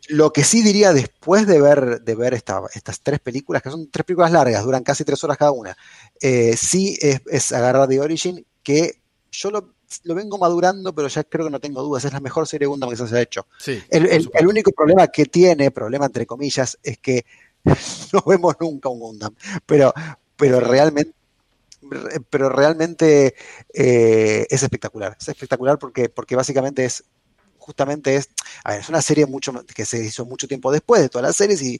Lo 0.09 0.33
que 0.33 0.43
sí 0.43 0.61
diría 0.61 0.93
después 0.93 1.47
de 1.47 1.61
ver, 1.61 2.01
de 2.01 2.15
ver 2.15 2.33
esta, 2.33 2.61
estas 2.73 3.01
tres 3.01 3.19
películas, 3.19 3.61
que 3.61 3.69
son 3.69 3.89
tres 3.89 4.05
películas 4.05 4.31
largas, 4.31 4.63
duran 4.63 4.83
casi 4.83 5.03
tres 5.03 5.23
horas 5.23 5.37
cada 5.37 5.51
una, 5.51 5.77
eh, 6.21 6.55
sí 6.57 6.97
es, 7.01 7.21
es 7.29 7.51
agarrar 7.51 7.87
de 7.87 7.99
Origin, 7.99 8.45
que 8.63 9.01
yo 9.31 9.51
lo, 9.51 9.73
lo 10.03 10.15
vengo 10.15 10.37
madurando, 10.37 10.93
pero 10.93 11.07
ya 11.07 11.23
creo 11.23 11.45
que 11.45 11.51
no 11.51 11.59
tengo 11.59 11.81
dudas. 11.81 12.05
Es 12.05 12.13
la 12.13 12.19
mejor 12.19 12.47
serie 12.47 12.67
Gundam 12.67 12.89
que 12.89 12.97
se 12.97 13.17
ha 13.17 13.21
hecho. 13.21 13.47
el, 13.89 14.47
único 14.47 14.71
problema 14.71 15.07
que 15.07 15.25
tiene, 15.25 15.71
problema 15.71 16.05
entre 16.05 16.25
comillas, 16.25 16.77
es 16.83 16.97
que 16.99 17.25
no 18.13 18.23
vemos 18.25 18.55
nunca 18.59 18.89
un 18.89 18.99
Gundam. 18.99 19.35
Pero, 19.65 19.93
pero 20.35 20.59
realmente 20.59 21.13
pero 22.29 22.49
realmente 22.49 23.35
eh, 23.73 24.45
es 24.49 24.63
espectacular. 24.63 25.17
Es 25.19 25.27
espectacular 25.27 25.77
porque, 25.77 26.09
porque 26.09 26.35
básicamente 26.35 26.85
es 26.85 27.03
justamente 27.57 28.15
es, 28.15 28.29
a 28.63 28.71
ver, 28.71 28.81
es 28.81 28.89
una 28.89 29.01
serie 29.01 29.27
mucho 29.27 29.53
que 29.75 29.85
se 29.85 30.03
hizo 30.03 30.25
mucho 30.25 30.47
tiempo 30.47 30.71
después 30.71 31.01
de 31.01 31.09
todas 31.09 31.27
las 31.27 31.35
series 31.35 31.61
y 31.61 31.79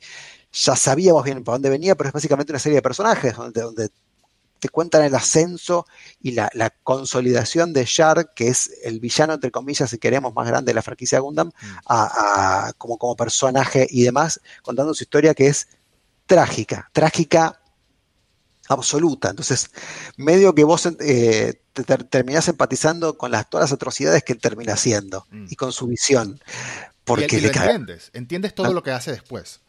ya 0.51 0.75
sabíamos 0.75 1.23
bien 1.23 1.43
para 1.43 1.55
dónde 1.55 1.71
venía, 1.71 1.95
pero 1.95 2.09
es 2.09 2.13
básicamente 2.13 2.51
una 2.51 2.59
serie 2.59 2.77
de 2.77 2.81
personajes 2.83 3.35
donde, 3.35 3.61
donde 3.61 3.89
te 4.61 4.69
cuentan 4.69 5.03
el 5.03 5.15
ascenso 5.15 5.87
y 6.21 6.33
la, 6.33 6.49
consolidación 6.83 7.73
de 7.73 7.83
Shark, 7.83 8.35
que 8.35 8.47
es 8.47 8.69
el 8.83 8.99
villano, 8.99 9.33
entre 9.33 9.49
comillas, 9.49 9.89
si 9.89 9.97
queremos, 9.97 10.35
más 10.35 10.47
grande 10.47 10.69
de 10.69 10.75
la 10.75 10.83
franquicia 10.83 11.19
Gundam, 11.19 11.47
mm. 11.47 11.77
a, 11.87 12.71
como, 12.77 12.99
como 12.99 13.15
personaje 13.15 13.87
y 13.89 14.03
demás, 14.03 14.39
contando 14.61 14.93
su 14.93 15.03
historia 15.03 15.33
que 15.33 15.47
es 15.47 15.67
trágica, 16.27 16.91
trágica 16.93 17.59
absoluta. 18.69 19.31
Entonces, 19.31 19.71
medio 20.15 20.53
que 20.53 20.63
vos 20.63 20.87
eh, 20.99 21.59
te, 21.73 21.83
terminás 21.83 22.47
empatizando 22.47 23.17
con 23.17 23.31
las, 23.31 23.49
todas 23.49 23.63
las 23.63 23.73
atrocidades 23.73 24.23
que 24.23 24.33
él 24.33 24.39
termina 24.39 24.73
haciendo 24.73 25.25
mm. 25.31 25.47
y 25.49 25.55
con 25.55 25.71
su 25.71 25.87
visión. 25.87 26.39
Porque 27.03 27.41
le 27.41 27.47
entiendes, 27.47 28.11
entiendes 28.13 28.53
todo 28.53 28.73
lo 28.73 28.83
que 28.83 28.91
hace 28.91 29.09
después. 29.09 29.61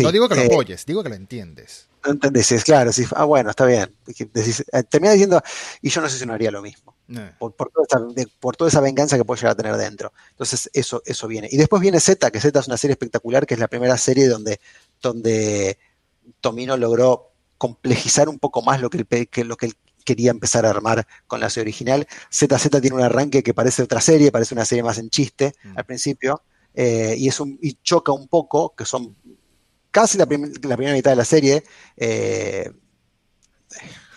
no 0.00 0.12
digo 0.12 0.28
que 0.28 0.36
lo 0.36 0.42
eh, 0.42 0.46
apoyes, 0.46 0.86
digo 0.86 1.02
que 1.02 1.08
lo 1.08 1.16
entiendes. 1.16 1.89
No 2.04 2.12
entendés, 2.12 2.50
es 2.52 2.64
claro, 2.64 2.90
ah, 3.14 3.24
bueno, 3.24 3.50
está 3.50 3.66
bien. 3.66 3.94
Eh, 4.06 4.82
termina 4.84 5.12
diciendo, 5.12 5.42
y 5.82 5.90
yo 5.90 6.00
no 6.00 6.08
sé 6.08 6.18
si 6.18 6.26
no 6.26 6.32
haría 6.32 6.50
lo 6.50 6.62
mismo. 6.62 6.96
Por, 7.38 7.54
toda 7.54 8.68
esa, 8.68 8.80
venganza 8.80 9.16
que 9.16 9.24
puede 9.24 9.40
llegar 9.40 9.52
a 9.52 9.56
tener 9.56 9.76
dentro. 9.76 10.12
Entonces, 10.30 10.70
eso, 10.72 11.02
eso 11.04 11.26
viene. 11.26 11.48
Y 11.50 11.56
después 11.56 11.82
viene 11.82 11.98
Z, 12.00 12.30
que 12.30 12.40
Z 12.40 12.58
es 12.58 12.68
una 12.68 12.76
serie 12.76 12.92
espectacular, 12.92 13.46
que 13.46 13.54
es 13.54 13.60
la 13.60 13.68
primera 13.68 13.98
serie 13.98 14.28
donde, 14.28 14.60
donde 15.02 15.78
Tomino 16.40 16.76
logró 16.76 17.32
complejizar 17.58 18.28
un 18.28 18.38
poco 18.38 18.62
más 18.62 18.80
lo 18.80 18.88
que, 18.88 19.26
que, 19.26 19.44
lo 19.44 19.56
que 19.56 19.66
él 19.66 19.74
quería 20.04 20.30
empezar 20.30 20.64
a 20.64 20.70
armar 20.70 21.06
con 21.26 21.40
la 21.40 21.50
serie 21.50 21.64
original. 21.64 22.06
ZZ 22.32 22.70
tiene 22.80 22.96
un 22.96 23.02
arranque 23.02 23.42
que 23.42 23.54
parece 23.54 23.82
otra 23.82 24.00
serie, 24.00 24.32
parece 24.32 24.54
una 24.54 24.64
serie 24.64 24.82
más 24.82 24.98
en 24.98 25.10
chiste 25.10 25.54
mm. 25.62 25.78
al 25.78 25.84
principio, 25.84 26.42
eh, 26.74 27.14
y, 27.18 27.28
es 27.28 27.40
un, 27.40 27.58
y 27.60 27.74
choca 27.82 28.12
un 28.12 28.28
poco, 28.28 28.74
que 28.74 28.84
son 28.84 29.16
casi 29.90 30.18
la, 30.18 30.26
primera 30.26 30.92
mitad 30.92 31.10
de 31.10 31.16
la 31.16 31.24
serie, 31.24 31.64
eh, 31.96 32.70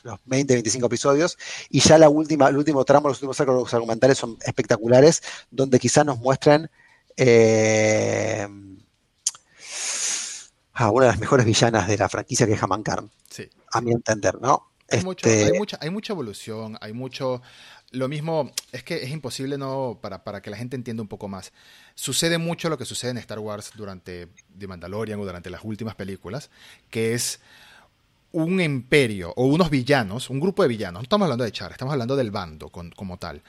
los 0.04 0.20
20, 0.26 0.54
25 0.54 0.88
episodios, 0.88 1.38
y 1.70 1.80
ya 1.80 1.98
la 1.98 2.10
última, 2.10 2.50
el 2.50 2.58
último 2.58 2.84
tramo, 2.86 3.08
los 3.08 3.18
últimos 3.18 3.40
arcos 3.40 3.74
argumentales 3.74 4.18
son 4.18 4.38
espectaculares, 4.46 5.22
donde 5.50 5.80
quizás 5.80 6.06
nos 6.06 6.20
muestran 6.20 6.70
eh, 7.16 8.48
a 10.74 10.90
una 10.90 11.06
de 11.06 11.12
las 11.12 11.20
mejores 11.20 11.46
villanas 11.46 11.88
de 11.88 11.98
la 11.98 12.10
franquicia 12.10 12.46
que 12.46 12.54
es 12.54 12.64
Haman 12.64 12.84
Karn, 12.84 13.12
a 13.72 13.82
mi 13.82 13.92
entender, 13.92 14.40
¿no? 14.42 14.70
Hay, 14.90 15.00
este 15.00 15.46
hay, 15.46 15.54
mucha, 15.54 15.78
hay 15.82 15.90
mucha 15.90 16.14
evolución, 16.14 16.78
hay 16.82 16.94
mucho... 16.94 17.42
Lo 17.94 18.08
mismo, 18.10 18.52
es 18.72 18.84
que 18.84 19.04
es 19.04 19.10
imposible 19.10 19.58
no 19.58 19.98
para, 20.02 20.24
para 20.24 20.42
que 20.42 20.50
la 20.50 20.58
gente 20.58 20.76
entienda 20.76 21.02
un 21.02 21.08
poco 21.08 21.28
más 21.28 21.54
sucede 21.96 22.38
mucho 22.38 22.70
lo 22.70 22.78
que 22.78 22.86
sucede 22.86 23.12
en 23.12 23.18
Star 23.20 23.40
Wars 23.40 23.72
durante 23.76 24.28
The 24.58 24.68
Mandalorian 24.68 25.20
o 25.20 25.26
durante 25.26 25.50
las 25.50 25.64
últimas 25.64 25.96
películas, 25.96 26.50
que 26.90 27.14
es 27.14 27.40
un 28.32 28.60
imperio 28.60 29.32
o 29.36 29.46
unos 29.46 29.70
villanos, 29.70 30.30
un 30.30 30.40
grupo 30.40 30.64
de 30.64 30.70
villanos, 30.70 31.02
no 31.02 31.04
estamos 31.04 31.26
hablando 31.26 31.44
de 31.44 31.52
Char, 31.52 31.72
estamos 31.72 31.94
hablando 31.94 32.16
del 32.16 32.32
bando 32.32 32.70
como 32.70 33.18
tal, 33.18 33.44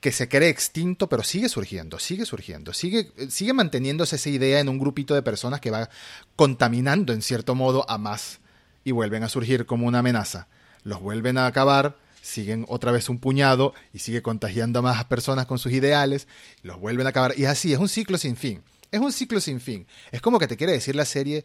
que 0.00 0.12
se 0.12 0.28
cree 0.28 0.48
extinto, 0.48 1.08
pero 1.08 1.24
sigue 1.24 1.48
surgiendo, 1.48 1.98
sigue 1.98 2.24
surgiendo, 2.24 2.72
sigue, 2.72 3.12
sigue 3.30 3.52
manteniéndose 3.52 4.16
esa 4.16 4.28
idea 4.28 4.60
en 4.60 4.68
un 4.68 4.78
grupito 4.78 5.14
de 5.14 5.22
personas 5.22 5.60
que 5.60 5.72
va 5.72 5.90
contaminando 6.36 7.12
en 7.12 7.20
cierto 7.20 7.56
modo 7.56 7.88
a 7.90 7.98
más 7.98 8.38
y 8.84 8.92
vuelven 8.92 9.24
a 9.24 9.28
surgir 9.28 9.66
como 9.66 9.86
una 9.86 9.98
amenaza. 9.98 10.46
Los 10.84 11.00
vuelven 11.00 11.36
a 11.36 11.46
acabar, 11.46 11.96
siguen 12.28 12.66
otra 12.68 12.92
vez 12.92 13.08
un 13.08 13.18
puñado 13.18 13.72
y 13.92 14.00
sigue 14.00 14.22
contagiando 14.22 14.80
a 14.80 14.82
más 14.82 15.04
personas 15.06 15.46
con 15.46 15.58
sus 15.58 15.72
ideales, 15.72 16.28
los 16.62 16.78
vuelven 16.78 17.06
a 17.06 17.10
acabar 17.10 17.34
y 17.36 17.46
así, 17.46 17.72
es 17.72 17.78
un 17.78 17.88
ciclo 17.88 18.18
sin 18.18 18.36
fin. 18.36 18.62
Es 18.90 19.00
un 19.00 19.12
ciclo 19.12 19.40
sin 19.40 19.60
fin. 19.60 19.86
Es 20.12 20.20
como 20.20 20.38
que 20.38 20.46
te 20.46 20.56
quiere 20.56 20.72
decir 20.72 20.94
la 20.94 21.04
serie 21.04 21.44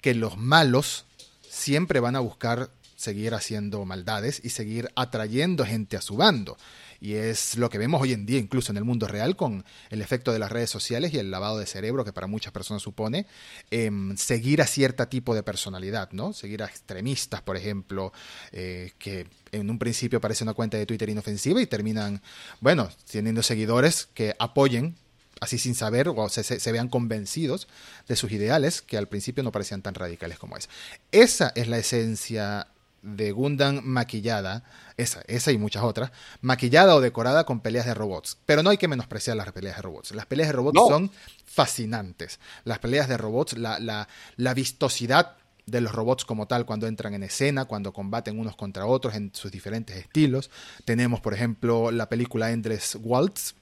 que 0.00 0.14
los 0.14 0.36
malos 0.36 1.06
siempre 1.48 2.00
van 2.00 2.16
a 2.16 2.20
buscar 2.20 2.70
seguir 2.96 3.34
haciendo 3.34 3.84
maldades 3.84 4.40
y 4.44 4.50
seguir 4.50 4.90
atrayendo 4.96 5.64
gente 5.64 5.96
a 5.96 6.02
su 6.02 6.16
bando. 6.16 6.58
Y 7.00 7.14
es 7.14 7.56
lo 7.56 7.70
que 7.70 7.78
vemos 7.78 8.02
hoy 8.02 8.12
en 8.12 8.26
día, 8.26 8.38
incluso 8.38 8.72
en 8.72 8.76
el 8.76 8.84
mundo 8.84 9.06
real, 9.06 9.36
con 9.36 9.64
el 9.90 10.02
efecto 10.02 10.32
de 10.32 10.38
las 10.38 10.50
redes 10.50 10.70
sociales 10.70 11.14
y 11.14 11.18
el 11.18 11.30
lavado 11.30 11.58
de 11.58 11.66
cerebro 11.66 12.04
que 12.04 12.12
para 12.12 12.26
muchas 12.26 12.52
personas 12.52 12.82
supone 12.82 13.26
em, 13.70 14.16
seguir 14.16 14.60
a 14.62 14.66
cierto 14.66 15.06
tipo 15.06 15.34
de 15.34 15.42
personalidad, 15.42 16.10
¿no? 16.12 16.32
Seguir 16.32 16.62
a 16.62 16.66
extremistas, 16.66 17.40
por 17.42 17.56
ejemplo, 17.56 18.12
eh, 18.50 18.92
que 18.98 19.26
en 19.52 19.70
un 19.70 19.78
principio 19.78 20.20
parece 20.20 20.44
una 20.44 20.54
cuenta 20.54 20.76
de 20.76 20.86
Twitter 20.86 21.08
inofensiva 21.08 21.62
y 21.62 21.66
terminan, 21.66 22.20
bueno, 22.60 22.88
teniendo 23.10 23.42
seguidores 23.42 24.08
que 24.14 24.34
apoyen 24.38 24.96
así 25.40 25.56
sin 25.58 25.76
saber 25.76 26.08
o 26.08 26.28
se, 26.28 26.42
se, 26.42 26.72
vean 26.72 26.88
convencidos 26.88 27.68
de 28.08 28.16
sus 28.16 28.32
ideales 28.32 28.82
que 28.82 28.96
al 28.96 29.06
principio 29.06 29.44
no 29.44 29.52
parecían 29.52 29.82
tan 29.82 29.94
radicales 29.94 30.36
como 30.36 30.56
es. 30.56 30.68
Esa 31.12 31.52
es 31.54 31.68
la 31.68 31.78
esencia 31.78 32.66
de 33.02 33.32
Gundam 33.32 33.80
maquillada, 33.84 34.64
esa, 34.96 35.22
esa 35.26 35.52
y 35.52 35.58
muchas 35.58 35.82
otras, 35.82 36.10
maquillada 36.40 36.94
o 36.94 37.00
decorada 37.00 37.44
con 37.44 37.60
peleas 37.60 37.86
de 37.86 37.94
robots. 37.94 38.38
Pero 38.46 38.62
no 38.62 38.70
hay 38.70 38.78
que 38.78 38.88
menospreciar 38.88 39.36
las 39.36 39.50
peleas 39.52 39.76
de 39.76 39.82
robots. 39.82 40.12
Las 40.12 40.26
peleas 40.26 40.48
de 40.48 40.52
robots 40.52 40.80
son 40.88 41.10
fascinantes. 41.44 42.40
Las 42.64 42.78
peleas 42.78 43.08
de 43.08 43.16
robots, 43.16 43.56
la, 43.56 43.78
la, 43.78 44.08
la 44.36 44.54
vistosidad 44.54 45.36
de 45.66 45.80
los 45.80 45.92
robots 45.92 46.24
como 46.24 46.46
tal 46.46 46.64
cuando 46.66 46.86
entran 46.86 47.14
en 47.14 47.22
escena, 47.22 47.66
cuando 47.66 47.92
combaten 47.92 48.38
unos 48.38 48.56
contra 48.56 48.86
otros 48.86 49.14
en 49.14 49.30
sus 49.34 49.52
diferentes 49.52 49.96
estilos. 49.96 50.50
Tenemos, 50.84 51.20
por 51.20 51.34
ejemplo, 51.34 51.90
la 51.90 52.08
película 52.08 52.50
Endless 52.50 52.96
Waltz 53.00 53.54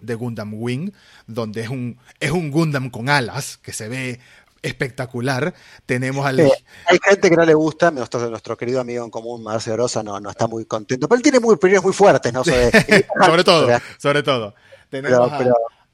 de 0.00 0.14
Gundam 0.14 0.52
Wing, 0.54 0.90
donde 1.26 1.62
es 1.62 1.68
un, 1.68 1.98
es 2.20 2.32
un 2.32 2.50
Gundam 2.50 2.90
con 2.90 3.08
alas 3.08 3.56
que 3.56 3.72
se 3.72 3.88
ve 3.88 4.20
espectacular. 4.62 5.52
Tenemos 5.84 6.24
al. 6.24 6.40
hay 6.40 6.98
gente 7.02 7.28
que 7.28 7.36
no 7.36 7.44
le 7.44 7.54
gusta, 7.54 7.90
nuestro, 7.90 8.30
nuestro 8.30 8.56
querido 8.56 8.80
amigo 8.80 9.04
en 9.04 9.10
común, 9.10 9.42
Marcio 9.42 9.76
Rosa, 9.76 10.02
no, 10.02 10.18
no 10.20 10.30
está 10.30 10.46
muy 10.46 10.64
contento, 10.64 11.08
pero 11.08 11.16
él 11.16 11.22
tiene 11.22 11.40
muy, 11.40 11.54
opiniones 11.54 11.82
muy 11.82 11.92
fuertes, 11.92 12.32
¿no? 12.32 12.44
Sobre, 12.44 12.70
todo, 13.44 13.68
sobre 13.98 14.22
todo. 14.22 14.54
Tenemos 14.88 15.30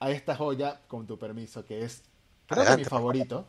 a, 0.00 0.10
esta 0.10 0.36
joya, 0.36 0.80
con 0.86 1.06
tu 1.06 1.18
permiso, 1.18 1.64
que 1.64 1.84
es, 1.84 2.02
creo 2.46 2.76
mi 2.76 2.84
favorito, 2.84 3.48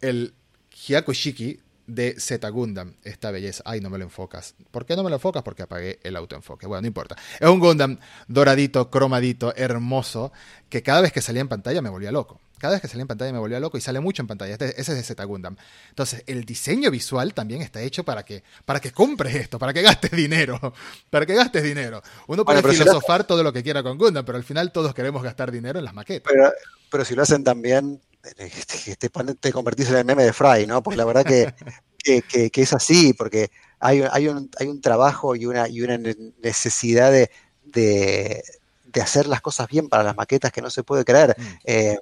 el 0.00 0.34
Hyakushiki 0.70 1.60
de 1.86 2.18
Z 2.18 2.48
Gundam, 2.50 2.94
esta 3.04 3.30
belleza. 3.30 3.62
Ay, 3.66 3.80
no 3.80 3.90
me 3.90 3.98
lo 3.98 4.04
enfocas. 4.04 4.54
¿Por 4.70 4.86
qué 4.86 4.96
no 4.96 5.02
me 5.02 5.10
lo 5.10 5.16
enfocas? 5.16 5.42
Porque 5.42 5.62
apagué 5.62 5.98
el 6.02 6.16
autoenfoque. 6.16 6.66
Bueno, 6.66 6.82
no 6.82 6.86
importa. 6.86 7.16
Es 7.38 7.48
un 7.48 7.60
Gundam 7.60 7.98
doradito, 8.28 8.90
cromadito, 8.90 9.54
hermoso, 9.56 10.32
que 10.68 10.82
cada 10.82 11.00
vez 11.00 11.12
que 11.12 11.20
salía 11.20 11.40
en 11.40 11.48
pantalla 11.48 11.82
me 11.82 11.90
volvía 11.90 12.12
loco. 12.12 12.40
Cada 12.58 12.74
vez 12.74 12.82
que 12.82 12.86
salía 12.86 13.02
en 13.02 13.08
pantalla 13.08 13.32
me 13.32 13.40
volvía 13.40 13.58
loco 13.58 13.76
y 13.76 13.80
sale 13.80 13.98
mucho 13.98 14.22
en 14.22 14.28
pantalla. 14.28 14.52
Este, 14.52 14.80
ese 14.80 14.92
es 14.92 14.98
de 14.98 15.02
Z 15.02 15.24
Gundam. 15.24 15.56
Entonces, 15.88 16.22
el 16.26 16.44
diseño 16.44 16.92
visual 16.92 17.34
también 17.34 17.60
está 17.60 17.80
hecho 17.82 18.04
para 18.04 18.24
que, 18.24 18.44
para 18.64 18.80
que 18.80 18.92
compres 18.92 19.34
esto, 19.34 19.58
para 19.58 19.72
que 19.72 19.82
gastes 19.82 20.12
dinero. 20.12 20.60
Para 21.10 21.26
que 21.26 21.34
gastes 21.34 21.62
dinero. 21.62 22.02
Uno 22.28 22.44
puede 22.44 22.62
filosofar 22.62 23.24
todo 23.24 23.42
lo 23.42 23.52
que 23.52 23.62
quiera 23.62 23.82
con 23.82 23.98
Gundam, 23.98 24.24
pero 24.24 24.38
al 24.38 24.44
final 24.44 24.72
todos 24.72 24.94
queremos 24.94 25.22
gastar 25.22 25.50
dinero 25.50 25.78
en 25.78 25.84
las 25.84 25.94
maquetas. 25.94 26.32
Pero, 26.32 26.52
pero 26.90 27.04
si 27.04 27.14
lo 27.14 27.22
hacen 27.22 27.44
también, 27.44 28.00
te, 28.22 29.10
te, 29.34 29.52
convertís 29.52 29.88
en 29.88 29.96
el 29.96 30.04
meme 30.04 30.24
de 30.24 30.32
Fry, 30.32 30.66
¿no? 30.66 30.82
Porque 30.82 30.96
la 30.96 31.04
verdad 31.04 31.24
que, 31.24 31.52
que, 31.98 32.50
que, 32.50 32.62
es 32.62 32.72
así, 32.72 33.12
porque 33.12 33.50
hay, 33.80 34.02
hay, 34.10 34.28
un, 34.28 34.50
hay 34.58 34.68
un 34.68 34.80
trabajo 34.80 35.34
y 35.34 35.46
una, 35.46 35.68
y 35.68 35.82
una 35.82 35.98
necesidad 36.42 37.10
de, 37.10 37.30
de, 37.64 38.42
de, 38.84 39.00
hacer 39.00 39.26
las 39.26 39.40
cosas 39.40 39.68
bien 39.68 39.88
para 39.88 40.04
las 40.04 40.16
maquetas 40.16 40.52
que 40.52 40.62
no 40.62 40.70
se 40.70 40.84
puede 40.84 41.04
creer. 41.04 41.34
Mm. 41.36 41.44
Eh, 41.64 41.98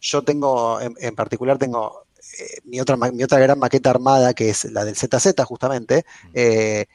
yo 0.00 0.22
tengo, 0.22 0.80
en, 0.80 1.14
particular, 1.16 1.58
tengo 1.58 2.04
eh, 2.38 2.58
mi, 2.64 2.80
otra, 2.80 2.96
mi 2.96 3.22
otra 3.24 3.38
gran 3.40 3.58
maqueta 3.58 3.90
armada, 3.90 4.34
que 4.34 4.50
es 4.50 4.64
la 4.66 4.84
del 4.84 4.96
ZZ, 4.96 5.34
justamente. 5.44 6.04
Mm. 6.24 6.30
Eh, 6.34 6.86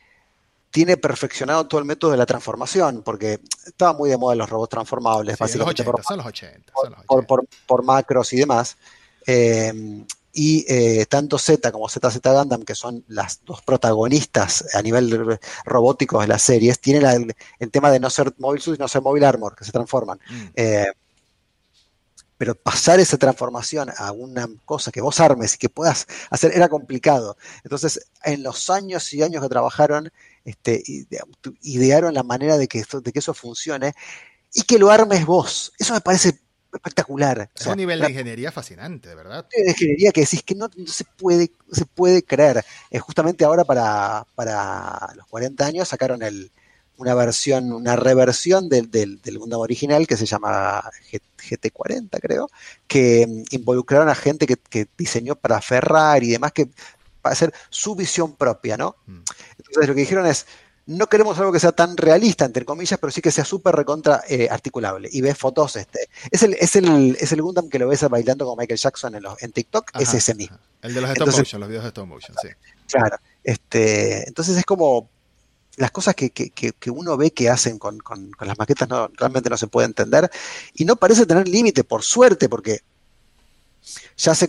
tiene 0.73 0.97
perfeccionado 0.97 1.67
todo 1.67 1.79
el 1.79 1.85
método 1.85 2.09
de 2.09 2.17
la 2.17 2.25
transformación, 2.25 3.03
porque 3.03 3.39
estaba 3.63 3.93
muy 3.93 4.09
de 4.09 4.17
moda 4.17 4.33
los 4.33 4.49
robots 4.49 4.71
transformables, 4.71 5.37
básicamente. 5.37 5.83
por, 5.83 6.03
son 6.03 6.17
los 6.17 6.25
80, 6.25 6.73
Por, 7.05 7.27
por, 7.27 7.45
por, 7.67 7.83
macros 7.83 8.33
y 8.33 8.37
demás. 8.37 8.75
Eh, 9.27 10.03
y 10.33 10.65
eh, 10.67 11.05
tanto 11.05 11.37
Z 11.37 11.71
como 11.71 11.87
ZZ 11.87 12.19
Gundam, 12.23 12.63
que 12.63 12.73
son 12.73 13.05
las 13.07 13.45
dos 13.45 13.61
protagonistas 13.61 14.65
a 14.73 14.81
nivel 14.81 15.39
robótico 15.63 16.19
de 16.21 16.27
las 16.27 16.41
series, 16.41 16.79
tienen 16.79 17.31
el, 17.59 17.71
tema 17.71 17.91
de 17.91 17.99
no 17.99 18.09
ser 18.09 18.33
móvil 18.39 18.59
suit 18.59 18.79
y 18.79 18.81
no 18.81 18.87
ser 18.87 19.03
móvil 19.03 19.25
armor, 19.25 19.55
que 19.55 19.65
se 19.65 19.71
transforman. 19.71 20.19
Mm. 20.27 20.45
Eh, 20.55 20.87
pero 22.35 22.55
pasar 22.55 22.99
esa 22.99 23.17
transformación 23.19 23.91
a 23.95 24.11
una 24.11 24.49
cosa 24.65 24.91
que 24.91 25.01
vos 25.01 25.19
armes 25.19 25.53
y 25.53 25.57
que 25.59 25.69
puedas 25.69 26.07
hacer 26.31 26.51
era 26.55 26.67
complicado. 26.67 27.37
Entonces, 27.63 28.07
en 28.23 28.41
los 28.41 28.71
años 28.71 29.13
y 29.13 29.21
años 29.21 29.43
que 29.43 29.49
trabajaron, 29.49 30.11
este, 30.45 30.83
idearon 31.61 32.13
la 32.13 32.23
manera 32.23 32.57
de 32.57 32.67
que, 32.67 32.83
de 33.03 33.11
que 33.11 33.19
eso 33.19 33.33
funcione 33.33 33.93
y 34.53 34.63
que 34.63 34.77
lo 34.77 34.91
armes 34.91 35.25
vos. 35.25 35.73
Eso 35.79 35.93
me 35.93 36.01
parece 36.01 36.39
espectacular. 36.71 37.49
Es 37.55 37.65
un 37.65 37.77
nivel 37.77 37.99
de 37.99 38.09
ingeniería 38.09 38.51
fascinante, 38.51 39.09
de 39.09 39.15
verdad. 39.15 39.47
De 39.55 39.71
ingeniería 39.71 40.11
que 40.11 40.21
decís 40.21 40.43
que 40.43 40.55
no, 40.55 40.69
se 40.87 41.05
puede, 41.05 41.51
se 41.71 41.85
puede 41.85 42.23
creer. 42.23 42.63
es 42.89 43.01
justamente 43.01 43.45
ahora 43.45 43.63
para, 43.63 44.25
para 44.35 45.13
los 45.15 45.27
40 45.27 45.65
años 45.65 45.87
sacaron 45.87 46.23
el, 46.23 46.51
una 46.97 47.15
versión, 47.15 47.71
una 47.71 47.95
reversión 47.95 48.69
del, 48.69 48.89
del, 48.89 49.21
del 49.21 49.39
original 49.53 50.07
que 50.07 50.17
se 50.17 50.25
llama 50.25 50.83
GT40, 51.11 52.19
creo, 52.21 52.49
que 52.87 53.27
involucraron 53.51 54.09
a 54.09 54.15
gente 54.15 54.45
que, 54.45 54.57
que 54.57 54.87
diseñó 54.97 55.35
para 55.35 55.61
Ferrari 55.61 56.27
y 56.27 56.31
demás, 56.31 56.51
que 56.51 56.69
para 57.21 57.33
hacer 57.33 57.53
su 57.69 57.95
visión 57.95 58.35
propia, 58.35 58.77
¿no? 58.77 58.97
Mm. 59.05 59.21
Entonces 59.73 59.89
lo 59.89 59.95
que 59.95 60.01
dijeron 60.01 60.27
es, 60.27 60.45
no 60.85 61.07
queremos 61.07 61.39
algo 61.39 61.51
que 61.51 61.59
sea 61.59 61.71
tan 61.71 61.97
realista, 61.97 62.45
entre 62.45 62.63
comillas, 62.63 62.99
pero 62.99 63.09
sí 63.09 63.21
que 63.21 63.31
sea 63.31 63.43
súper 63.43 63.75
recontra 63.75 64.23
eh, 64.29 64.49
articulable. 64.51 65.09
Y 65.11 65.21
ves 65.21 65.35
fotos, 65.35 65.75
este. 65.77 66.09
Es 66.29 66.43
el, 66.43 66.53
es 66.59 66.75
el, 66.75 67.17
es 67.19 67.31
el 67.31 67.41
Gundam 67.41 67.69
que 67.69 67.79
lo 67.79 67.87
ves 67.87 68.07
bailando 68.07 68.45
con 68.45 68.57
Michael 68.57 68.79
Jackson 68.79 69.15
en, 69.15 69.23
los, 69.23 69.41
en 69.41 69.51
TikTok, 69.51 69.91
es 69.99 70.13
ese 70.13 70.35
mismo. 70.35 70.57
El 70.81 70.93
de 70.93 71.01
los 71.01 71.09
stop 71.11 71.27
motion, 71.27 71.59
los 71.61 71.69
videos 71.69 71.83
de 71.85 71.89
stop 71.89 72.07
motion, 72.07 72.35
sí. 72.41 72.49
Claro. 72.87 73.17
Este, 73.43 74.27
entonces 74.27 74.57
es 74.57 74.65
como 74.65 75.09
las 75.77 75.89
cosas 75.89 76.13
que, 76.13 76.29
que, 76.29 76.51
que 76.51 76.91
uno 76.91 77.17
ve 77.17 77.31
que 77.31 77.49
hacen 77.49 77.79
con, 77.79 77.97
con, 77.97 78.29
con, 78.31 78.47
las 78.47 78.59
maquetas 78.59 78.87
no, 78.87 79.09
realmente 79.15 79.49
no 79.49 79.57
se 79.57 79.67
puede 79.67 79.87
entender. 79.87 80.29
Y 80.75 80.85
no 80.85 80.97
parece 80.97 81.25
tener 81.25 81.47
límite, 81.47 81.83
por 81.83 82.03
suerte, 82.03 82.47
porque 82.47 82.81
ya 84.17 84.35
se, 84.35 84.47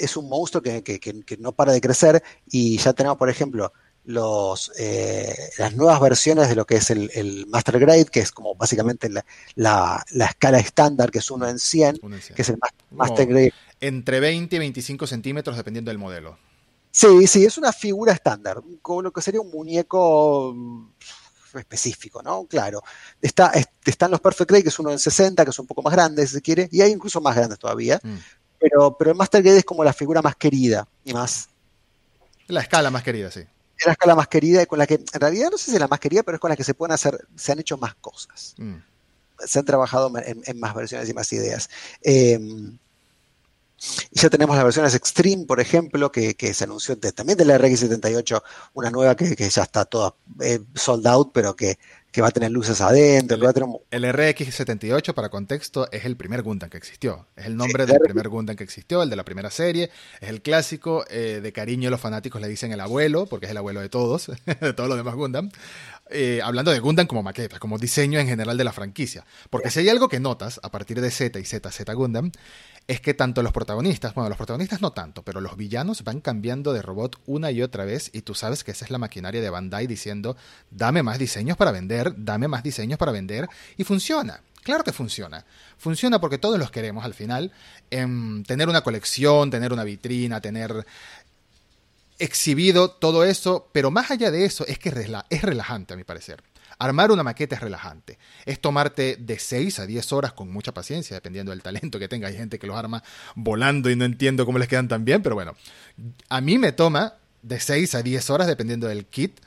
es 0.00 0.16
un 0.16 0.28
monstruo 0.28 0.62
que, 0.62 0.82
que 0.82 1.36
no 1.38 1.52
para 1.52 1.72
de 1.72 1.80
crecer. 1.80 2.22
Y 2.50 2.78
ya 2.78 2.92
tenemos, 2.92 3.18
por 3.18 3.28
ejemplo, 3.28 3.72
los, 4.04 4.70
eh, 4.78 5.34
las 5.58 5.74
nuevas 5.74 6.00
versiones 6.00 6.48
de 6.48 6.54
lo 6.54 6.66
que 6.66 6.76
es 6.76 6.90
el, 6.90 7.46
Master 7.48 7.78
Grade, 7.78 8.06
que 8.06 8.20
es 8.20 8.32
como 8.32 8.54
básicamente 8.54 9.08
la, 9.54 10.04
escala 10.12 10.58
estándar, 10.58 11.10
que 11.10 11.18
es 11.18 11.30
1 11.30 11.48
en 11.48 11.58
100, 11.58 12.00
que 12.34 12.42
es 12.42 12.48
el 12.48 12.58
Master 12.90 13.26
Grade. 13.26 13.52
Entre 13.80 14.20
20 14.20 14.56
y 14.56 14.58
25 14.58 15.06
centímetros, 15.06 15.56
dependiendo 15.56 15.90
del 15.90 15.98
modelo. 15.98 16.38
Sí, 16.90 17.26
sí, 17.26 17.44
es 17.44 17.58
una 17.58 17.72
figura 17.72 18.12
estándar, 18.12 18.62
como 18.82 19.02
lo 19.02 19.12
que 19.12 19.20
sería 19.20 19.40
un 19.40 19.50
muñeco 19.50 20.52
mm, 20.54 20.88
específico, 21.58 22.22
¿no? 22.22 22.44
Claro. 22.44 22.82
Está, 23.20 23.52
están 23.84 24.10
los 24.10 24.20
Perfect 24.20 24.50
Grade, 24.50 24.62
que 24.62 24.68
es 24.68 24.78
uno 24.78 24.90
en 24.90 24.98
60, 24.98 25.44
que 25.44 25.50
es 25.50 25.58
un 25.58 25.66
poco 25.66 25.82
más 25.82 25.92
grande, 25.92 26.26
si 26.26 26.34
se 26.34 26.42
quiere, 26.42 26.68
y 26.70 26.82
hay 26.82 26.92
incluso 26.92 27.20
más 27.20 27.34
grandes 27.34 27.58
todavía. 27.58 27.98
Mm. 28.02 28.16
Pero, 28.60 28.96
pero 28.96 29.10
el 29.10 29.16
Master 29.16 29.42
Grade 29.42 29.58
es 29.58 29.64
como 29.64 29.82
la 29.82 29.92
figura 29.92 30.22
más 30.22 30.36
querida 30.36 30.86
y 31.04 31.12
más. 31.12 31.48
La 32.46 32.60
escala 32.60 32.90
más 32.90 33.02
querida, 33.02 33.30
sí 33.30 33.44
es 33.84 33.86
la 33.86 33.92
escala 33.92 34.14
más 34.14 34.28
querida 34.28 34.62
y 34.62 34.66
con 34.66 34.78
la 34.78 34.86
que, 34.86 34.94
en 34.94 35.20
realidad 35.20 35.50
no 35.50 35.58
sé 35.58 35.66
si 35.66 35.74
es 35.74 35.80
la 35.80 35.88
más 35.88 36.00
querida, 36.00 36.22
pero 36.22 36.36
es 36.36 36.40
con 36.40 36.50
la 36.50 36.56
que 36.56 36.64
se 36.64 36.74
pueden 36.74 36.92
hacer, 36.92 37.26
se 37.36 37.52
han 37.52 37.60
hecho 37.60 37.76
más 37.76 37.94
cosas. 37.96 38.54
Mm. 38.58 38.76
Se 39.46 39.58
han 39.58 39.64
trabajado 39.64 40.12
en, 40.18 40.60
más 40.60 40.74
versiones 40.74 41.08
y 41.08 41.14
más 41.14 41.32
ideas. 41.32 41.68
Y 44.10 44.20
ya 44.20 44.30
tenemos 44.30 44.56
las 44.56 44.64
versiones 44.64 44.94
Extreme, 44.94 45.44
por 45.44 45.60
ejemplo, 45.60 46.10
que, 46.10 46.54
se 46.54 46.64
anunció 46.64 46.96
también 46.98 47.36
de 47.36 47.44
la 47.44 47.58
RX78, 47.58 48.42
una 48.74 48.90
nueva 48.90 49.14
que, 49.16 49.34
ya 49.36 49.62
está 49.62 49.84
toda 49.84 50.14
eh, 50.40 50.60
sold 50.74 51.06
out, 51.06 51.30
pero 51.32 51.54
que 51.56 51.78
que 52.14 52.22
va 52.22 52.28
a 52.28 52.30
tener 52.30 52.52
luces 52.52 52.80
adentro. 52.80 53.36
El, 53.90 54.04
RX-78, 54.04 55.14
para 55.14 55.30
contexto, 55.30 55.90
es 55.90 56.04
el 56.04 56.16
primer 56.16 56.42
Gundam 56.42 56.70
que 56.70 56.76
existió. 56.76 57.26
Es 57.34 57.46
el 57.46 57.56
nombre 57.56 57.86
del 57.86 57.98
primer 57.98 58.28
Gundam 58.28 58.54
que 58.54 58.62
existió, 58.62 59.02
el 59.02 59.10
de 59.10 59.16
la 59.16 59.24
primera 59.24 59.50
serie. 59.50 59.90
Es 60.20 60.28
el 60.28 60.40
clásico. 60.40 61.04
Eh, 61.10 61.40
de 61.42 61.52
cariño 61.52 61.90
los 61.90 62.00
fanáticos 62.00 62.40
le 62.40 62.46
dicen 62.46 62.70
el 62.70 62.78
abuelo, 62.78 63.26
porque 63.26 63.46
es 63.46 63.50
el 63.50 63.56
abuelo 63.56 63.80
de 63.80 63.88
todos, 63.88 64.30
de 64.60 64.72
todos 64.74 64.88
los 64.88 64.96
demás 64.96 65.16
Gundam. 65.16 65.50
Eh, 66.10 66.40
hablando 66.42 66.70
de 66.70 66.80
Gundam 66.80 67.06
como 67.06 67.22
maqueta, 67.22 67.58
como 67.58 67.78
diseño 67.78 68.18
en 68.18 68.26
general 68.26 68.56
de 68.56 68.64
la 68.64 68.72
franquicia. 68.72 69.24
Porque 69.50 69.70
si 69.70 69.80
hay 69.80 69.88
algo 69.88 70.08
que 70.08 70.20
notas 70.20 70.60
a 70.62 70.70
partir 70.70 71.00
de 71.00 71.10
Z 71.10 71.38
y 71.38 71.44
ZZ 71.44 71.84
Gundam, 71.94 72.30
es 72.86 73.00
que 73.00 73.14
tanto 73.14 73.42
los 73.42 73.52
protagonistas, 73.52 74.14
bueno, 74.14 74.28
los 74.28 74.36
protagonistas 74.36 74.82
no 74.82 74.92
tanto, 74.92 75.22
pero 75.22 75.40
los 75.40 75.56
villanos 75.56 76.04
van 76.04 76.20
cambiando 76.20 76.72
de 76.72 76.82
robot 76.82 77.20
una 77.26 77.50
y 77.50 77.62
otra 77.62 77.84
vez 77.84 78.10
y 78.12 78.22
tú 78.22 78.34
sabes 78.34 78.64
que 78.64 78.72
esa 78.72 78.84
es 78.84 78.90
la 78.90 78.98
maquinaria 78.98 79.40
de 79.40 79.48
Bandai 79.48 79.86
diciendo, 79.86 80.36
dame 80.70 81.02
más 81.02 81.18
diseños 81.18 81.56
para 81.56 81.72
vender, 81.72 82.14
dame 82.16 82.48
más 82.48 82.62
diseños 82.62 82.98
para 82.98 83.12
vender 83.12 83.48
y 83.78 83.84
funciona. 83.84 84.42
Claro 84.64 84.82
que 84.82 84.94
funciona. 84.94 85.44
Funciona 85.76 86.20
porque 86.20 86.38
todos 86.38 86.58
los 86.58 86.70
queremos 86.70 87.04
al 87.04 87.12
final. 87.12 87.52
Em, 87.90 88.42
tener 88.44 88.70
una 88.70 88.80
colección, 88.80 89.50
tener 89.50 89.74
una 89.74 89.84
vitrina, 89.84 90.40
tener 90.40 90.86
exhibido 92.24 92.90
todo 92.90 93.24
eso, 93.24 93.68
pero 93.72 93.90
más 93.90 94.10
allá 94.10 94.30
de 94.30 94.44
eso 94.44 94.66
es 94.66 94.78
que 94.78 94.88
es 94.88 95.42
relajante 95.42 95.94
a 95.94 95.96
mi 95.96 96.04
parecer. 96.04 96.42
Armar 96.78 97.12
una 97.12 97.22
maqueta 97.22 97.54
es 97.54 97.60
relajante. 97.60 98.18
Es 98.44 98.60
tomarte 98.60 99.16
de 99.16 99.38
6 99.38 99.78
a 99.78 99.86
10 99.86 100.12
horas 100.12 100.32
con 100.32 100.50
mucha 100.50 100.74
paciencia, 100.74 101.14
dependiendo 101.14 101.50
del 101.50 101.62
talento 101.62 101.98
que 101.98 102.08
tenga. 102.08 102.28
Hay 102.28 102.36
gente 102.36 102.58
que 102.58 102.66
los 102.66 102.76
arma 102.76 103.02
volando 103.36 103.90
y 103.90 103.96
no 103.96 104.04
entiendo 104.04 104.44
cómo 104.44 104.58
les 104.58 104.68
quedan 104.68 104.88
tan 104.88 105.04
bien, 105.04 105.22
pero 105.22 105.36
bueno, 105.36 105.54
a 106.28 106.40
mí 106.40 106.58
me 106.58 106.72
toma 106.72 107.14
de 107.42 107.60
6 107.60 107.94
a 107.94 108.02
10 108.02 108.30
horas 108.30 108.46
dependiendo 108.46 108.88
del 108.88 109.06
kit 109.06 109.38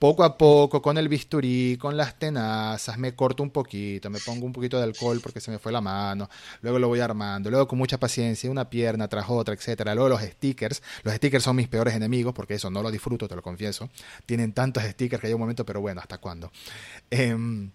poco 0.00 0.24
a 0.24 0.38
poco, 0.38 0.80
con 0.80 0.96
el 0.96 1.10
bisturí, 1.10 1.76
con 1.78 1.94
las 1.94 2.18
tenazas, 2.18 2.96
me 2.96 3.14
corto 3.14 3.42
un 3.42 3.50
poquito, 3.50 4.08
me 4.08 4.18
pongo 4.18 4.46
un 4.46 4.52
poquito 4.52 4.78
de 4.78 4.84
alcohol 4.84 5.20
porque 5.22 5.42
se 5.42 5.50
me 5.50 5.58
fue 5.58 5.72
la 5.72 5.82
mano, 5.82 6.30
luego 6.62 6.78
lo 6.78 6.88
voy 6.88 7.00
armando, 7.00 7.50
luego 7.50 7.68
con 7.68 7.78
mucha 7.78 8.00
paciencia, 8.00 8.50
una 8.50 8.70
pierna 8.70 9.08
tras 9.08 9.26
otra, 9.28 9.52
etcétera. 9.52 9.94
Luego 9.94 10.08
los 10.08 10.22
stickers, 10.22 10.82
los 11.02 11.14
stickers 11.14 11.44
son 11.44 11.56
mis 11.56 11.68
peores 11.68 11.94
enemigos 11.94 12.32
porque 12.32 12.54
eso 12.54 12.70
no 12.70 12.82
lo 12.82 12.90
disfruto, 12.90 13.28
te 13.28 13.36
lo 13.36 13.42
confieso. 13.42 13.90
Tienen 14.24 14.54
tantos 14.54 14.82
stickers 14.84 15.20
que 15.20 15.26
hay 15.26 15.34
un 15.34 15.40
momento, 15.40 15.66
pero 15.66 15.82
bueno, 15.82 16.00
¿hasta 16.00 16.16
cuándo? 16.16 16.50
Em, 17.10 17.70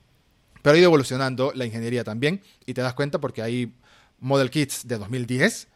pero 0.63 0.75
ha 0.75 0.79
ido 0.79 0.87
evolucionando 0.87 1.51
la 1.53 1.65
ingeniería 1.65 2.03
también 2.03 2.41
y 2.65 2.73
te 2.73 2.81
das 2.81 2.95
cuenta 2.95 3.19
porque 3.19 3.43
hay 3.43 3.71
model 4.19 4.49
kits 4.49 4.87
de 4.87 4.97
2010 4.97 5.67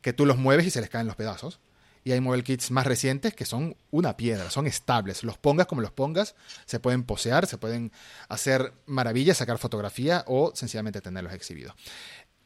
que 0.00 0.12
tú 0.12 0.26
los 0.26 0.36
mueves 0.36 0.66
y 0.66 0.70
se 0.70 0.80
les 0.80 0.90
caen 0.90 1.06
los 1.06 1.14
pedazos 1.14 1.60
y 2.04 2.12
hay 2.12 2.20
mobile 2.20 2.42
kits 2.42 2.70
más 2.70 2.86
recientes 2.86 3.34
que 3.34 3.44
son 3.44 3.76
una 3.90 4.16
piedra, 4.16 4.50
son 4.50 4.66
estables. 4.66 5.22
Los 5.22 5.38
pongas 5.38 5.66
como 5.66 5.80
los 5.80 5.92
pongas, 5.92 6.34
se 6.66 6.80
pueden 6.80 7.04
posear, 7.04 7.46
se 7.46 7.58
pueden 7.58 7.92
hacer 8.28 8.72
maravillas, 8.86 9.38
sacar 9.38 9.58
fotografía 9.58 10.24
o 10.26 10.52
sencillamente 10.54 11.00
tenerlos 11.00 11.32
exhibidos. 11.32 11.74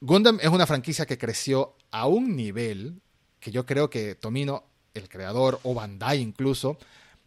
Gundam 0.01 0.39
es 0.43 0.49
una 0.49 0.67
franquicia 0.67 1.07
que 1.07 1.19
creció 1.19 1.75
a 1.91 2.07
un 2.07 2.37
nivel 2.37 3.01
que 3.41 3.51
yo 3.51 3.65
creo 3.65 3.89
que 3.89 4.15
Tomino, 4.15 4.65
el 4.93 5.09
creador, 5.09 5.61
o 5.63 5.73
Bandai 5.73 6.21
incluso, 6.21 6.79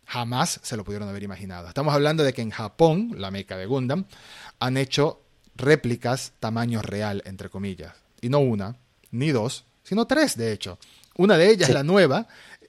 jamás 0.06 0.60
se 0.64 0.76
lo 0.78 0.84
pudieron 0.84 1.08
haber 1.08 1.24
imaginado. 1.24 1.68
Estamos 1.68 1.94
hablando 1.94 2.24
de 2.24 2.34
que 2.34 2.42
en 2.42 2.50
Japón, 2.52 3.14
la 3.16 3.32
meca 3.32 3.58
de 3.58 3.66
Gundam, 3.66 4.06
han 4.60 4.78
hecho 4.78 5.22
réplicas 5.56 6.34
tamaño 6.40 6.82
real, 6.82 7.24
entre 7.26 7.50
comillas. 7.50 7.94
Y 8.22 8.30
no 8.30 8.40
una, 8.40 8.76
ni 9.12 9.32
dos, 9.32 9.66
sino 9.84 10.06
tres, 10.06 10.36
de 10.36 10.52
hecho. 10.52 10.78
Una 11.20 11.38
de 11.38 11.52
ellas, 11.52 11.70
la 11.72 11.84
nueva, 11.84 12.28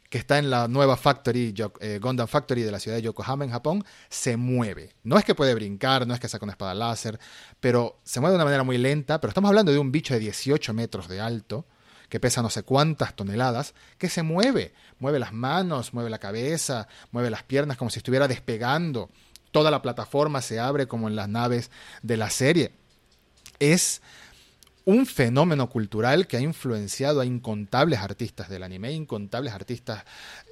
que 0.09 0.19
está 0.19 0.37
en 0.41 0.51
la 0.51 0.67
nueva 0.67 0.97
Factory, 0.97 1.55
eh, 1.79 2.01
Gundam 2.03 2.27
Factory 2.27 2.63
de 2.63 2.73
la 2.73 2.81
ciudad 2.81 2.97
de 2.97 3.03
Yokohama 3.03 3.45
en 3.45 3.53
Japón, 3.53 3.85
se 4.09 4.37
mueve. 4.37 4.97
No 5.05 5.17
es 5.17 5.25
que 5.25 5.37
puede 5.37 5.55
brincar, 5.55 6.05
no 6.05 6.15
es 6.15 6.19
que 6.19 6.27
saca 6.27 6.45
una 6.45 6.55
espada 6.55 6.75
láser, 6.75 7.21
pero 7.61 8.01
se 8.03 8.19
mueve 8.19 8.33
de 8.33 8.39
una 8.39 8.45
manera 8.47 8.65
muy 8.65 8.77
lenta. 8.77 9.21
Pero 9.21 9.29
estamos 9.29 9.51
hablando 9.51 9.71
de 9.71 9.79
un 9.79 9.93
bicho 9.93 10.15
de 10.15 10.19
18 10.19 10.75
metros 10.75 11.07
de 11.07 11.21
alto, 11.21 11.65
que 12.09 12.19
pesa 12.19 12.43
no 12.43 12.51
sé 12.51 12.65
cuántas 12.65 13.15
toneladas, 13.15 13.73
que 13.99 14.09
se 14.09 14.25
mueve. 14.25 14.75
Mueve 14.99 15.21
las 15.21 15.33
manos, 15.33 15.95
mueve 15.95 16.11
la 16.11 16.19
cabeza, 16.19 16.89
mueve 17.13 17.31
las 17.31 17.45
piernas 17.45 17.77
como 17.77 17.89
si 17.89 18.01
estuviera 18.01 18.27
despegando. 18.27 19.11
Toda 19.53 19.71
la 19.71 19.81
plataforma 19.81 20.43
se 20.43 20.59
abre 20.59 20.89
como 20.89 21.07
en 21.07 21.15
las 21.15 21.29
naves 21.29 21.71
de 22.03 22.17
la 22.17 22.31
serie. 22.31 22.73
Es 23.61 24.03
un 24.85 25.07
fenómeno 25.07 25.69
cultural 25.69 26.27
que 26.27 26.37
ha 26.37 26.41
influenciado 26.41 27.21
a 27.21 27.27
incontables 27.27 28.01
artistas 28.01 28.49
del 28.49 28.63
anime, 28.63 28.93
incontables 28.93 29.53
artistas 29.53 30.05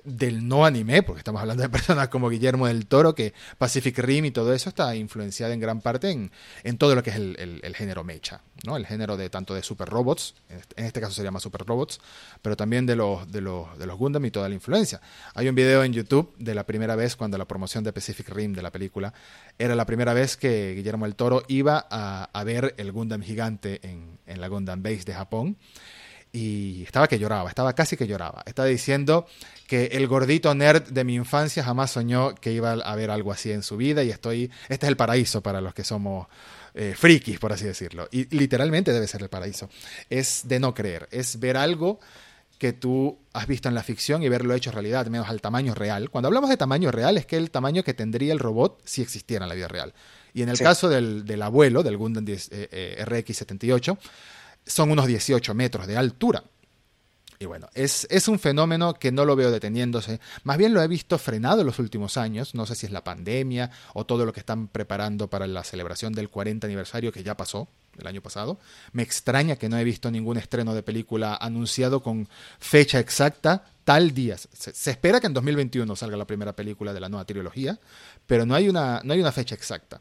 del 0.04 0.46
no 0.46 0.64
anime, 0.64 1.02
porque 1.02 1.20
estamos 1.20 1.40
hablando 1.40 1.62
de 1.62 1.68
personas 1.68 2.08
como 2.08 2.28
Guillermo 2.28 2.66
del 2.66 2.86
Toro, 2.86 3.14
que 3.14 3.34
Pacific 3.58 3.98
Rim 3.98 4.26
y 4.26 4.30
todo 4.30 4.52
eso 4.52 4.68
está 4.68 4.94
influenciado 4.96 5.52
en 5.52 5.60
gran 5.60 5.80
parte 5.80 6.10
en, 6.10 6.30
en 6.64 6.78
todo 6.78 6.94
lo 6.94 7.02
que 7.02 7.10
es 7.10 7.16
el, 7.16 7.74
género 7.76 8.04
mecha, 8.04 8.40
¿no? 8.64 8.76
El 8.76 8.86
género 8.86 9.16
de 9.16 9.30
tanto 9.30 9.54
de 9.54 9.62
super 9.62 9.88
robots, 9.88 10.34
en 10.48 10.84
este 10.84 11.00
caso 11.00 11.12
se 11.12 11.22
llama 11.22 11.40
super 11.40 11.64
robots, 11.64 12.00
pero 12.42 12.56
también 12.56 12.86
de 12.86 12.96
los, 12.96 13.30
de 13.30 13.40
los, 13.40 13.78
de 13.78 13.86
los 13.86 13.98
Gundam 13.98 14.24
y 14.24 14.30
toda 14.30 14.48
la 14.48 14.54
influencia. 14.54 15.00
Hay 15.34 15.48
un 15.48 15.54
video 15.54 15.84
en 15.84 15.92
YouTube 15.92 16.34
de 16.38 16.54
la 16.54 16.64
primera 16.64 16.96
vez 16.96 17.14
cuando 17.16 17.38
la 17.38 17.46
promoción 17.46 17.84
de 17.84 17.92
Pacific 17.92 18.28
Rim 18.30 18.54
de 18.54 18.62
la 18.62 18.70
película 18.70 19.12
era 19.58 19.74
la 19.74 19.86
primera 19.86 20.12
vez 20.14 20.36
que 20.36 20.74
Guillermo 20.74 21.04
del 21.04 21.14
Toro 21.14 21.42
iba 21.48 21.86
a, 21.90 22.30
a 22.32 22.44
ver 22.44 22.74
el 22.78 22.92
Gundam 22.92 23.22
gigante 23.22 23.80
en, 23.82 24.18
en 24.28 24.40
la 24.40 24.48
Gundam 24.48 24.82
Base 24.82 25.04
de 25.04 25.14
Japón 25.14 25.56
y 26.32 26.82
estaba 26.84 27.08
que 27.08 27.18
lloraba, 27.18 27.48
estaba 27.48 27.74
casi 27.74 27.96
que 27.96 28.06
lloraba. 28.06 28.42
Estaba 28.46 28.68
diciendo 28.68 29.26
que 29.66 29.86
el 29.86 30.06
gordito 30.06 30.54
nerd 30.54 30.84
de 30.90 31.04
mi 31.04 31.14
infancia 31.14 31.64
jamás 31.64 31.90
soñó 31.92 32.34
que 32.34 32.52
iba 32.52 32.72
a 32.72 32.92
haber 32.92 33.10
algo 33.10 33.32
así 33.32 33.50
en 33.50 33.62
su 33.62 33.76
vida 33.76 34.02
y 34.04 34.10
estoy, 34.10 34.50
este 34.68 34.86
es 34.86 34.90
el 34.90 34.96
paraíso 34.96 35.42
para 35.42 35.60
los 35.60 35.74
que 35.74 35.84
somos 35.84 36.26
eh, 36.74 36.94
frikis, 36.96 37.38
por 37.38 37.52
así 37.52 37.64
decirlo. 37.64 38.08
Y 38.10 38.34
literalmente 38.36 38.92
debe 38.92 39.06
ser 39.06 39.22
el 39.22 39.28
paraíso. 39.28 39.68
Es 40.10 40.42
de 40.46 40.60
no 40.60 40.74
creer, 40.74 41.08
es 41.10 41.40
ver 41.40 41.56
algo 41.56 41.98
que 42.58 42.72
tú 42.72 43.18
has 43.32 43.46
visto 43.46 43.68
en 43.68 43.74
la 43.74 43.82
ficción 43.82 44.22
y 44.22 44.28
verlo 44.28 44.54
hecho 44.54 44.72
realidad, 44.72 45.06
menos 45.06 45.28
al 45.28 45.40
tamaño 45.40 45.74
real. 45.74 46.10
Cuando 46.10 46.26
hablamos 46.26 46.50
de 46.50 46.56
tamaño 46.56 46.90
real 46.90 47.16
es 47.16 47.24
que 47.24 47.36
el 47.36 47.50
tamaño 47.50 47.84
que 47.84 47.94
tendría 47.94 48.32
el 48.32 48.40
robot 48.40 48.82
si 48.84 49.00
existiera 49.00 49.44
en 49.44 49.48
la 49.48 49.54
vida 49.54 49.68
real. 49.68 49.94
Y 50.34 50.42
en 50.42 50.48
el 50.48 50.58
caso 50.58 50.88
del, 50.88 51.24
del, 51.24 51.42
abuelo, 51.42 51.82
del 51.82 51.96
Gundam 51.96 52.26
eh, 52.28 52.38
eh, 52.50 53.04
RX-78, 53.06 53.98
son 54.66 54.90
unos 54.90 55.06
18 55.06 55.54
metros 55.54 55.86
de 55.86 55.96
altura. 55.96 56.44
Y 57.40 57.46
bueno, 57.46 57.68
es, 57.74 58.06
es, 58.10 58.26
un 58.26 58.38
fenómeno 58.40 58.94
que 58.94 59.12
no 59.12 59.24
lo 59.24 59.36
veo 59.36 59.50
deteniéndose. 59.50 60.20
Más 60.42 60.58
bien 60.58 60.74
lo 60.74 60.82
he 60.82 60.88
visto 60.88 61.18
frenado 61.18 61.60
en 61.60 61.66
los 61.66 61.78
últimos 61.78 62.16
años. 62.16 62.54
No 62.54 62.66
sé 62.66 62.74
si 62.74 62.86
es 62.86 62.92
la 62.92 63.04
pandemia 63.04 63.70
o 63.94 64.04
todo 64.04 64.26
lo 64.26 64.32
que 64.32 64.40
están 64.40 64.66
preparando 64.66 65.28
para 65.30 65.46
la 65.46 65.62
celebración 65.62 66.12
del 66.12 66.30
40 66.30 66.66
aniversario 66.66 67.12
que 67.12 67.22
ya 67.22 67.36
pasó 67.36 67.68
el 68.00 68.06
año 68.06 68.22
pasado. 68.22 68.58
Me 68.92 69.02
extraña 69.02 69.56
que 69.56 69.68
no 69.68 69.78
he 69.78 69.84
visto 69.84 70.10
ningún 70.10 70.36
estreno 70.36 70.74
de 70.74 70.82
película 70.82 71.36
anunciado 71.40 72.02
con 72.02 72.28
fecha 72.58 72.98
exacta, 72.98 73.64
tal 73.84 74.12
día. 74.12 74.36
Se, 74.36 74.72
se 74.72 74.90
espera 74.90 75.20
que 75.20 75.26
en 75.26 75.34
2021 75.34 75.96
salga 75.96 76.16
la 76.16 76.26
primera 76.26 76.54
película 76.54 76.92
de 76.92 77.00
la 77.00 77.08
nueva 77.08 77.24
trilogía, 77.24 77.78
pero 78.26 78.46
no 78.46 78.54
hay 78.54 78.68
una, 78.68 79.00
no 79.04 79.12
hay 79.12 79.20
una 79.20 79.32
fecha 79.32 79.54
exacta. 79.54 80.00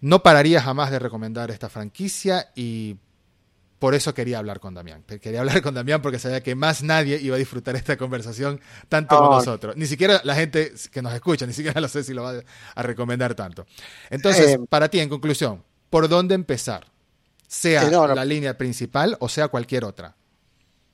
No 0.00 0.22
pararía 0.22 0.62
jamás 0.62 0.90
de 0.90 0.98
recomendar 0.98 1.50
esta 1.50 1.68
franquicia 1.68 2.50
y 2.54 2.96
por 3.78 3.94
eso 3.94 4.12
quería 4.12 4.38
hablar 4.38 4.60
con 4.60 4.74
Damián. 4.74 5.04
Quería 5.04 5.40
hablar 5.40 5.62
con 5.62 5.74
Damián 5.74 6.02
porque 6.02 6.18
sabía 6.18 6.42
que 6.42 6.54
más 6.54 6.82
nadie 6.82 7.18
iba 7.20 7.36
a 7.36 7.38
disfrutar 7.38 7.76
esta 7.76 7.96
conversación 7.96 8.60
tanto 8.88 9.16
como 9.16 9.30
nosotros. 9.30 9.76
Ni 9.76 9.86
siquiera 9.86 10.20
la 10.24 10.34
gente 10.34 10.72
que 10.90 11.00
nos 11.00 11.14
escucha, 11.14 11.46
ni 11.46 11.52
siquiera 11.52 11.80
lo 11.80 11.88
sé 11.88 12.02
si 12.02 12.12
lo 12.12 12.24
va 12.24 12.42
a 12.74 12.82
recomendar 12.82 13.34
tanto. 13.34 13.66
Entonces, 14.10 14.54
eh, 14.54 14.58
para 14.68 14.88
ti, 14.88 14.98
en 15.00 15.08
conclusión, 15.08 15.62
¿por 15.90 16.08
dónde 16.08 16.34
empezar? 16.34 16.86
Sea 17.46 17.82
eh, 17.82 17.90
la 17.90 18.24
línea 18.24 18.58
principal 18.58 19.16
o 19.20 19.28
sea 19.28 19.48
cualquier 19.48 19.84
otra. 19.84 20.16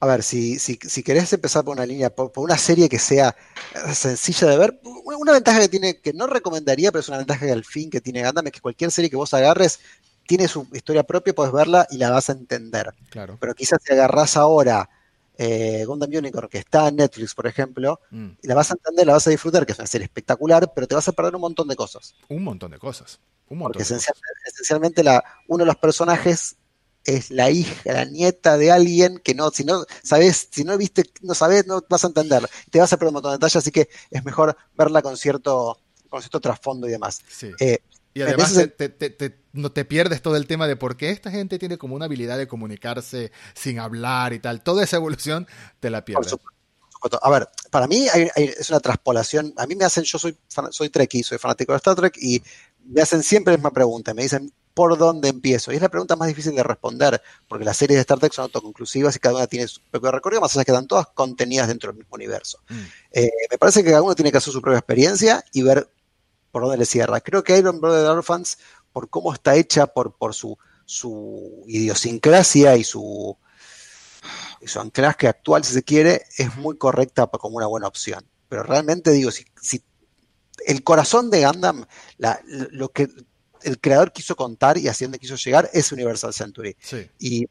A 0.00 0.06
ver, 0.06 0.22
si, 0.22 0.58
si, 0.58 0.78
si 0.82 1.02
querés 1.02 1.32
empezar 1.32 1.64
por 1.64 1.74
una 1.74 1.86
línea, 1.86 2.10
por, 2.10 2.30
una 2.36 2.58
serie 2.58 2.88
que 2.90 2.98
sea 2.98 3.34
sencilla 3.94 4.48
de 4.48 4.58
ver, 4.58 4.80
una 4.84 5.32
ventaja 5.32 5.60
que 5.60 5.68
tiene, 5.68 5.98
que 5.98 6.12
no 6.12 6.26
recomendaría, 6.26 6.92
pero 6.92 7.00
es 7.00 7.08
una 7.08 7.18
ventaja 7.18 7.46
que 7.46 7.52
al 7.52 7.64
fin 7.64 7.88
que 7.88 8.02
tiene 8.02 8.22
Gundam, 8.22 8.46
es 8.46 8.52
que 8.52 8.60
cualquier 8.60 8.90
serie 8.90 9.08
que 9.08 9.16
vos 9.16 9.32
agarres 9.32 9.80
tiene 10.26 10.46
su 10.48 10.66
historia 10.72 11.04
propia, 11.04 11.34
puedes 11.34 11.52
verla 11.52 11.86
y 11.90 11.96
la 11.96 12.10
vas 12.10 12.28
a 12.28 12.32
entender. 12.32 12.92
Claro. 13.08 13.38
Pero 13.40 13.54
quizás 13.54 13.78
si 13.82 13.92
agarras 13.92 14.36
ahora 14.36 14.88
eh, 15.38 15.84
Gundam 15.86 16.10
Unicorn, 16.10 16.48
que 16.48 16.58
está 16.58 16.88
en 16.88 16.96
Netflix, 16.96 17.34
por 17.34 17.46
ejemplo, 17.46 18.00
mm. 18.10 18.28
y 18.42 18.46
la 18.46 18.54
vas 18.54 18.70
a 18.70 18.74
entender, 18.74 19.06
la 19.06 19.14
vas 19.14 19.26
a 19.26 19.30
disfrutar, 19.30 19.64
que 19.64 19.72
es 19.72 19.78
una 19.78 19.86
serie 19.86 20.04
espectacular, 20.04 20.72
pero 20.74 20.86
te 20.86 20.94
vas 20.94 21.08
a 21.08 21.12
perder 21.12 21.34
un 21.34 21.40
montón 21.40 21.66
de 21.68 21.76
cosas. 21.76 22.14
Un 22.28 22.44
montón 22.44 22.70
de 22.70 22.78
cosas. 22.78 23.20
Un 23.48 23.58
montón 23.58 23.72
Porque 23.72 23.82
esencialmente, 23.82 25.02
la, 25.02 25.22
uno 25.48 25.64
de 25.64 25.66
los 25.66 25.76
personajes 25.76 26.56
es 27.04 27.30
la 27.30 27.50
hija, 27.50 27.92
la 27.92 28.04
nieta 28.04 28.56
de 28.56 28.70
alguien 28.72 29.18
que 29.18 29.34
no, 29.34 29.50
si 29.50 29.64
no 29.64 29.84
sabes, 30.02 30.48
si 30.50 30.64
no 30.64 30.76
viste, 30.78 31.04
no 31.22 31.34
sabes, 31.34 31.66
no 31.66 31.84
vas 31.88 32.04
a 32.04 32.08
entender. 32.08 32.48
Te 32.70 32.80
vas 32.80 32.92
a 32.92 32.96
perder 32.96 33.08
un 33.08 33.14
montón 33.14 33.32
de 33.32 33.36
detalles, 33.36 33.56
así 33.56 33.70
que 33.70 33.88
es 34.10 34.24
mejor 34.24 34.56
verla 34.76 35.02
con 35.02 35.16
cierto, 35.16 35.78
con 36.08 36.22
cierto 36.22 36.40
trasfondo 36.40 36.88
y 36.88 36.90
demás. 36.90 37.20
Sí. 37.28 37.50
Eh, 37.60 37.78
y 38.14 38.22
además 38.22 38.54
te, 38.76 39.34
no 39.52 39.72
te 39.72 39.84
pierdes 39.84 40.22
todo 40.22 40.36
el 40.36 40.46
tema 40.46 40.68
de 40.68 40.76
por 40.76 40.96
qué 40.96 41.10
esta 41.10 41.32
gente 41.32 41.58
tiene 41.58 41.78
como 41.78 41.96
una 41.96 42.04
habilidad 42.04 42.38
de 42.38 42.46
comunicarse 42.46 43.32
sin 43.54 43.80
hablar 43.80 44.32
y 44.32 44.38
tal. 44.38 44.62
Toda 44.62 44.84
esa 44.84 44.96
evolución 44.96 45.48
te 45.80 45.90
la 45.90 46.04
pierdes. 46.04 46.36
A 47.20 47.30
ver, 47.30 47.48
para 47.70 47.86
mí 47.86 48.06
es 48.36 48.70
una 48.70 48.80
traspolación. 48.80 49.52
A 49.56 49.66
mí 49.66 49.74
me 49.74 49.84
hacen, 49.84 50.04
yo 50.04 50.18
soy, 50.18 50.36
soy 50.70 50.88
Trekkie, 50.88 51.22
soy 51.22 51.38
fanático 51.38 51.72
de 51.72 51.76
Star 51.76 51.96
Trek 51.96 52.16
y 52.16 52.42
me 52.86 53.02
hacen 53.02 53.22
siempre 53.22 53.52
la 53.52 53.58
misma 53.58 53.72
pregunta. 53.72 54.14
Me 54.14 54.22
dicen, 54.22 54.52
¿por 54.74 54.98
dónde 54.98 55.28
empiezo? 55.28 55.72
Y 55.72 55.76
es 55.76 55.82
la 55.82 55.88
pregunta 55.88 56.16
más 56.16 56.28
difícil 56.28 56.54
de 56.54 56.62
responder, 56.62 57.22
porque 57.48 57.64
las 57.64 57.76
series 57.76 57.96
de 57.96 58.00
Star 58.00 58.18
Trek 58.18 58.32
son 58.32 58.44
autoconclusivas 58.44 59.16
y 59.16 59.20
cada 59.20 59.36
una 59.36 59.46
tiene 59.46 59.68
su 59.68 59.80
propio 59.90 60.10
recorrido, 60.10 60.40
más 60.40 60.54
allá 60.54 60.64
que 60.64 60.72
están 60.72 60.88
todas 60.88 61.06
contenidas 61.14 61.68
dentro 61.68 61.90
del 61.92 61.98
mismo 61.98 62.14
universo. 62.14 62.58
Mm. 62.68 62.80
Eh, 63.12 63.30
me 63.50 63.58
parece 63.58 63.82
que 63.82 63.90
cada 63.90 64.02
uno 64.02 64.14
tiene 64.14 64.32
que 64.32 64.38
hacer 64.38 64.52
su 64.52 64.60
propia 64.60 64.78
experiencia 64.78 65.44
y 65.52 65.62
ver 65.62 65.88
por 66.50 66.62
dónde 66.62 66.78
le 66.78 66.86
cierra. 66.86 67.20
Creo 67.20 67.42
que 67.42 67.56
Iron 67.56 67.80
Brother 67.80 68.06
Orphans, 68.10 68.58
por 68.92 69.08
cómo 69.08 69.32
está 69.32 69.54
hecha, 69.54 69.86
por, 69.86 70.16
por 70.16 70.34
su, 70.34 70.58
su 70.84 71.64
idiosincrasia 71.66 72.76
y 72.76 72.84
su, 72.84 73.36
y 74.60 74.68
su 74.68 74.80
anclaje 74.80 75.28
actual, 75.28 75.64
si 75.64 75.72
se 75.72 75.82
quiere, 75.82 76.22
es 76.36 76.54
muy 76.56 76.76
correcta 76.76 77.26
como 77.26 77.56
una 77.56 77.66
buena 77.66 77.86
opción. 77.86 78.24
Pero 78.48 78.62
realmente 78.62 79.10
digo, 79.10 79.30
si, 79.30 79.44
si 79.60 79.82
el 80.66 80.82
corazón 80.82 81.30
de 81.30 81.44
Gundam, 81.44 81.84
lo 82.70 82.90
que 82.90 83.08
el 83.62 83.80
creador 83.80 84.12
quiso 84.12 84.36
contar 84.36 84.78
y 84.78 84.88
hacia 84.88 85.06
dónde 85.06 85.18
quiso 85.18 85.36
llegar 85.36 85.70
es 85.72 85.90
Universal 85.92 86.32
Century. 86.32 86.76
Y 87.18 87.46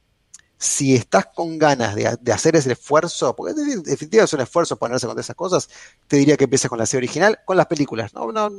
si 0.58 0.95
estás 0.95 1.26
con 1.36 1.58
ganas 1.58 1.95
de, 1.95 2.32
hacer 2.32 2.56
ese 2.56 2.72
esfuerzo, 2.72 3.36
porque 3.36 3.60
en 3.60 3.84
definitiva 3.84 4.24
es 4.24 4.34
un 4.34 4.41
esfuerzo 4.41 4.78
ponerse 4.78 5.08
con 5.08 5.20
esas 5.20 5.36
cosas, 5.36 5.70
te 6.08 6.18
diría 6.18 6.38
que 6.38 6.45
empieces 6.45 6.70
con 6.70 6.80
la 6.80 6.86
serie 6.86 7.08
original, 7.08 7.39
con 7.45 7.58
las 7.58 7.66
películas. 7.66 8.14
No, 8.14 8.32
no 8.32 8.49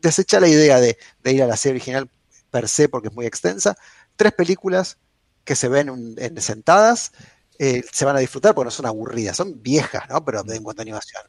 desecha 0.00 0.38
la 0.38 0.48
idea 0.48 0.80
de, 0.80 0.96
ir 1.24 1.42
a 1.42 1.46
la 1.46 1.56
serie 1.56 1.76
original 1.76 2.08
per 2.50 2.68
se 2.68 2.88
porque 2.88 3.08
es 3.08 3.14
muy 3.14 3.26
extensa. 3.26 3.76
Tres 4.16 4.32
películas 4.32 4.98
que 5.44 5.56
se 5.56 5.68
ven 5.68 6.16
sentadas 6.38 7.12
eh, 7.58 7.82
se 7.90 8.04
van 8.04 8.14
a 8.14 8.20
disfrutar 8.20 8.54
porque 8.54 8.66
no 8.66 8.70
son 8.70 8.86
aburridas, 8.86 9.36
son 9.36 9.60
viejas, 9.60 10.08
¿no? 10.08 10.24
Pero 10.24 10.42
en 10.48 10.62
cuanto 10.62 10.80
a 10.80 10.84
animación. 10.84 11.22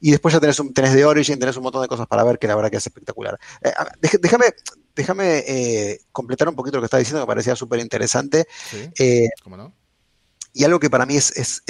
Y 0.00 0.10
después 0.10 0.34
ya 0.34 0.40
tenés, 0.40 0.58
un, 0.58 0.74
tenés 0.74 0.92
de 0.94 1.04
Origin, 1.04 1.38
tenés 1.38 1.56
un 1.56 1.62
montón 1.62 1.82
de 1.82 1.88
cosas 1.88 2.08
para 2.08 2.24
ver 2.24 2.38
que 2.38 2.48
la 2.48 2.56
verdad 2.56 2.70
que 2.70 2.78
es 2.78 2.86
espectacular. 2.86 3.38
Eh, 3.62 3.72
déjame, 4.20 4.46
déjame 4.96 5.38
eh, 5.46 6.00
completar 6.10 6.48
un 6.48 6.56
poquito 6.56 6.78
lo 6.78 6.82
que 6.82 6.86
estaba 6.86 6.98
diciendo, 6.98 7.22
que 7.22 7.28
parecía 7.28 7.54
súper 7.54 7.78
interesante. 7.78 8.48
¿Cómo 9.44 9.56
no? 9.56 9.72
Y 10.52 10.64
algo 10.64 10.80
que 10.80 10.90
para 10.90 11.06
mí 11.06 11.16
es, 11.16 11.36
es, 11.36 11.62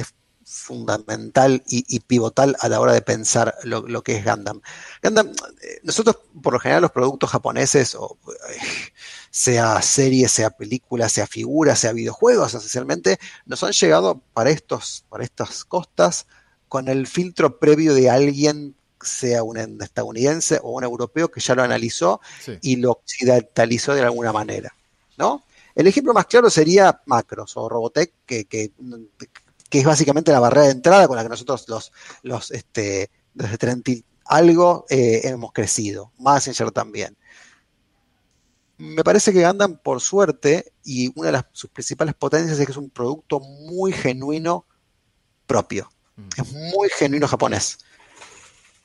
fundamental 0.48 1.64
y, 1.66 2.00
pivotal 2.00 2.56
a 2.60 2.68
la 2.68 2.80
hora 2.80 2.92
de 2.92 3.02
pensar 3.02 3.56
lo, 3.64 4.02
que 4.02 4.16
es 4.16 4.24
Gundam. 4.24 4.60
Gundam, 5.02 5.32
nosotros 5.82 6.18
por 6.40 6.52
lo 6.52 6.60
general 6.60 6.82
los 6.82 6.92
productos 6.92 7.30
japoneses, 7.30 7.96
o, 7.96 8.16
sea 9.36 9.82
series, 9.82 10.32
sea 10.32 10.48
películas, 10.48 11.12
sea 11.12 11.26
figuras, 11.26 11.80
sea 11.80 11.92
videojuegos 11.92 12.54
esencialmente, 12.54 13.18
nos 13.44 13.62
han 13.62 13.72
llegado 13.72 14.22
para, 14.32 14.48
estos, 14.48 15.04
para 15.10 15.24
estas 15.24 15.66
costas 15.66 16.26
con 16.68 16.88
el 16.88 17.06
filtro 17.06 17.58
previo 17.58 17.92
de 17.92 18.08
alguien 18.08 18.74
sea 18.98 19.42
un 19.42 19.58
estadounidense 19.58 20.58
o 20.62 20.70
un 20.70 20.84
europeo 20.84 21.30
que 21.30 21.40
ya 21.40 21.54
lo 21.54 21.62
analizó 21.62 22.18
y 22.62 22.76
lo 22.76 22.92
occidentalizó 22.92 23.92
de 23.94 24.00
alguna 24.00 24.32
manera, 24.32 24.74
¿no? 25.18 25.44
El 25.74 25.86
ejemplo 25.86 26.14
más 26.14 26.24
claro 26.24 26.48
sería 26.48 27.02
Macros 27.04 27.58
o 27.58 27.68
Robotech, 27.68 28.14
que, 28.24 28.46
que, 28.46 28.72
es 29.70 29.84
básicamente 29.84 30.32
la 30.32 30.40
barrera 30.40 30.64
de 30.64 30.72
entrada 30.72 31.06
con 31.06 31.16
la 31.16 31.22
que 31.22 31.28
nosotros 31.28 31.68
los, 31.68 31.92
los 32.22 32.50
este, 32.52 33.10
desde 33.34 33.58
30 33.58 33.92
algo 34.24 34.86
eh, 34.88 35.20
hemos 35.24 35.52
crecido, 35.52 36.10
Messenger 36.18 36.70
también 36.70 37.18
me 38.78 39.02
parece 39.02 39.32
que 39.32 39.44
andan 39.44 39.78
por 39.78 40.00
suerte 40.00 40.72
y 40.84 41.12
una 41.14 41.26
de 41.26 41.32
las, 41.32 41.46
sus 41.52 41.70
principales 41.70 42.14
potencias 42.14 42.58
es 42.58 42.66
que 42.66 42.72
es 42.72 42.78
un 42.78 42.90
producto 42.90 43.40
muy 43.40 43.92
genuino 43.92 44.66
propio. 45.46 45.90
Mm. 46.16 46.40
Es 46.40 46.52
muy 46.52 46.88
genuino 46.90 47.26
japonés. 47.28 47.78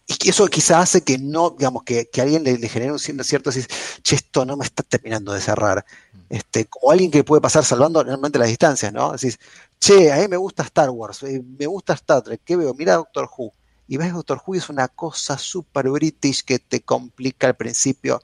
Y 0.08 0.30
eso 0.30 0.48
quizá 0.48 0.82
hace 0.82 1.02
que 1.04 1.18
no, 1.18 1.52
digamos, 1.52 1.84
que, 1.84 2.10
que 2.10 2.22
alguien 2.22 2.44
le, 2.44 2.58
genere 2.68 2.92
un 2.92 3.00
cierto 3.00 3.50
así, 3.50 3.64
che, 4.02 4.16
esto 4.16 4.46
no 4.46 4.58
me 4.58 4.66
está 4.66 4.84
terminando 4.84 5.32
de 5.32 5.42
cerrar. 5.42 5.86
Mm. 6.14 6.20
Este, 6.30 6.66
como 6.66 6.92
alguien 6.92 7.12
que 7.12 7.24
puede 7.24 7.42
pasar 7.42 7.64
salvando 7.64 8.04
realmente 8.04 8.40
las 8.40 8.48
distancias, 8.48 8.92
¿no? 8.92 9.12
Decís, 9.12 9.40
che, 9.80 10.12
a 10.12 10.18
mí 10.18 10.28
me 10.28 10.38
gusta 10.38 10.64
Star 10.64 10.90
Wars, 10.90 11.24
eh, 11.24 11.42
me 11.58 11.66
gusta 11.66 11.94
Star 11.94 12.22
Trek, 12.22 12.42
¿qué 12.44 12.56
veo? 12.56 12.74
Mira 12.74 12.96
Doctor 12.96 13.30
Who. 13.38 13.54
Y 13.88 13.98
ves 13.98 14.14
Doctor 14.14 14.42
Who 14.46 14.56
es 14.56 14.70
una 14.70 14.88
cosa 14.88 15.38
súper 15.38 15.90
british 15.90 16.44
que 16.44 16.60
te 16.60 16.82
complica 16.82 17.48
al 17.48 17.56
principio. 17.56 18.22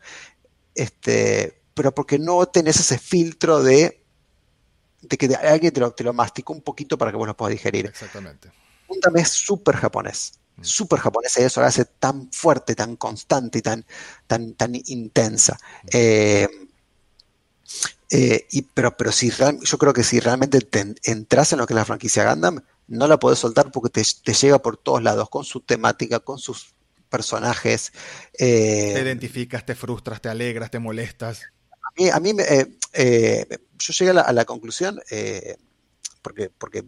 Este, 0.73 1.56
pero 1.77 1.93
porque 1.93 2.17
no 2.17 2.43
tenés 2.47 2.79
ese 2.79 2.97
filtro 2.97 3.61
de, 3.61 4.03
que 5.07 5.35
alguien 5.35 5.71
te 5.71 5.79
lo, 5.79 5.91
te 5.91 6.03
lo 6.03 6.11
masticó 6.11 6.51
un 6.51 6.61
poquito 6.61 6.97
para 6.97 7.11
que 7.11 7.17
vos 7.17 7.27
lo 7.27 7.37
puedas 7.37 7.51
digerir. 7.51 7.85
Exactamente. 7.85 8.51
Gundam 8.87 9.15
es 9.17 9.29
súper 9.29 9.75
japonés. 9.75 10.39
Mm. 10.57 10.63
Súper 10.63 10.99
japonés 10.99 11.37
y 11.37 11.43
eso 11.43 11.61
lo 11.61 11.67
hace 11.67 11.85
tan 11.85 12.31
fuerte, 12.31 12.73
tan 12.73 12.95
constante 12.95 13.59
y 13.59 13.61
tan, 13.61 13.85
tan, 14.25 14.55
tan 14.55 14.73
intensa. 14.73 15.59
Mm. 15.83 15.87
Eh, 15.93 16.47
eh, 18.09 18.47
y, 18.49 18.63
pero, 18.63 18.97
pero 18.97 19.11
si 19.11 19.29
yo 19.29 19.77
creo 19.77 19.93
que 19.93 20.03
si 20.03 20.19
realmente 20.19 20.59
te 20.61 20.95
entras 21.03 21.53
en 21.53 21.59
lo 21.59 21.67
que 21.67 21.73
es 21.73 21.75
la 21.75 21.85
franquicia 21.85 22.27
Gundam, 22.27 22.59
no 22.87 23.07
la 23.07 23.19
podés 23.19 23.37
soltar 23.37 23.71
porque 23.71 23.89
te, 23.91 24.03
te, 24.23 24.33
llega 24.33 24.59
por 24.63 24.77
todos 24.77 25.03
lados, 25.03 25.29
con 25.29 25.43
su 25.43 25.59
temática, 25.59 26.21
con 26.21 26.39
sus 26.39 26.73
personajes. 27.07 27.93
Eh, 28.33 28.93
te 28.95 29.01
identificas, 29.01 29.63
te 29.63 29.75
frustras, 29.75 30.21
te 30.21 30.29
alegras, 30.29 30.71
te 30.71 30.79
molestas 30.79 31.51
a 32.11 32.19
mí, 32.19 32.31
eh, 32.39 32.77
eh, 32.93 33.45
yo 33.77 33.93
llegué 33.93 34.19
a 34.19 34.33
la, 34.33 34.45
conclusión, 34.45 34.99
eh, 35.09 35.57
porque, 36.21 36.49
porque 36.49 36.83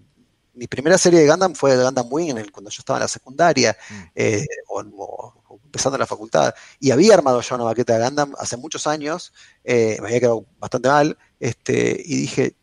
mi 0.53 0.67
primera 0.67 0.97
serie 0.97 1.21
de 1.21 1.27
Gundam 1.27 1.55
fue 1.55 1.75
de 1.75 1.83
Gundam 1.83 2.07
Wing 2.09 2.29
en 2.29 2.37
el, 2.37 2.51
cuando 2.51 2.69
yo 2.69 2.79
estaba 2.79 2.97
en 2.97 3.03
la 3.03 3.07
secundaria 3.07 3.75
mm. 3.89 4.19
o, 4.67 5.59
empezando 5.65 5.95
en 5.95 6.01
la 6.01 6.07
facultad. 6.07 6.53
Y 6.79 6.91
había 6.91 7.13
armado 7.13 7.41
ya 7.41 7.55
una 7.55 7.65
baqueta 7.65 7.97
de 7.97 8.05
Gundam 8.05 8.33
hace 8.37 8.57
muchos 8.57 8.87
años, 8.87 9.33
me 9.63 9.97
había 9.97 10.19
quedado 10.19 10.45
bastante 10.59 10.89
mal, 10.89 11.17
este, 11.39 12.01
y 12.05 12.15
dije, 12.21 12.55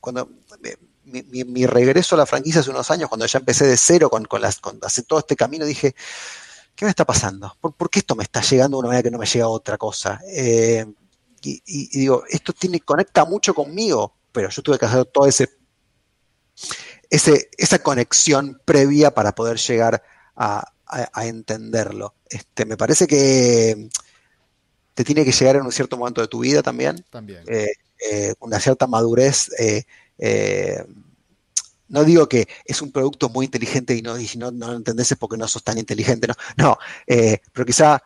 cuando 0.00 0.28
mi, 1.04 1.66
regreso 1.66 2.14
a 2.14 2.18
la 2.18 2.26
franquicia 2.26 2.60
hace 2.60 2.70
unos 2.70 2.90
años, 2.90 3.08
cuando 3.08 3.26
ya 3.26 3.38
empecé 3.38 3.66
de 3.66 3.76
cero 3.76 4.10
con, 4.10 4.24
con, 4.24 4.40
las, 4.40 4.58
con 4.58 4.78
hacer 4.82 5.04
todo 5.04 5.18
este 5.18 5.36
camino, 5.36 5.64
dije, 5.64 5.94
¿qué 6.74 6.84
me 6.84 6.90
está 6.90 7.04
pasando? 7.04 7.56
¿Por, 7.60 7.90
qué 7.90 8.00
esto 8.00 8.14
me 8.14 8.22
está 8.22 8.40
llegando 8.42 8.76
de 8.76 8.80
una 8.80 8.88
manera 8.88 9.02
que 9.02 9.10
no 9.10 9.18
me 9.18 9.26
llega 9.26 9.48
otra 9.48 9.78
cosa? 9.78 10.20
Y, 11.46 11.98
digo, 11.98 12.24
esto 12.28 12.52
tiene, 12.52 12.80
conecta 12.80 13.24
mucho 13.24 13.54
conmigo, 13.54 14.14
pero 14.32 14.48
yo 14.48 14.62
tuve 14.62 14.78
que 14.78 14.86
hacer 14.86 15.04
todo 15.06 15.26
ese, 15.26 15.48
ese 17.10 17.48
esa 17.56 17.78
conexión 17.78 18.60
previa 18.64 19.12
para 19.12 19.34
poder 19.34 19.58
llegar 19.58 20.02
a, 20.34 20.72
entenderlo. 21.22 22.14
Este, 22.28 22.64
me 22.64 22.76
parece 22.76 23.06
que 23.06 23.88
te 24.94 25.04
tiene 25.04 25.24
que 25.24 25.32
llegar 25.32 25.56
en 25.56 25.62
un 25.62 25.72
cierto 25.72 25.96
momento 25.96 26.20
de 26.20 26.28
tu 26.28 26.40
vida 26.40 26.62
también. 26.62 27.04
También. 27.10 27.42
Eh, 27.46 27.72
eh, 28.10 28.34
una 28.40 28.60
cierta 28.60 28.86
madurez. 28.86 29.50
Eh, 29.58 30.84
no 31.88 32.04
digo 32.04 32.28
que 32.28 32.48
es 32.64 32.82
un 32.82 32.92
producto 32.92 33.28
muy 33.28 33.46
inteligente 33.46 33.94
y 33.94 34.02
no, 34.02 34.16
no, 34.16 34.50
no 34.50 34.70
lo 34.70 34.76
entendés 34.76 35.14
porque 35.18 35.36
no 35.36 35.46
sos 35.48 35.62
tan 35.62 35.78
inteligente, 35.78 36.26
no, 36.26 36.34
no 36.56 36.78
pero 37.52 37.64
quizá 37.64 38.02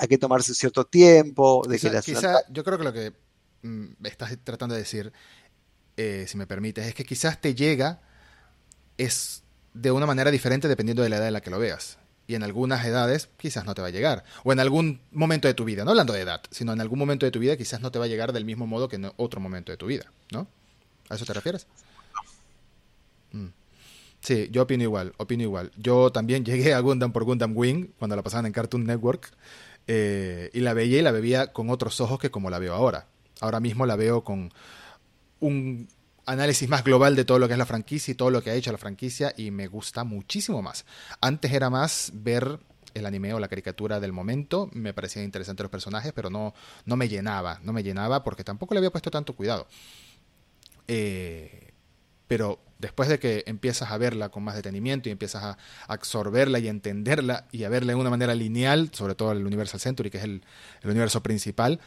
hay 0.00 0.08
que 0.08 0.16
tomarse 0.16 0.54
cierto 0.54 0.86
tiempo. 0.86 1.62
De 1.68 1.78
quizá, 1.78 2.00
que 2.00 2.52
yo 2.52 2.64
creo 2.64 2.78
que 2.78 2.84
lo 2.84 2.92
que 2.92 3.12
mm, 3.62 4.06
estás 4.06 4.34
tratando 4.42 4.74
de 4.74 4.80
decir, 4.80 5.12
eh, 5.98 6.24
si 6.26 6.38
me 6.38 6.46
permites, 6.46 6.86
es 6.86 6.94
que 6.94 7.04
quizás 7.04 7.38
te 7.38 7.54
llega 7.54 8.00
es 8.96 9.42
de 9.74 9.90
una 9.90 10.06
manera 10.06 10.30
diferente 10.30 10.68
dependiendo 10.68 11.02
de 11.02 11.10
la 11.10 11.18
edad 11.18 11.26
en 11.26 11.34
la 11.34 11.42
que 11.42 11.50
lo 11.50 11.58
veas. 11.58 11.98
Y 12.26 12.34
en 12.34 12.42
algunas 12.42 12.82
edades 12.86 13.28
quizás 13.36 13.66
no 13.66 13.74
te 13.74 13.82
va 13.82 13.88
a 13.88 13.90
llegar. 13.90 14.24
O 14.42 14.52
en 14.54 14.60
algún 14.60 15.02
momento 15.10 15.48
de 15.48 15.54
tu 15.54 15.66
vida, 15.66 15.84
no 15.84 15.90
hablando 15.90 16.14
de 16.14 16.22
edad, 16.22 16.40
sino 16.50 16.72
en 16.72 16.80
algún 16.80 16.98
momento 16.98 17.26
de 17.26 17.32
tu 17.32 17.38
vida 17.38 17.58
quizás 17.58 17.82
no 17.82 17.90
te 17.90 17.98
va 17.98 18.06
a 18.06 18.08
llegar 18.08 18.32
del 18.32 18.46
mismo 18.46 18.66
modo 18.66 18.88
que 18.88 18.96
en 18.96 19.12
otro 19.16 19.38
momento 19.38 19.70
de 19.70 19.76
tu 19.76 19.86
vida, 19.86 20.10
¿no? 20.32 20.48
¿A 21.10 21.16
eso 21.16 21.26
te 21.26 21.34
refieres? 21.34 21.66
Mm. 23.32 23.48
Sí, 24.20 24.48
yo 24.50 24.62
opino 24.62 24.82
igual, 24.82 25.12
opino 25.16 25.42
igual. 25.42 25.72
Yo 25.76 26.10
también 26.10 26.44
llegué 26.46 26.72
a 26.72 26.80
Gundam 26.80 27.12
por 27.12 27.24
Gundam 27.24 27.54
Wing, 27.54 27.88
cuando 27.98 28.16
la 28.16 28.22
pasaban 28.22 28.46
en 28.46 28.52
Cartoon 28.52 28.84
Network. 28.84 29.30
Eh, 29.86 30.50
y 30.52 30.60
la 30.60 30.74
veía 30.74 30.98
y 30.98 31.02
la 31.02 31.10
bebía 31.10 31.52
con 31.52 31.70
otros 31.70 32.00
ojos 32.00 32.18
que 32.18 32.30
como 32.30 32.50
la 32.50 32.58
veo 32.58 32.74
ahora. 32.74 33.06
Ahora 33.40 33.60
mismo 33.60 33.86
la 33.86 33.96
veo 33.96 34.22
con 34.22 34.52
un 35.40 35.88
análisis 36.26 36.68
más 36.68 36.84
global 36.84 37.16
de 37.16 37.24
todo 37.24 37.38
lo 37.38 37.48
que 37.48 37.54
es 37.54 37.58
la 37.58 37.66
franquicia 37.66 38.12
y 38.12 38.14
todo 38.14 38.30
lo 38.30 38.42
que 38.42 38.50
ha 38.50 38.54
hecho 38.54 38.72
la 38.72 38.78
franquicia 38.78 39.32
y 39.36 39.50
me 39.50 39.66
gusta 39.66 40.04
muchísimo 40.04 40.62
más. 40.62 40.84
Antes 41.20 41.52
era 41.52 41.70
más 41.70 42.12
ver 42.14 42.60
el 42.94 43.06
anime 43.06 43.34
o 43.34 43.40
la 43.40 43.48
caricatura 43.48 44.00
del 44.00 44.12
momento, 44.12 44.68
me 44.72 44.92
parecían 44.92 45.24
interesantes 45.24 45.64
los 45.64 45.70
personajes, 45.70 46.12
pero 46.12 46.30
no, 46.30 46.54
no 46.84 46.96
me 46.96 47.08
llenaba, 47.08 47.60
no 47.62 47.72
me 47.72 47.82
llenaba 47.82 48.22
porque 48.22 48.44
tampoco 48.44 48.74
le 48.74 48.78
había 48.78 48.90
puesto 48.90 49.10
tanto 49.10 49.34
cuidado. 49.34 49.66
Eh, 50.88 51.69
pero 52.30 52.60
después 52.78 53.08
de 53.08 53.18
que 53.18 53.42
empiezas 53.48 53.90
a 53.90 53.98
verla 53.98 54.28
con 54.28 54.44
más 54.44 54.54
detenimiento 54.54 55.08
y 55.08 55.12
empiezas 55.12 55.42
a 55.42 55.58
absorberla 55.88 56.60
y 56.60 56.68
entenderla 56.68 57.48
y 57.50 57.64
a 57.64 57.68
verla 57.68 57.92
de 57.92 57.98
una 57.98 58.08
manera 58.08 58.36
lineal, 58.36 58.90
sobre 58.92 59.16
todo 59.16 59.32
el 59.32 59.44
Universal 59.44 59.80
Century, 59.80 60.10
que 60.10 60.18
es 60.18 60.22
el, 60.22 60.44
universo 60.84 61.24
principal, 61.24 61.80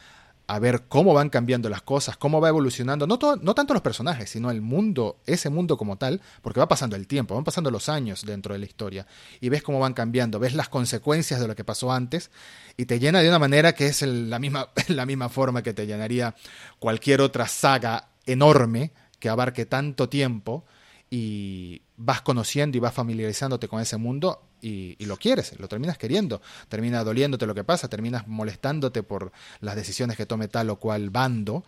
a 0.46 0.58
ver 0.58 0.82
cómo 0.86 1.14
van 1.14 1.30
cambiando 1.30 1.70
las 1.70 1.80
cosas, 1.80 2.18
cómo 2.18 2.42
va 2.42 2.50
evolucionando, 2.50 3.06
no, 3.06 3.18
no 3.40 3.54
tanto 3.54 3.72
los 3.72 3.82
personajes, 3.82 4.28
sino 4.28 4.50
el 4.50 4.60
mundo, 4.60 5.16
ese 5.24 5.48
mundo 5.48 5.78
como 5.78 5.96
tal, 5.96 6.20
porque 6.42 6.60
va 6.60 6.68
pasando 6.68 6.94
el 6.94 7.06
tiempo, 7.06 7.34
van 7.34 7.44
pasando 7.44 7.70
los 7.70 7.88
años 7.88 8.26
dentro 8.26 8.52
de 8.52 8.58
la 8.58 8.66
historia, 8.66 9.06
y 9.40 9.48
ves 9.48 9.62
cómo 9.62 9.80
van 9.80 9.94
cambiando, 9.94 10.38
ves 10.38 10.52
las 10.52 10.68
consecuencias 10.68 11.40
de 11.40 11.48
lo 11.48 11.56
que 11.56 11.64
pasó 11.64 11.90
antes, 11.90 12.30
y 12.76 12.84
te 12.84 12.98
llena 12.98 13.20
de 13.20 13.30
una 13.30 13.38
manera 13.38 13.72
que 13.72 13.86
es 13.86 14.02
la, 14.02 14.38
misma, 14.38 14.68
la 14.88 15.06
misma 15.06 15.30
forma 15.30 15.62
que 15.62 15.72
te 15.72 15.86
llenaría 15.86 16.34
cualquier 16.78 17.22
otra 17.22 17.48
saga 17.48 18.08
enorme 18.26 18.92
que 19.24 19.30
abarque 19.30 19.64
tanto 19.64 20.10
tiempo, 20.10 20.66
y 21.08 21.80
vas 21.96 22.20
conociendo 22.20 22.76
y 22.76 22.80
vas 22.80 22.92
familiarizándote 22.92 23.68
con 23.68 23.80
ese 23.80 23.96
mundo 23.96 24.42
y, 24.60 25.02
lo 25.06 25.16
quieres, 25.16 25.58
lo 25.58 25.66
terminas 25.66 25.96
queriendo, 25.96 26.42
termina 26.68 27.02
doliéndote 27.02 27.46
lo 27.46 27.54
que 27.54 27.64
pasa, 27.64 27.88
terminas 27.88 28.28
molestándote 28.28 29.02
por 29.02 29.32
las 29.60 29.76
decisiones 29.76 30.18
que 30.18 30.26
tome 30.26 30.48
tal 30.48 30.68
o 30.68 30.76
cual 30.76 31.08
bando, 31.08 31.64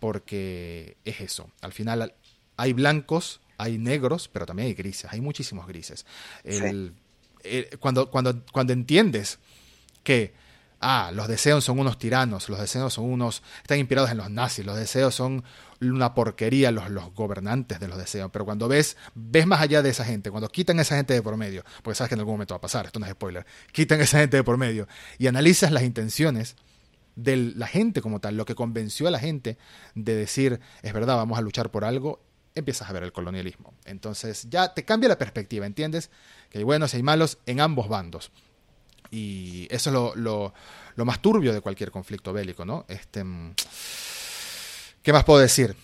porque 0.00 0.96
es 1.04 1.20
eso. 1.20 1.48
Al 1.60 1.72
final 1.72 2.12
hay 2.56 2.72
blancos, 2.72 3.40
hay 3.56 3.78
negros, 3.78 4.28
pero 4.28 4.46
también 4.46 4.66
hay 4.66 4.74
grises, 4.74 5.12
hay 5.12 5.20
muchísimos 5.20 5.68
grises. 5.68 6.04
cuando, 7.78 8.10
cuando, 8.10 8.42
cuando 8.50 8.72
entiendes 8.72 9.38
que 10.02 10.34
ah, 10.80 11.10
los 11.12 11.28
deseos 11.28 11.64
son 11.64 11.78
unos 11.78 11.98
tiranos, 11.98 12.48
los 12.48 12.58
deseos 12.58 12.94
son 12.94 13.04
unos, 13.04 13.42
están 13.62 13.78
inspirados 13.78 14.10
en 14.10 14.18
los 14.18 14.30
nazis, 14.30 14.64
los 14.64 14.76
deseos 14.76 15.14
son 15.14 15.44
una 15.80 16.14
porquería 16.14 16.70
los, 16.70 16.90
los 16.90 17.12
gobernantes 17.14 17.80
de 17.80 17.88
los 17.88 17.98
deseos, 17.98 18.30
pero 18.32 18.44
cuando 18.44 18.68
ves, 18.68 18.96
ves 19.14 19.46
más 19.46 19.60
allá 19.60 19.82
de 19.82 19.90
esa 19.90 20.04
gente, 20.04 20.30
cuando 20.30 20.48
quitan 20.48 20.80
esa 20.80 20.96
gente 20.96 21.14
de 21.14 21.22
por 21.22 21.36
medio, 21.36 21.64
porque 21.82 21.96
sabes 21.96 22.08
que 22.08 22.14
en 22.14 22.20
algún 22.20 22.34
momento 22.34 22.54
va 22.54 22.58
a 22.58 22.60
pasar, 22.60 22.86
esto 22.86 22.98
no 22.98 23.06
es 23.06 23.12
spoiler, 23.12 23.44
quitan 23.72 24.00
esa 24.00 24.18
gente 24.18 24.36
de 24.36 24.44
por 24.44 24.56
medio 24.56 24.88
y 25.18 25.26
analizas 25.26 25.70
las 25.72 25.82
intenciones 25.82 26.56
de 27.16 27.36
la 27.36 27.66
gente 27.66 28.02
como 28.02 28.20
tal, 28.20 28.36
lo 28.36 28.44
que 28.44 28.54
convenció 28.54 29.08
a 29.08 29.10
la 29.10 29.18
gente 29.18 29.56
de 29.94 30.14
decir, 30.14 30.60
es 30.82 30.92
verdad, 30.92 31.16
vamos 31.16 31.38
a 31.38 31.40
luchar 31.40 31.70
por 31.70 31.84
algo, 31.84 32.20
empiezas 32.54 32.88
a 32.88 32.92
ver 32.92 33.02
el 33.02 33.12
colonialismo. 33.12 33.74
Entonces 33.84 34.48
ya 34.50 34.74
te 34.74 34.84
cambia 34.84 35.08
la 35.08 35.18
perspectiva, 35.18 35.66
¿entiendes? 35.66 36.10
Que 36.50 36.58
hay 36.58 36.64
buenos 36.64 36.92
y 36.92 36.98
hay 36.98 37.02
malos 37.02 37.38
en 37.46 37.60
ambos 37.60 37.88
bandos. 37.88 38.30
Y 39.10 39.66
eso 39.70 39.90
es 39.90 39.94
lo, 39.94 40.52
lo, 40.96 41.04
más 41.04 41.22
turbio 41.22 41.52
de 41.52 41.60
cualquier 41.60 41.90
conflicto 41.90 42.32
bélico, 42.32 42.64
¿no? 42.64 42.84
Este, 42.88 43.24
mm, 43.24 43.54
¿Qué 45.06 45.12
más 45.12 45.22
puedo 45.22 45.38
decir? 45.38 45.76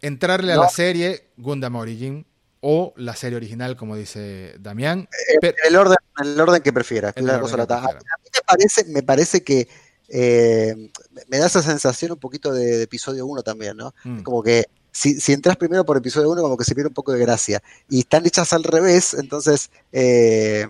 Entrarle 0.00 0.54
a 0.54 0.56
la 0.56 0.70
serie 0.70 1.32
Gundam 1.36 1.76
Origin 1.76 2.24
o 2.62 2.94
la 2.96 3.14
serie 3.14 3.36
original, 3.36 3.76
como 3.76 3.94
dice 3.94 4.54
Damián. 4.58 5.06
Eh, 5.42 5.52
el, 5.68 5.76
orden, 5.76 5.98
el 6.22 6.40
orden 6.40 6.62
que 6.62 6.72
prefieras. 6.72 7.14
A, 7.14 7.20
mí 7.20 7.26
me 7.26 8.42
parece, 8.46 8.84
me 8.86 9.02
parece 9.02 9.42
que 9.44 9.68
eh, 10.08 10.90
me 11.28 11.36
da 11.36 11.48
esa 11.48 11.60
sensación 11.60 12.12
un 12.12 12.18
poquito 12.18 12.54
de, 12.54 12.84
episodio 12.84 13.26
1 13.26 13.42
también, 13.42 13.76
¿no? 13.76 13.92
Mm. 14.02 14.22
Como 14.22 14.42
que 14.42 14.64
si, 14.90 15.20
si, 15.20 15.34
entras 15.34 15.58
primero 15.58 15.84
por 15.84 15.98
episodio 15.98 16.30
1, 16.30 16.40
como 16.40 16.56
que 16.56 16.64
se 16.64 16.74
pierde 16.74 16.88
un 16.88 16.94
poco 16.94 17.12
de 17.12 17.18
gracia. 17.18 17.62
Y 17.90 17.98
están 17.98 18.24
hechas 18.24 18.54
al 18.54 18.64
revés, 18.64 19.12
entonces 19.12 19.70
eh, 19.92 20.66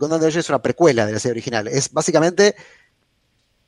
Gundam 0.00 0.20
es 0.24 0.48
una 0.48 0.60
precuela 0.60 1.06
de 1.06 1.12
la 1.12 1.20
serie 1.20 1.34
original. 1.34 1.68
Es 1.68 1.92
básicamente 1.92 2.56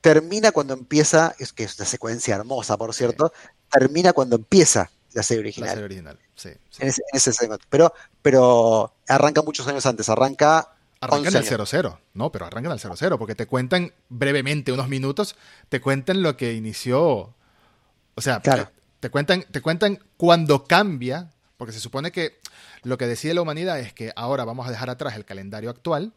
termina 0.00 0.52
cuando 0.52 0.74
empieza, 0.74 1.34
es 1.38 1.52
que 1.52 1.64
es 1.64 1.78
una 1.78 1.86
secuencia 1.86 2.36
hermosa, 2.36 2.76
por 2.76 2.94
cierto, 2.94 3.32
termina 3.70 4.12
cuando 4.12 4.36
empieza 4.36 4.90
la 5.12 5.22
serie 5.22 5.40
original. 5.40 5.68
La 5.68 5.74
serie 5.74 5.84
original, 5.86 6.18
sí. 6.34 6.50
En, 6.78 6.92
ese, 7.12 7.32
segmento. 7.32 7.64
Pero, 7.70 7.92
pero 8.22 8.94
arranca 9.08 9.42
muchos 9.42 9.66
años 9.68 9.84
antes, 9.86 10.08
arranca. 10.08 10.74
Arrancan 11.00 11.36
al 11.36 11.44
00, 11.44 12.00
no, 12.14 12.32
pero 12.32 12.46
arrancan 12.46 12.72
al 12.72 12.80
00, 12.80 13.18
porque 13.18 13.36
te 13.36 13.46
cuentan 13.46 13.92
brevemente, 14.08 14.72
unos 14.72 14.88
minutos, 14.88 15.36
te 15.68 15.80
cuentan 15.80 16.22
lo 16.22 16.36
que 16.36 16.54
inició. 16.54 17.34
O 18.14 18.20
sea, 18.20 18.40
te, 18.40 19.10
cuentan, 19.10 19.44
te 19.44 19.60
cuentan 19.60 20.00
cuando 20.16 20.64
cambia, 20.64 21.30
porque 21.56 21.72
se 21.72 21.78
supone 21.78 22.10
que 22.10 22.40
lo 22.82 22.98
que 22.98 23.06
decide 23.06 23.34
la 23.34 23.42
humanidad 23.42 23.78
es 23.78 23.92
que 23.92 24.12
ahora 24.16 24.44
vamos 24.44 24.66
a 24.66 24.70
dejar 24.72 24.90
atrás 24.90 25.14
el 25.14 25.24
calendario 25.24 25.70
actual, 25.70 26.12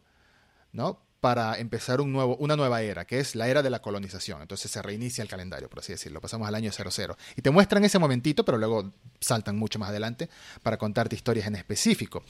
¿no? 0.72 1.00
Para 1.22 1.56
empezar 1.56 2.00
un 2.00 2.12
nuevo, 2.12 2.34
una 2.38 2.56
nueva 2.56 2.82
era, 2.82 3.04
que 3.04 3.20
es 3.20 3.36
la 3.36 3.46
era 3.46 3.62
de 3.62 3.70
la 3.70 3.80
colonización. 3.80 4.42
Entonces 4.42 4.68
se 4.72 4.82
reinicia 4.82 5.22
el 5.22 5.28
calendario, 5.28 5.70
por 5.70 5.78
así 5.78 5.92
decirlo. 5.92 6.20
Pasamos 6.20 6.48
al 6.48 6.56
año 6.56 6.72
00. 6.72 7.16
Y 7.36 7.42
te 7.42 7.50
muestran 7.52 7.84
ese 7.84 8.00
momentito, 8.00 8.44
pero 8.44 8.58
luego 8.58 8.90
saltan 9.20 9.56
mucho 9.56 9.78
más 9.78 9.90
adelante 9.90 10.28
para 10.64 10.78
contarte 10.78 11.14
historias 11.14 11.46
en 11.46 11.54
específico. 11.54 12.24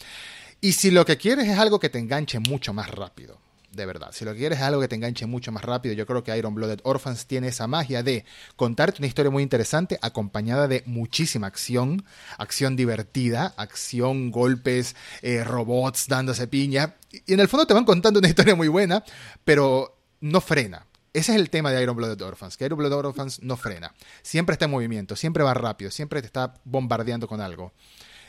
Y 0.60 0.72
si 0.72 0.90
lo 0.90 1.06
que 1.06 1.16
quieres 1.16 1.48
es 1.48 1.58
algo 1.58 1.80
que 1.80 1.88
te 1.88 1.98
enganche 1.98 2.38
mucho 2.38 2.74
más 2.74 2.90
rápido, 2.90 3.38
de 3.72 3.86
verdad. 3.86 4.10
Si 4.12 4.24
lo 4.24 4.32
que 4.32 4.38
quieres 4.38 4.58
es 4.58 4.64
algo 4.64 4.80
que 4.80 4.88
te 4.88 4.96
enganche 4.96 5.26
mucho 5.26 5.50
más 5.52 5.64
rápido, 5.64 5.94
yo 5.94 6.06
creo 6.06 6.22
que 6.22 6.36
Iron 6.36 6.54
Blooded 6.54 6.80
Orphans 6.84 7.26
tiene 7.26 7.48
esa 7.48 7.66
magia 7.66 8.02
de 8.02 8.24
contarte 8.56 8.98
una 8.98 9.06
historia 9.06 9.30
muy 9.30 9.42
interesante 9.42 9.98
acompañada 10.02 10.68
de 10.68 10.82
muchísima 10.86 11.46
acción, 11.46 12.04
acción 12.38 12.76
divertida, 12.76 13.54
acción, 13.56 14.30
golpes, 14.30 14.94
eh, 15.22 15.44
robots 15.44 16.06
dándose 16.08 16.46
piña. 16.46 16.96
Y 17.26 17.34
en 17.34 17.40
el 17.40 17.48
fondo 17.48 17.66
te 17.66 17.74
van 17.74 17.84
contando 17.84 18.18
una 18.18 18.28
historia 18.28 18.54
muy 18.54 18.68
buena, 18.68 19.02
pero 19.44 19.98
no 20.20 20.40
frena. 20.40 20.86
Ese 21.14 21.32
es 21.32 21.38
el 21.38 21.50
tema 21.50 21.70
de 21.70 21.82
Iron 21.82 21.94
Blooded 21.94 22.22
Orphans, 22.22 22.56
que 22.56 22.64
Iron 22.64 22.78
Blooded 22.78 22.96
Orphans 22.96 23.42
no 23.42 23.56
frena. 23.58 23.94
Siempre 24.22 24.54
está 24.54 24.64
en 24.64 24.70
movimiento, 24.70 25.14
siempre 25.14 25.42
va 25.42 25.52
rápido, 25.52 25.90
siempre 25.90 26.22
te 26.22 26.26
está 26.26 26.54
bombardeando 26.64 27.28
con 27.28 27.42
algo. 27.42 27.72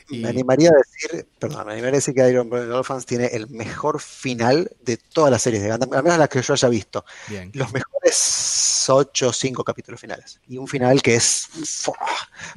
Me 0.10 0.30
animaría 0.30 0.70
a 0.70 0.74
decir, 0.74 1.28
perdón, 1.40 1.66
me 1.68 1.74
animaría 1.74 1.96
a 1.96 2.00
decir 2.00 2.14
que 2.14 2.30
Iron 2.30 2.50
Man 2.50 2.70
Dolphins 2.70 3.06
tiene 3.06 3.28
el 3.28 3.50
mejor 3.50 4.02
final 4.02 4.70
de 4.82 4.98
todas 4.98 5.32
las 5.32 5.42
series 5.42 5.64
de 5.64 5.70
Gundam, 5.70 5.94
al 5.94 6.04
menos 6.04 6.20
las 6.20 6.30
que 6.30 6.42
yo 6.42 6.54
haya 6.54 6.70
visto. 6.70 7.06
Los 7.54 7.72
mejores 7.74 8.86
8 8.90 9.28
o 9.28 9.34
5 9.34 9.64
capítulos 9.64 10.00
finales. 10.00 10.40
Y 10.48 10.58
un 10.58 10.68
final 10.68 11.02
que 11.02 11.16
es 11.16 11.48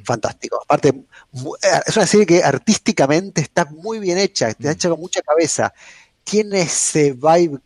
fantástico. 0.04 0.60
Aparte, 0.62 0.88
eh, 0.88 1.80
es 1.86 1.96
una 1.96 2.06
serie 2.06 2.26
que 2.26 2.42
artísticamente 2.42 3.40
está 3.40 3.64
muy 3.66 3.98
bien 3.98 4.18
hecha, 4.18 4.48
está 4.48 4.68
mm. 4.68 4.72
hecha 4.72 4.88
con 4.90 5.00
mucha 5.00 5.22
cabeza. 5.22 5.72
Tiene 6.24 6.62
ese 6.62 7.12
vibe, 7.12 7.60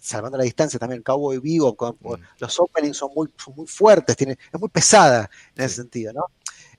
salvando 0.00 0.38
la 0.38 0.44
distancia 0.44 0.78
también, 0.78 1.02
Cowboy 1.02 1.38
Vivo, 1.38 1.74
con, 1.76 1.96
mm. 2.00 2.14
los 2.38 2.60
openings 2.60 2.96
son 2.96 3.10
muy, 3.14 3.28
muy 3.56 3.66
fuertes, 3.66 4.16
tiene, 4.16 4.38
es 4.52 4.60
muy 4.60 4.68
pesada 4.68 5.30
en 5.56 5.64
ese 5.64 5.76
sentido, 5.76 6.12
¿no? 6.12 6.26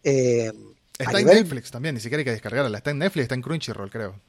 Eh, 0.04 0.52
Está 1.00 1.20
en 1.20 1.28
Netflix 1.28 1.72
también, 1.72 1.96
ni 1.96 2.02
siquiera 2.02 2.20
hay 2.20 2.26
que 2.26 2.32
descargarla. 2.32 2.78
Está 2.78 2.92
en 2.92 3.00
Netflix, 3.00 3.24
está 3.24 3.36
en 3.36 3.42
Crunchyroll, 3.42 3.90
creo. 3.90 4.20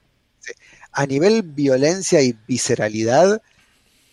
A 0.92 1.04
nivel 1.04 1.42
violencia 1.42 2.22
y 2.22 2.36
visceralidad, 2.46 3.42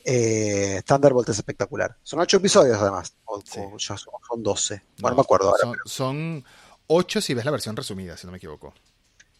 eh, 0.04 0.82
Thunderbolt 0.84 1.30
es 1.30 1.38
espectacular. 1.38 1.96
Son 2.02 2.20
ocho 2.20 2.38
episodios 2.38 2.78
además, 2.82 3.14
son, 3.46 4.44
doce. 4.44 4.82
Bueno, 4.98 5.16
no, 5.16 5.16
me 5.18 5.22
acuerdo 5.22 5.50
ahora. 5.50 5.80
Son, 5.86 6.44
ocho 6.88 7.22
si 7.22 7.36
ves 7.36 7.46
la 7.46 7.52
versión 7.52 7.76
resumida, 7.76 8.18
si 8.18 8.26
no 8.26 8.32
me 8.32 8.38
equivoco. 8.38 8.74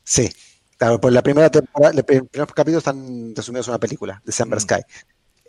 Sí, 0.04 0.32
claro, 0.78 1.02
pues 1.02 1.14
la 1.14 1.24
primera 1.24 1.50
temporada, 1.50 1.94
los 1.94 2.06
primeros 2.06 2.54
capítulos 2.54 2.82
están 2.82 3.36
resumidos 3.36 3.68
en 3.68 3.72
una 3.72 3.80
película, 3.80 4.22
de 4.24 4.32
Summer 4.32 4.60
mm. 4.60 4.62
Sky. 4.62 4.82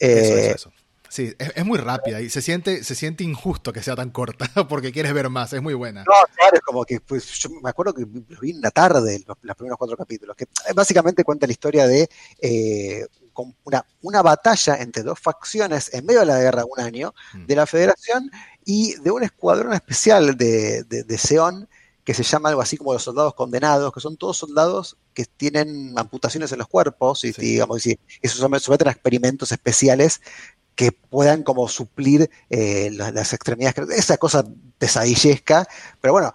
eso, 0.00 0.34
eso, 0.34 0.54
eso. 0.54 0.72
Sí, 1.08 1.34
es, 1.38 1.64
muy 1.64 1.78
rápida 1.78 2.20
y 2.20 2.28
se 2.28 2.42
siente, 2.42 2.84
se 2.84 2.94
siente 2.94 3.24
injusto 3.24 3.72
que 3.72 3.82
sea 3.82 3.96
tan 3.96 4.10
corta 4.10 4.48
porque 4.68 4.92
quieres 4.92 5.14
ver 5.14 5.30
más, 5.30 5.52
es 5.52 5.62
muy 5.62 5.74
buena. 5.74 6.04
No, 6.04 6.12
claro, 6.36 6.56
es 6.56 6.60
como 6.60 6.84
que 6.84 7.00
pues, 7.00 7.30
yo 7.38 7.50
me 7.62 7.70
acuerdo 7.70 7.94
que 7.94 8.02
lo 8.02 8.40
vi 8.40 8.50
en 8.50 8.60
la 8.60 8.70
tarde, 8.70 9.24
los, 9.26 9.56
primeros 9.56 9.78
cuatro 9.78 9.96
capítulos, 9.96 10.36
que 10.36 10.46
básicamente 10.74 11.24
cuenta 11.24 11.46
la 11.46 11.52
historia 11.52 11.86
de 11.86 12.08
eh, 12.40 13.06
una, 13.64 13.84
una, 14.02 14.22
batalla 14.22 14.76
entre 14.76 15.02
dos 15.02 15.18
facciones 15.18 15.92
en 15.94 16.04
medio 16.04 16.20
de 16.20 16.26
la 16.26 16.40
guerra 16.40 16.62
de 16.62 16.68
un 16.70 16.80
año 16.80 17.14
mm. 17.34 17.46
de 17.46 17.56
la 17.56 17.66
Federación 17.66 18.30
y 18.64 18.94
de 18.96 19.10
un 19.10 19.22
escuadrón 19.22 19.72
especial 19.72 20.36
de, 20.36 20.82
de, 20.82 21.18
Seón 21.18 21.68
que 22.04 22.14
se 22.14 22.22
llama 22.22 22.48
algo 22.48 22.62
así 22.62 22.76
como 22.76 22.92
los 22.92 23.02
soldados 23.02 23.34
condenados, 23.34 23.92
que 23.92 24.00
son 24.00 24.16
todos 24.16 24.36
soldados 24.36 24.96
que 25.14 25.24
tienen 25.24 25.92
amputaciones 25.96 26.50
en 26.52 26.58
los 26.58 26.68
cuerpos 26.68 27.24
y, 27.24 27.32
digamos, 27.32 27.86
y, 27.86 27.98
y 28.22 28.28
se 28.28 28.36
someten 28.38 28.88
a 28.88 28.92
experimentos 28.92 29.52
especiales 29.52 30.20
que 30.78 30.92
puedan 30.92 31.42
como 31.42 31.66
suplir 31.66 32.30
eh, 32.48 32.88
las, 32.92 33.32
extremidades, 33.32 33.98
esa 33.98 34.16
cosa 34.16 34.44
pesadillesca, 34.78 35.66
pero 36.00 36.12
bueno, 36.12 36.32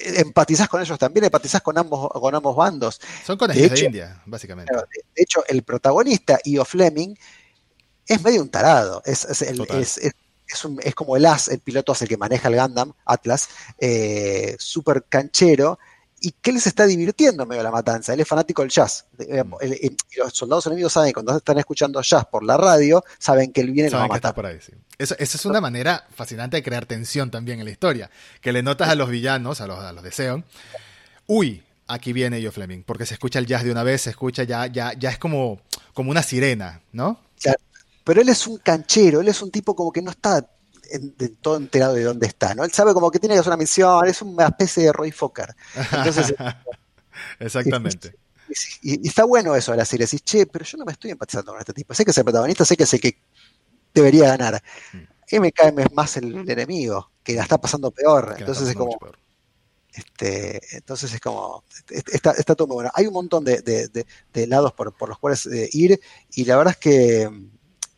empatizás 0.00 0.68
con 0.68 0.82
ellos 0.82 0.98
también, 0.98 1.26
empatizás 1.26 1.62
con 1.62 1.78
ambos, 1.78 2.10
con 2.10 2.34
ambos 2.34 2.56
bandos. 2.56 3.00
Son 3.24 3.38
con 3.38 3.52
de, 3.52 3.68
de 3.68 3.84
India, 3.84 4.20
básicamente. 4.26 4.74
De, 4.74 5.22
hecho, 5.22 5.44
el 5.46 5.62
protagonista, 5.62 6.40
Io 6.42 6.64
Fleming, 6.64 7.14
es 8.04 8.20
medio 8.24 8.42
un 8.42 8.48
tarado, 8.48 9.00
es, 9.06 9.26
es, 9.26 10.94
como 10.96 11.16
el 11.16 11.24
as, 11.24 11.46
el 11.46 11.60
piloto 11.60 11.92
es 11.92 12.02
el 12.02 12.08
que 12.08 12.16
maneja 12.16 12.48
el 12.48 12.56
Gundam, 12.56 12.94
Atlas, 13.04 13.48
eh, 13.78 14.56
súper 14.58 15.04
canchero, 15.08 15.78
y 16.24 16.32
que 16.32 16.52
él 16.52 16.60
se 16.60 16.70
está 16.70 16.86
divirtiendo 16.86 17.44
medio 17.44 17.60
de 17.60 17.64
la 17.64 17.70
matanza. 17.70 18.14
Él 18.14 18.20
es 18.20 18.26
fanático 18.26 18.62
del 18.62 18.70
jazz. 18.70 19.04
Eh, 19.18 19.44
mm. 19.44 19.54
y 19.62 20.18
los 20.18 20.32
soldados 20.32 20.66
enemigos 20.66 20.92
saben 20.92 21.10
que 21.10 21.14
cuando 21.14 21.36
están 21.36 21.58
escuchando 21.58 22.00
jazz 22.00 22.24
por 22.24 22.42
la 22.42 22.56
radio, 22.56 23.04
saben 23.18 23.52
que 23.52 23.60
él 23.60 23.72
viene 23.72 23.88
y 23.88 23.92
lo 23.92 23.98
va 23.98 24.04
a 24.04 24.08
matar. 24.08 24.34
Por 24.34 24.46
ahí, 24.46 24.58
esa 24.98 25.16
es 25.18 25.44
una 25.44 25.60
manera 25.60 26.06
fascinante 26.14 26.56
de 26.56 26.62
crear 26.62 26.86
tensión 26.86 27.30
también 27.30 27.58
en 27.58 27.66
la 27.66 27.70
historia. 27.70 28.10
Que 28.40 28.52
le 28.52 28.62
notas 28.62 28.88
a 28.88 28.94
los 28.94 29.10
villanos, 29.10 29.60
a 29.60 29.66
los, 29.66 29.78
a 29.78 29.92
los 29.92 30.02
de 30.02 30.42
uy, 31.26 31.62
aquí 31.88 32.14
viene 32.14 32.40
yo 32.40 32.52
Fleming, 32.52 32.82
porque 32.84 33.04
se 33.04 33.14
escucha 33.14 33.38
el 33.38 33.46
jazz 33.46 33.64
de 33.64 33.70
una 33.70 33.82
vez, 33.82 34.02
se 34.02 34.10
escucha 34.10 34.44
ya, 34.44 34.66
ya, 34.66 34.94
ya 34.94 35.10
es 35.10 35.18
como, 35.18 35.60
como 35.92 36.10
una 36.10 36.22
sirena, 36.22 36.80
¿no? 36.92 37.20
Pero 38.04 38.20
él 38.20 38.28
es 38.28 38.46
un 38.46 38.58
canchero, 38.58 39.20
él 39.20 39.28
es 39.28 39.40
un 39.42 39.50
tipo 39.50 39.74
como 39.74 39.90
que 39.90 40.02
no 40.02 40.10
está 40.10 40.46
de 40.92 41.28
todo 41.28 41.56
enterado 41.56 41.94
de 41.94 42.04
dónde 42.04 42.26
está, 42.26 42.54
¿no? 42.54 42.64
Él 42.64 42.72
sabe 42.72 42.94
como 42.94 43.10
que 43.10 43.18
tiene 43.18 43.34
que 43.34 43.40
hacer 43.40 43.50
una 43.50 43.56
misión, 43.56 44.06
es 44.06 44.22
una 44.22 44.46
especie 44.46 44.84
de 44.84 44.92
Roy 44.92 45.10
Fokker. 45.10 45.54
Entonces, 45.92 46.34
Exactamente. 47.38 48.14
Y, 48.82 49.06
está 49.06 49.24
bueno 49.24 49.54
eso 49.54 49.72
de 49.72 49.78
la 49.78 49.84
serie, 49.84 50.06
decís, 50.06 50.22
che, 50.22 50.46
pero 50.46 50.64
yo 50.64 50.78
no 50.78 50.84
me 50.84 50.92
estoy 50.92 51.10
empatizando 51.10 51.52
con 51.52 51.60
este 51.60 51.72
tipo, 51.72 51.94
sé 51.94 52.04
que 52.04 52.10
es 52.10 52.18
el 52.18 52.24
protagonista, 52.24 52.64
sé 52.64 52.76
que 52.76 52.84
es 52.84 52.94
el 52.94 53.00
que 53.00 53.18
debería 53.92 54.28
ganar. 54.28 54.62
Mm. 54.92 55.40
Me 55.40 55.52
cae 55.52 55.72
más 55.92 56.16
el, 56.16 56.48
enemigo, 56.48 57.10
que 57.24 57.32
la 57.34 57.42
está 57.42 57.58
pasando 57.58 57.90
peor. 57.90 58.36
Entonces 58.38 58.68
es 58.68 58.76
como... 58.76 58.96
Este, 59.92 60.60
entonces 60.76 61.12
es 61.14 61.20
como, 61.20 61.62
está, 61.88 62.32
está, 62.32 62.56
todo 62.56 62.66
muy 62.66 62.74
bueno. 62.74 62.90
Hay 62.94 63.06
un 63.06 63.14
montón 63.14 63.44
de, 63.44 63.62
de, 63.62 64.46
lados 64.48 64.72
por, 64.72 64.92
por, 64.92 65.08
los 65.08 65.20
cuales 65.20 65.46
eh, 65.46 65.68
ir 65.72 66.00
y 66.34 66.44
la 66.44 66.56
verdad 66.56 66.72
es 66.72 66.78
que, 66.78 67.30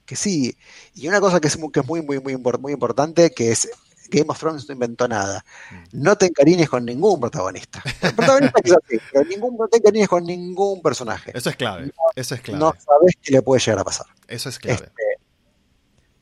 que 0.06 0.16
sí. 0.16 0.56
Y 0.94 1.08
una 1.08 1.20
cosa 1.20 1.40
que 1.40 1.48
es, 1.48 1.58
que 1.72 1.80
es 1.80 1.86
muy, 1.86 2.00
muy, 2.00 2.20
muy, 2.20 2.36
muy 2.36 2.72
importante, 2.72 3.30
que 3.30 3.50
es 3.50 3.68
Game 4.08 4.26
of 4.28 4.38
Thrones 4.38 4.68
no 4.68 4.72
inventó 4.72 5.08
nada. 5.08 5.44
Mm. 5.70 6.02
No 6.02 6.16
te 6.16 6.26
encariñes 6.26 6.68
con 6.68 6.84
ningún 6.84 7.20
protagonista. 7.20 7.82
El 8.00 8.14
protagonista 8.14 8.60
es 8.64 8.72
así, 8.72 8.98
pero 9.12 9.24
ningún, 9.28 9.56
no 9.56 9.68
te 9.68 9.78
encariñes 9.78 10.08
con 10.08 10.24
ningún 10.24 10.80
personaje. 10.80 11.32
Eso 11.34 11.50
es 11.50 11.56
clave. 11.56 11.86
No, 11.86 11.92
eso 12.14 12.34
es 12.34 12.40
clave. 12.40 12.58
No 12.60 12.72
sabes 12.72 13.14
qué 13.20 13.32
le 13.32 13.42
puede 13.42 13.60
llegar 13.60 13.80
a 13.80 13.84
pasar. 13.84 14.06
Eso 14.28 14.48
es 14.48 14.58
clave. 14.58 14.84
Este, 14.84 15.02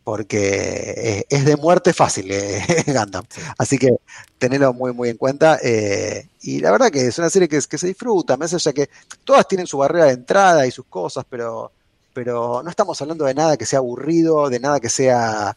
porque 0.03 1.24
es 1.30 1.45
de 1.47 1.57
muerte 1.57 1.93
fácil 1.95 2.30
eh, 2.30 2.62
Gundam. 2.87 3.24
Así 3.57 3.78
que 3.78 3.97
tenerlo 4.39 4.72
muy, 4.74 4.93
muy 4.93 5.09
en 5.09 5.16
cuenta. 5.16 5.59
Eh, 5.62 6.28
y 6.43 6.61
la 6.61 6.70
verdad 6.72 6.91
que 6.91 7.07
es 7.07 7.18
una 7.18 7.30
serie 7.30 7.49
que, 7.49 7.59
que 7.61 7.78
se 7.78 7.87
disfruta, 7.87 8.37
más 8.37 8.53
allá 8.53 8.72
que 8.72 8.91
todas 9.24 9.49
tienen 9.49 9.66
su 9.66 9.78
barrera 9.78 10.07
de 10.07 10.12
entrada 10.12 10.66
y 10.66 10.70
sus 10.70 10.85
cosas, 10.87 11.24
pero, 11.28 11.72
pero 12.15 12.62
no 12.62 12.71
estamos 12.71 13.01
hablando 13.03 13.27
de 13.27 13.35
nada 13.35 13.59
que 13.59 13.67
sea 13.67 13.81
aburrido, 13.81 14.49
de 14.49 14.61
nada 14.61 14.81
que 14.81 14.89
sea 14.89 15.55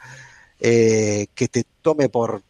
eh, 0.59 1.27
que 1.35 1.47
te 1.47 1.63
tome 1.81 2.09
por 2.09 2.41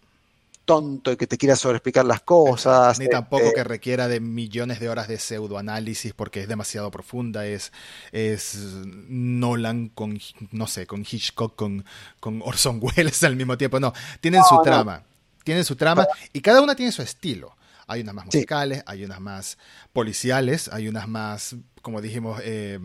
tonto 0.67 1.13
y 1.13 1.17
que 1.17 1.27
te 1.27 1.37
quiera 1.37 1.55
sobreexplicar 1.55 2.05
las 2.05 2.21
cosas. 2.21 2.99
Ni 2.99 3.07
tampoco 3.07 3.43
este 3.43 3.55
que 3.55 3.63
requiera 3.63 4.07
de 4.07 4.19
millones 4.19 4.79
de 4.79 4.89
horas 4.89 5.07
de 5.07 5.17
pseudoanálisis 5.17 6.13
porque 6.13 6.41
es 6.41 6.47
demasiado 6.47 6.91
profunda. 6.91 7.45
Es, 7.45 7.71
es 8.11 8.55
Nolan 8.83 9.89
con, 9.89 10.19
no 10.51 10.67
sé, 10.67 10.85
con 10.85 11.01
Hitchcock, 11.01 11.55
con, 11.55 11.85
con 12.19 12.41
Orson 12.43 12.79
Welles 12.83 13.23
al 13.23 13.35
mismo 13.35 13.57
tiempo. 13.57 13.79
No, 13.79 13.93
tienen 14.19 14.43
su 14.43 14.61
trama. 14.61 15.03
Tienen 15.43 15.63
su 15.63 15.77
trama 15.77 16.05
y 16.33 16.41
cada 16.41 16.61
una 16.61 16.75
tiene 16.75 16.91
su 16.91 17.01
estilo. 17.01 17.55
Hay 17.89 18.01
unas 18.01 18.15
más 18.15 18.25
musicales, 18.25 18.83
hay 18.85 19.05
unas 19.05 19.21
más 19.21 19.57
policiales, 19.93 20.69
hay 20.73 20.89
unas 20.89 21.07
más, 21.07 21.55
como 21.81 22.01
dijimos, 22.01 22.41
eh, 22.43 22.77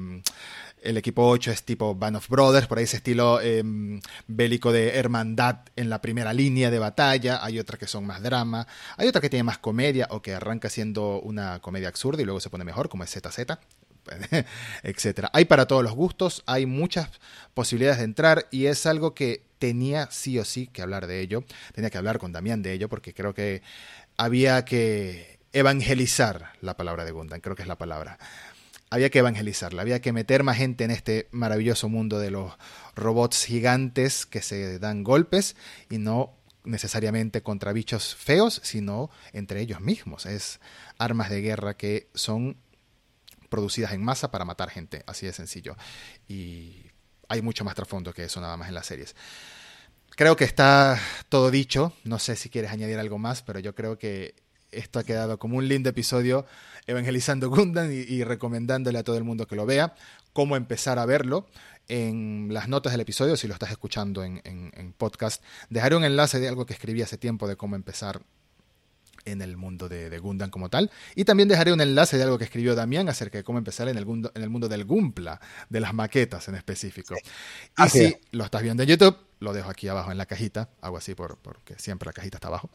el 0.82 0.96
equipo 0.96 1.26
8 1.26 1.50
es 1.50 1.62
tipo 1.62 1.94
Band 1.94 2.16
of 2.16 2.28
Brothers, 2.28 2.66
por 2.66 2.78
ahí 2.78 2.84
ese 2.84 2.96
estilo 2.96 3.40
em, 3.40 4.00
bélico 4.26 4.72
de 4.72 4.98
hermandad 4.98 5.60
en 5.76 5.88
la 5.88 6.00
primera 6.00 6.32
línea 6.32 6.70
de 6.70 6.78
batalla. 6.78 7.44
Hay 7.44 7.58
otras 7.58 7.78
que 7.78 7.86
son 7.86 8.06
más 8.06 8.22
drama. 8.22 8.66
Hay 8.96 9.08
otra 9.08 9.20
que 9.20 9.30
tiene 9.30 9.44
más 9.44 9.58
comedia 9.58 10.08
o 10.10 10.22
que 10.22 10.34
arranca 10.34 10.68
siendo 10.68 11.20
una 11.20 11.60
comedia 11.60 11.88
absurda 11.88 12.22
y 12.22 12.24
luego 12.24 12.40
se 12.40 12.50
pone 12.50 12.64
mejor, 12.64 12.88
como 12.88 13.04
es 13.04 13.10
ZZ, 13.10 13.38
etcétera. 14.82 15.30
Hay 15.32 15.44
para 15.44 15.66
todos 15.66 15.82
los 15.82 15.92
gustos, 15.92 16.42
hay 16.46 16.66
muchas 16.66 17.08
posibilidades 17.54 17.98
de 17.98 18.04
entrar 18.04 18.48
y 18.50 18.66
es 18.66 18.84
algo 18.86 19.14
que 19.14 19.44
tenía 19.58 20.08
sí 20.10 20.38
o 20.38 20.44
sí 20.44 20.66
que 20.66 20.82
hablar 20.82 21.06
de 21.06 21.20
ello. 21.20 21.44
Tenía 21.74 21.90
que 21.90 21.98
hablar 21.98 22.18
con 22.18 22.32
Damián 22.32 22.62
de 22.62 22.72
ello 22.72 22.88
porque 22.88 23.14
creo 23.14 23.34
que 23.34 23.62
había 24.16 24.64
que 24.64 25.38
evangelizar 25.52 26.52
la 26.60 26.76
palabra 26.76 27.04
de 27.04 27.12
Gundam, 27.12 27.40
creo 27.40 27.54
que 27.54 27.62
es 27.62 27.68
la 27.68 27.76
palabra 27.76 28.18
había 28.92 29.08
que 29.08 29.20
evangelizarla, 29.20 29.80
había 29.80 30.02
que 30.02 30.12
meter 30.12 30.42
más 30.42 30.58
gente 30.58 30.84
en 30.84 30.90
este 30.90 31.26
maravilloso 31.30 31.88
mundo 31.88 32.18
de 32.18 32.30
los 32.30 32.52
robots 32.94 33.46
gigantes 33.46 34.26
que 34.26 34.42
se 34.42 34.78
dan 34.78 35.02
golpes 35.02 35.56
y 35.88 35.96
no 35.96 36.36
necesariamente 36.64 37.42
contra 37.42 37.72
bichos 37.72 38.14
feos, 38.14 38.60
sino 38.62 39.08
entre 39.32 39.62
ellos 39.62 39.80
mismos. 39.80 40.26
Es 40.26 40.60
armas 40.98 41.30
de 41.30 41.40
guerra 41.40 41.74
que 41.74 42.10
son 42.12 42.58
producidas 43.48 43.94
en 43.94 44.04
masa 44.04 44.30
para 44.30 44.44
matar 44.44 44.68
gente, 44.68 45.04
así 45.06 45.24
de 45.24 45.32
sencillo. 45.32 45.74
Y 46.28 46.90
hay 47.28 47.40
mucho 47.40 47.64
más 47.64 47.74
trasfondo 47.74 48.12
que 48.12 48.24
eso 48.24 48.42
nada 48.42 48.58
más 48.58 48.68
en 48.68 48.74
las 48.74 48.84
series. 48.84 49.16
Creo 50.10 50.36
que 50.36 50.44
está 50.44 51.00
todo 51.30 51.50
dicho, 51.50 51.94
no 52.04 52.18
sé 52.18 52.36
si 52.36 52.50
quieres 52.50 52.70
añadir 52.70 52.98
algo 52.98 53.16
más, 53.16 53.40
pero 53.40 53.58
yo 53.58 53.74
creo 53.74 53.96
que 53.96 54.34
esto 54.72 54.98
ha 54.98 55.04
quedado 55.04 55.38
como 55.38 55.58
un 55.58 55.68
lindo 55.68 55.90
episodio 55.90 56.46
evangelizando 56.86 57.48
Gundam 57.48 57.90
y, 57.92 58.24
recomendándole 58.24 58.98
a 58.98 59.04
todo 59.04 59.16
el 59.16 59.24
mundo 59.24 59.46
que 59.46 59.56
lo 59.56 59.66
vea, 59.66 59.94
cómo 60.32 60.56
empezar 60.56 60.98
a 60.98 61.06
verlo. 61.06 61.46
En 61.88 62.48
las 62.50 62.68
notas 62.68 62.92
del 62.92 63.00
episodio, 63.00 63.36
si 63.36 63.48
lo 63.48 63.54
estás 63.54 63.70
escuchando 63.70 64.24
en, 64.24 64.40
en 64.44 64.94
podcast, 64.96 65.42
dejaré 65.68 65.96
un 65.96 66.04
enlace 66.04 66.40
de 66.40 66.48
algo 66.48 66.64
que 66.64 66.72
escribí 66.72 67.02
hace 67.02 67.18
tiempo 67.18 67.48
de 67.48 67.56
cómo 67.56 67.76
empezar 67.76 68.22
en 69.24 69.42
el 69.42 69.56
mundo 69.56 69.88
de, 69.88 70.10
de, 70.10 70.18
Gundam 70.18 70.50
como 70.50 70.68
tal. 70.68 70.90
Y 71.14 71.24
también 71.24 71.48
dejaré 71.48 71.72
un 71.72 71.80
enlace 71.80 72.16
de 72.16 72.24
algo 72.24 72.38
que 72.38 72.44
escribió 72.44 72.74
Damián 72.74 73.08
acerca 73.08 73.38
de 73.38 73.44
cómo 73.44 73.58
empezar 73.58 73.88
en 73.88 73.98
el 73.98 74.06
mundo, 74.06 74.32
en 74.34 74.42
el 74.42 74.50
mundo 74.50 74.68
del 74.68 74.84
Gumpla, 74.84 75.40
de 75.68 75.80
las 75.80 75.94
maquetas 75.94 76.48
en 76.48 76.54
específico. 76.54 77.14
Y 77.76 77.88
si 77.88 78.16
lo 78.32 78.44
estás 78.44 78.62
viendo 78.62 78.82
en 78.82 78.88
YouTube, 78.88 79.16
lo 79.42 79.52
dejo 79.52 79.70
aquí 79.70 79.88
abajo 79.88 80.12
en 80.12 80.18
la 80.18 80.26
cajita, 80.26 80.70
hago 80.80 80.96
así 80.96 81.14
por, 81.14 81.36
porque 81.38 81.74
siempre 81.76 82.06
la 82.06 82.12
cajita 82.12 82.36
está 82.36 82.48
abajo. 82.48 82.70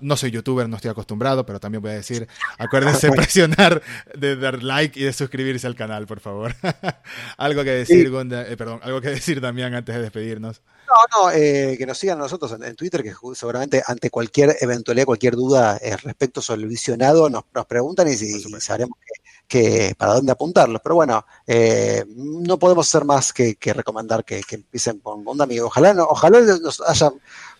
No, 0.00 0.16
soy 0.16 0.30
youtuber, 0.30 0.68
no 0.68 0.76
estoy 0.76 0.90
acostumbrado, 0.90 1.46
pero 1.46 1.60
también 1.60 1.80
voy 1.80 1.92
a 1.92 1.94
decir, 1.94 2.28
acuérdense 2.58 3.10
presionar, 3.12 3.82
de 4.14 4.36
dar 4.36 4.62
like 4.62 4.98
y 4.98 5.04
de 5.04 5.12
suscribirse 5.12 5.66
al 5.66 5.76
canal, 5.76 6.06
por 6.06 6.20
favor. 6.20 6.54
algo 7.36 7.64
que 7.64 7.70
decir, 7.70 8.12
eh, 8.12 8.56
perdón, 8.56 8.80
algo 8.82 9.00
que 9.00 9.10
decir 9.10 9.40
Damián 9.40 9.74
antes 9.74 9.94
de 9.94 10.02
despedirnos. 10.02 10.62
No, 10.90 11.24
no, 11.24 11.30
eh, 11.30 11.76
que 11.78 11.86
nos 11.86 11.96
sigan 11.98 12.18
a 12.18 12.22
nosotros 12.22 12.56
en, 12.60 12.74
Twitter, 12.74 13.00
que 13.02 13.14
seguramente 13.34 13.80
ante 13.86 14.10
cualquier 14.10 14.56
eventualidad, 14.60 15.06
cualquier 15.06 15.36
duda 15.36 15.78
eh, 15.80 15.96
respecto 15.96 16.42
sobre 16.42 16.62
el 16.62 16.68
visionado, 16.68 17.30
nos, 17.30 17.44
nos 17.54 17.66
preguntan 17.66 18.08
y, 18.08 18.16
sabremos 18.16 18.98
que, 19.46 19.94
para 19.96 20.14
dónde 20.14 20.32
apuntarlos. 20.32 20.80
Pero 20.82 20.96
bueno, 20.96 21.24
eh, 21.46 22.04
no 22.08 22.58
podemos 22.58 22.88
hacer 22.88 23.04
más 23.04 23.32
que, 23.32 23.56
recomendar 23.72 24.24
que, 24.24 24.42
empiecen 24.50 24.98
con 24.98 25.22
Onda 25.24 25.44
Amigo. 25.44 25.68
Ojalá, 25.68 25.94
ojalá 26.02 26.40
nos 26.40 26.82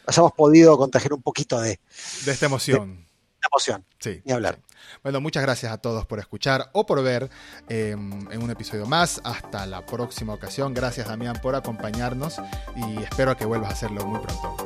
hayamos 0.07 0.33
podido 0.33 0.77
contagiar 0.77 1.13
un 1.13 1.23
poquito 1.23 1.61
de, 1.61 1.79
de 2.25 2.33
esta 2.33 2.47
emoción. 2.47 2.97
De, 2.97 3.10
emoción. 3.47 3.85
Sí. 3.99 4.23
Ni 4.25 4.33
hablar. 4.33 4.59
Bueno, 5.03 5.21
muchas 5.21 5.43
gracias 5.43 5.73
a 5.73 5.79
todos 5.79 6.07
por 6.07 6.19
escuchar 6.19 6.71
o 6.73 6.87
por 6.87 7.03
ver 7.03 7.31
em, 7.69 8.31
en 8.31 8.43
un 8.43 8.51
episodio 8.51 8.87
más. 8.87 9.21
Hasta 9.25 9.67
la 9.67 9.85
próxima 9.87 10.35
ocasión. 10.35 10.75
Gracias, 10.75 11.09
Damián, 11.09 11.39
por 11.43 11.55
acompañarnos 11.55 12.37
y 12.77 13.03
espero 13.03 13.37
que 13.37 13.45
vuelvas 13.45 13.71
a 13.71 13.73
hacerlo 13.75 14.05
muy 14.07 14.21
pronto. 14.21 14.57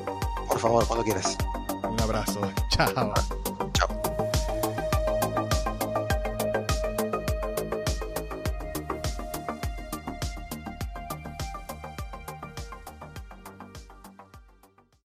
Por 0.49 0.59
favor, 0.59 0.87
cuando 0.87 1.05
quieras. 1.05 1.37
Un 1.83 2.01
abrazo. 2.01 2.53
Chao. 2.71 3.15